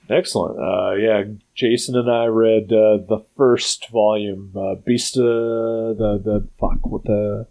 Excellent. 0.10 0.60
Uh, 0.60 0.94
yeah, 0.94 1.24
Jason 1.54 1.96
and 1.98 2.10
I 2.10 2.26
read 2.26 2.72
uh, 2.72 2.98
the 3.08 3.26
first 3.36 3.90
volume, 3.90 4.54
uh, 4.56 4.76
Beast, 4.76 5.18
uh, 5.18 5.22
the 5.22 6.22
the 6.24 6.48
fuck 6.60 6.86
with 6.86 7.04
the 7.04 7.48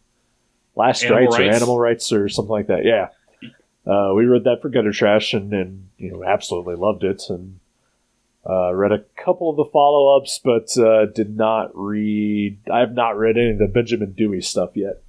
last 0.75 1.05
Animal 1.05 1.27
Rites, 1.27 1.39
or 1.39 1.43
animal 1.43 1.79
rights 1.79 2.13
or 2.13 2.29
something 2.29 2.51
like 2.51 2.69
that. 2.69 2.85
Yeah, 2.85 3.09
uh, 3.91 4.15
we 4.15 4.25
read 4.25 4.45
that 4.45 4.63
for 4.63 4.69
Gutter 4.69 4.93
Trash 4.93 5.35
and, 5.35 5.53
and 5.53 5.89
you 5.99 6.13
know 6.13 6.25
absolutely 6.25 6.77
loved 6.77 7.05
it 7.05 7.23
and 7.29 7.61
uh, 8.49 8.73
read 8.75 8.93
a 8.93 9.05
couple 9.23 9.51
of 9.51 9.57
the 9.57 9.65
follow 9.73 10.17
ups, 10.17 10.41
but 10.43 10.77
uh, 10.79 11.07
did 11.07 11.37
not 11.37 11.71
read. 11.75 12.59
I 12.73 12.81
have 12.81 12.93
not 12.95 13.19
read 13.19 13.37
any 13.37 13.51
of 13.51 13.59
the 13.59 13.67
Benjamin 13.67 14.13
Dewey 14.13 14.41
stuff 14.41 14.71
yet. 14.75 15.03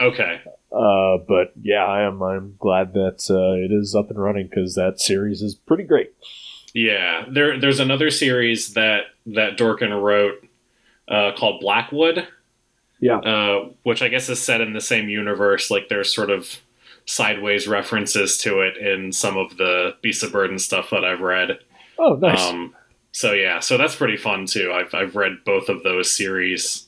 Okay, 0.00 0.40
Uh, 0.72 1.18
but 1.28 1.52
yeah, 1.60 1.84
I 1.84 2.02
am. 2.02 2.22
I'm 2.22 2.56
glad 2.58 2.94
that 2.94 3.26
uh, 3.30 3.62
it 3.62 3.70
is 3.70 3.94
up 3.94 4.08
and 4.10 4.18
running 4.18 4.46
because 4.48 4.74
that 4.74 4.98
series 5.00 5.42
is 5.42 5.54
pretty 5.54 5.84
great. 5.84 6.12
Yeah. 6.74 7.24
There 7.28 7.58
there's 7.58 7.80
another 7.80 8.10
series 8.10 8.74
that 8.74 9.04
that 9.26 9.56
Dorkin 9.56 10.02
wrote 10.02 10.46
uh, 11.08 11.32
called 11.36 11.60
Blackwood. 11.60 12.26
Yeah. 13.00 13.18
Uh, 13.18 13.70
which 13.82 14.00
I 14.00 14.08
guess 14.08 14.28
is 14.28 14.40
set 14.40 14.60
in 14.60 14.74
the 14.74 14.80
same 14.80 15.08
universe. 15.08 15.70
Like 15.70 15.88
there's 15.88 16.14
sort 16.14 16.30
of 16.30 16.60
sideways 17.04 17.66
references 17.66 18.38
to 18.38 18.60
it 18.60 18.76
in 18.76 19.12
some 19.12 19.36
of 19.36 19.56
the 19.56 19.96
Beast 20.02 20.22
of 20.22 20.30
Burden 20.30 20.58
stuff 20.58 20.90
that 20.90 21.04
I've 21.04 21.20
read. 21.20 21.58
Oh, 21.98 22.14
nice. 22.14 22.40
Um, 22.40 22.74
so 23.10 23.32
yeah, 23.32 23.60
so 23.60 23.76
that's 23.76 23.96
pretty 23.96 24.16
fun 24.16 24.46
too. 24.46 24.72
I've 24.72 24.94
I've 24.94 25.16
read 25.16 25.44
both 25.44 25.68
of 25.68 25.82
those 25.82 26.10
series. 26.10 26.86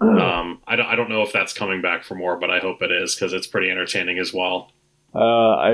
Um, 0.00 0.60
I 0.66 0.76
don't 0.76 0.86
I 0.86 0.96
don't 0.96 1.08
know 1.08 1.22
if 1.22 1.32
that's 1.32 1.52
coming 1.52 1.80
back 1.82 2.04
for 2.04 2.14
more, 2.14 2.36
but 2.36 2.50
I 2.50 2.58
hope 2.58 2.82
it 2.82 2.92
is 2.92 3.14
because 3.14 3.32
it's 3.32 3.46
pretty 3.46 3.70
entertaining 3.70 4.18
as 4.18 4.32
well. 4.32 4.70
Uh, 5.14 5.54
I 5.56 5.70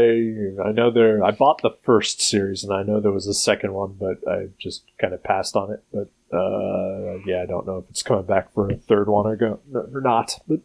I 0.65 0.73
know 0.73 0.91
there. 0.91 1.25
I 1.25 1.31
bought 1.31 1.63
the 1.63 1.75
first 1.83 2.21
series, 2.21 2.63
and 2.63 2.73
I 2.73 2.83
know 2.83 3.01
there 3.01 3.11
was 3.13 3.27
a 3.27 3.35
second 3.35 3.73
one, 3.73 3.97
but 3.99 4.19
I 4.29 4.49
just 4.59 4.83
kind 4.99 5.15
of 5.15 5.23
passed 5.23 5.57
on 5.57 5.73
it. 5.73 5.83
But 5.93 6.11
uh, 6.37 7.19
yeah, 7.27 7.43
I 7.43 7.47
don't 7.47 7.67
know 7.67 7.79
if 7.79 7.85
it's 7.91 8.03
coming 8.03 8.27
back 8.27 8.53
for 8.53 8.71
a 8.71 8.77
third 8.77 9.09
one 9.09 9.27
or 9.27 9.37
go 9.37 9.61
or 9.75 10.01
not. 10.03 10.39
But 10.47 10.61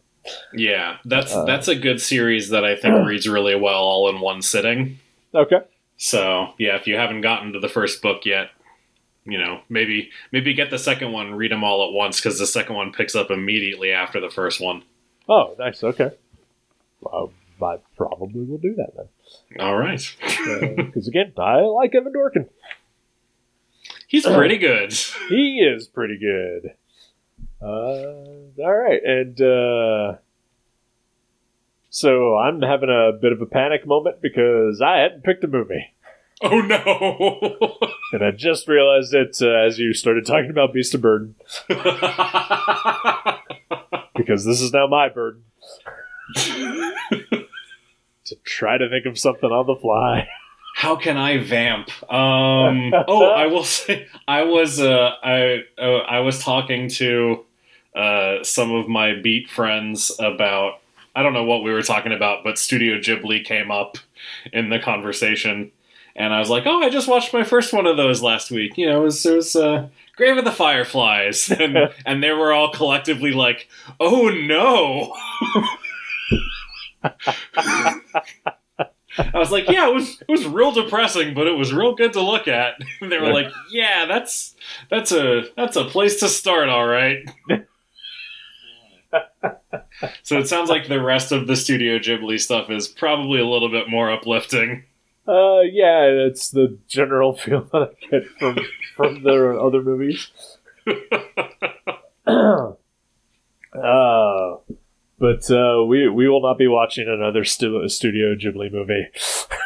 Yeah, 0.52 0.98
that's 1.04 1.34
Uh, 1.34 1.44
that's 1.46 1.68
a 1.68 1.74
good 1.74 2.00
series 2.02 2.50
that 2.50 2.64
I 2.64 2.76
think 2.76 2.94
reads 3.06 3.26
really 3.28 3.54
well 3.54 3.82
all 3.82 4.08
in 4.10 4.20
one 4.20 4.42
sitting. 4.42 4.98
okay, 5.34 5.60
So 5.96 6.48
yeah, 6.58 6.76
if 6.76 6.86
you 6.86 6.96
haven't 6.96 7.22
gotten 7.22 7.52
to 7.54 7.60
the 7.60 7.68
first 7.70 8.02
book 8.02 8.26
yet, 8.26 8.50
you 9.24 9.38
know 9.38 9.60
maybe 9.70 10.10
maybe 10.32 10.52
get 10.52 10.70
the 10.70 10.78
second 10.78 11.12
one, 11.12 11.34
read 11.34 11.50
them 11.50 11.64
all 11.64 11.88
at 11.88 11.92
once 11.94 12.20
because 12.20 12.38
the 12.38 12.46
second 12.46 12.76
one 12.76 12.92
picks 12.92 13.14
up 13.16 13.30
immediately 13.30 13.90
after 13.92 14.20
the 14.20 14.30
first 14.30 14.60
one. 14.60 14.82
oh, 15.28 15.56
nice. 15.58 15.82
Okay, 15.82 16.10
well, 17.00 17.32
I 17.62 17.78
probably 17.96 18.44
will 18.44 18.58
do 18.58 18.74
that 18.76 18.94
then. 18.96 19.08
All 19.60 19.76
right, 19.76 20.00
Because 20.76 21.08
again, 21.12 21.32
I 21.38 21.60
like 21.60 21.94
Evan 21.94 22.12
Dorkin. 22.12 22.48
he's 24.06 24.24
pretty 24.26 24.58
good. 24.58 24.92
He 25.28 25.60
is 25.60 25.86
pretty 25.86 26.18
good. 26.18 26.74
Uh, 27.60 28.62
all 28.62 28.74
right, 28.76 29.02
and 29.02 29.40
uh, 29.40 30.16
so 31.90 32.36
I'm 32.36 32.60
having 32.62 32.90
a 32.90 33.12
bit 33.20 33.32
of 33.32 33.40
a 33.40 33.46
panic 33.46 33.86
moment 33.86 34.20
because 34.20 34.82
I 34.82 34.98
hadn't 34.98 35.24
picked 35.24 35.42
a 35.44 35.48
movie. 35.48 35.94
Oh 36.42 36.60
no. 36.60 37.78
And 38.12 38.22
I 38.24 38.30
just 38.30 38.68
realized 38.68 39.12
it 39.14 39.36
uh, 39.42 39.48
as 39.66 39.80
you 39.80 39.92
started 39.92 40.24
talking 40.24 40.48
about 40.48 40.72
Beast 40.72 40.94
of 40.94 41.00
Burden. 41.00 41.34
because 44.14 44.44
this 44.44 44.60
is 44.60 44.72
now 44.72 44.86
my 44.86 45.08
burden 45.08 45.42
to 48.26 48.36
try 48.44 48.78
to 48.78 48.88
think 48.88 49.06
of 49.06 49.18
something 49.18 49.50
on 49.50 49.66
the 49.66 49.76
fly. 49.76 50.28
How 50.76 50.94
can 50.94 51.16
I 51.16 51.38
vamp? 51.38 51.88
Um, 52.12 52.92
oh, 53.08 53.30
I 53.30 53.46
will 53.46 53.64
say 53.78 54.06
I 54.28 54.42
was 54.42 54.78
uh, 54.78 55.12
I 55.22 55.64
uh, 55.78 55.98
I 55.98 56.20
was 56.20 56.38
talking 56.38 56.88
to 56.90 57.44
uh, 57.94 58.44
some 58.44 58.72
of 58.72 58.86
my 58.86 59.14
beat 59.14 59.48
friends 59.48 60.12
about 60.18 60.80
I 61.16 61.22
don't 61.22 61.32
know 61.32 61.44
what 61.44 61.62
we 61.64 61.72
were 61.72 61.82
talking 61.82 62.12
about, 62.12 62.44
but 62.44 62.58
Studio 62.58 62.98
Ghibli 62.98 63.42
came 63.42 63.70
up 63.70 63.96
in 64.52 64.68
the 64.68 64.78
conversation, 64.78 65.72
and 66.14 66.34
I 66.34 66.38
was 66.38 66.50
like, 66.50 66.64
"Oh, 66.66 66.82
I 66.82 66.90
just 66.90 67.08
watched 67.08 67.32
my 67.32 67.42
first 67.42 67.72
one 67.72 67.86
of 67.86 67.96
those 67.96 68.22
last 68.22 68.50
week. 68.50 68.76
You 68.76 68.86
know, 68.86 69.00
it 69.00 69.04
was, 69.04 69.24
it 69.24 69.34
was 69.34 69.56
uh, 69.56 69.88
Grave 70.14 70.36
of 70.36 70.44
the 70.44 70.52
Fireflies," 70.52 71.50
and 71.58 71.78
and 72.04 72.22
they 72.22 72.32
were 72.32 72.52
all 72.52 72.70
collectively 72.70 73.32
like, 73.32 73.66
"Oh 73.98 74.28
no." 74.28 75.14
I 79.18 79.38
was 79.38 79.50
like, 79.50 79.68
yeah, 79.68 79.88
it 79.88 79.94
was 79.94 80.20
it 80.20 80.30
was 80.30 80.46
real 80.46 80.72
depressing, 80.72 81.34
but 81.34 81.46
it 81.46 81.56
was 81.56 81.72
real 81.72 81.94
good 81.94 82.12
to 82.14 82.20
look 82.20 82.48
at. 82.48 82.74
And 83.00 83.12
they 83.12 83.18
were 83.18 83.32
like, 83.32 83.48
yeah, 83.70 84.06
that's 84.06 84.54
that's 84.90 85.12
a 85.12 85.44
that's 85.56 85.76
a 85.76 85.84
place 85.84 86.20
to 86.20 86.28
start, 86.28 86.68
all 86.68 86.86
right. 86.86 87.18
so 90.22 90.38
it 90.38 90.48
sounds 90.48 90.68
like 90.70 90.88
the 90.88 91.02
rest 91.02 91.32
of 91.32 91.46
the 91.46 91.56
Studio 91.56 91.98
Ghibli 91.98 92.40
stuff 92.40 92.70
is 92.70 92.88
probably 92.88 93.40
a 93.40 93.46
little 93.46 93.70
bit 93.70 93.88
more 93.88 94.10
uplifting. 94.10 94.84
Uh, 95.28 95.60
yeah, 95.60 96.24
that's 96.24 96.50
the 96.50 96.78
general 96.86 97.34
feel 97.34 97.62
that 97.72 97.90
I 97.90 98.06
get 98.10 98.26
from 98.38 98.58
from 98.96 99.22
their 99.22 99.58
other 99.58 99.82
movies. 99.82 100.30
uh, 102.26 102.76
but 105.18 105.50
uh, 105.50 105.84
we 105.84 106.08
we 106.08 106.28
will 106.28 106.42
not 106.42 106.58
be 106.58 106.66
watching 106.66 107.08
another 107.08 107.44
stu- 107.44 107.88
Studio 107.88 108.34
Ghibli 108.34 108.72
movie. 108.72 109.06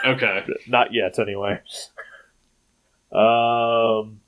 Okay. 0.07 0.45
not 0.69 0.89
yet, 0.93 1.19
anyway. 1.19 1.61
Um, 3.13 4.21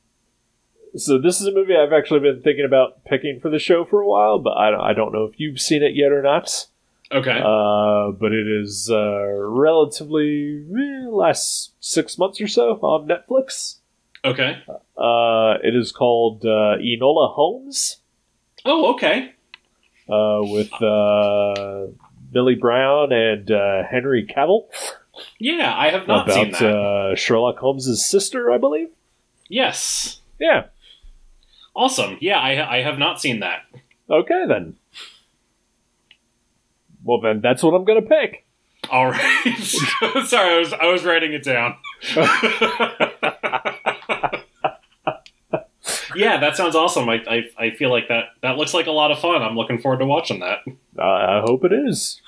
so 0.96 1.18
this 1.18 1.40
is 1.40 1.46
a 1.46 1.52
movie 1.52 1.74
I've 1.76 1.92
actually 1.92 2.20
been 2.20 2.42
thinking 2.42 2.64
about 2.64 3.04
picking 3.04 3.40
for 3.40 3.48
the 3.50 3.58
show 3.58 3.84
for 3.84 4.00
a 4.00 4.06
while, 4.06 4.38
but 4.38 4.56
I 4.56 4.70
don't, 4.70 4.80
I 4.80 4.92
don't 4.92 5.12
know 5.12 5.24
if 5.24 5.38
you've 5.38 5.60
seen 5.60 5.82
it 5.82 5.94
yet 5.94 6.12
or 6.12 6.22
not. 6.22 6.66
Okay. 7.12 7.38
Uh, 7.38 8.12
but 8.12 8.32
it 8.32 8.46
is 8.46 8.90
uh, 8.90 9.26
relatively 9.28 10.64
eh, 10.70 11.08
last 11.08 11.72
six 11.80 12.18
months 12.18 12.40
or 12.40 12.48
so 12.48 12.72
on 12.82 13.06
Netflix. 13.08 13.76
okay. 14.24 14.62
Uh, 14.96 15.58
it 15.62 15.74
is 15.76 15.92
called 15.92 16.44
uh, 16.44 16.76
Enola 16.78 17.34
Holmes 17.34 17.98
Oh, 18.64 18.92
okay. 18.94 19.32
Uh, 20.12 20.40
with 20.42 20.72
uh, 20.82 21.86
Billy 22.32 22.54
Brown 22.54 23.12
and 23.12 23.50
uh, 23.50 23.82
Henry 23.90 24.26
Cavill 24.26 24.66
Yeah, 25.38 25.72
I 25.76 25.90
have 25.90 26.06
not 26.06 26.30
seen 26.30 26.50
that. 26.52 26.62
uh, 26.62 27.14
Sherlock 27.16 27.58
Holmes' 27.58 28.04
sister, 28.06 28.50
I 28.52 28.58
believe. 28.58 28.88
yes. 29.48 30.20
Yeah. 30.38 30.64
Awesome. 31.74 32.18
Yeah, 32.20 32.38
I 32.38 32.78
I 32.78 32.82
have 32.82 32.98
not 32.98 33.20
seen 33.20 33.40
that. 33.40 33.62
Okay 34.10 34.44
then. 34.46 34.74
Well 37.04 37.20
then, 37.20 37.40
that's 37.40 37.62
what 37.62 37.72
I'm 37.74 37.84
gonna 37.84 38.02
pick. 38.02 38.44
All 38.90 39.10
right. 39.10 39.54
Sorry, 40.26 40.54
I 40.54 40.58
was 40.58 40.72
I 40.74 40.86
was 40.86 41.04
writing 41.04 41.32
it 41.32 41.42
down. 41.44 41.76
yeah, 46.14 46.38
that 46.38 46.56
sounds 46.56 46.74
awesome. 46.74 47.08
I, 47.08 47.22
I 47.28 47.44
I 47.58 47.70
feel 47.70 47.90
like 47.90 48.08
that 48.08 48.24
that 48.42 48.56
looks 48.56 48.74
like 48.74 48.86
a 48.86 48.92
lot 48.92 49.10
of 49.10 49.18
fun. 49.18 49.42
I'm 49.42 49.56
looking 49.56 49.80
forward 49.80 49.98
to 49.98 50.06
watching 50.06 50.40
that. 50.40 50.58
Uh, 50.98 51.02
I 51.02 51.40
hope 51.44 51.64
it 51.64 51.72
is. 51.72 52.20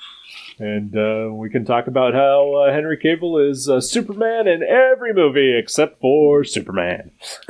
And 0.57 0.95
uh, 0.95 1.33
we 1.33 1.49
can 1.49 1.65
talk 1.65 1.87
about 1.87 2.13
how 2.13 2.53
uh, 2.55 2.71
Henry 2.71 2.97
Cavill 2.97 3.49
is 3.49 3.67
uh, 3.67 3.81
Superman 3.81 4.47
in 4.47 4.63
every 4.63 5.13
movie 5.13 5.57
except 5.57 5.99
for 5.99 6.45
Superman. 6.45 7.11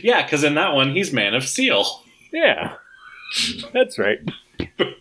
yeah, 0.00 0.22
because 0.22 0.44
in 0.44 0.54
that 0.54 0.74
one 0.74 0.94
he's 0.94 1.12
Man 1.12 1.34
of 1.34 1.44
Steel. 1.44 1.84
Yeah, 2.32 2.74
that's 3.72 3.98
right. 3.98 4.20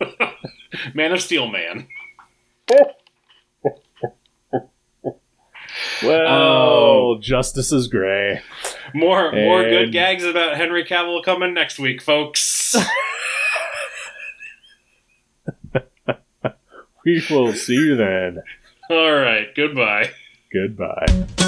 Man 0.96 1.12
of 1.12 1.22
Steel 1.22 1.48
Man. 1.48 1.88
Well, 6.04 7.14
um, 7.14 7.22
justice 7.22 7.72
is 7.72 7.88
gray. 7.88 8.42
More 8.94 9.32
more 9.32 9.64
good 9.64 9.92
gags 9.92 10.24
about 10.24 10.58
Henry 10.58 10.84
Cavill 10.84 11.24
coming 11.24 11.54
next 11.54 11.80
week, 11.80 12.02
folks. 12.02 12.76
We 17.06 17.24
will 17.30 17.54
see 17.54 17.74
you 17.74 17.96
then. 17.96 18.44
All 18.90 19.16
right, 19.16 19.48
goodbye. 19.56 20.12
Goodbye. 20.54 21.48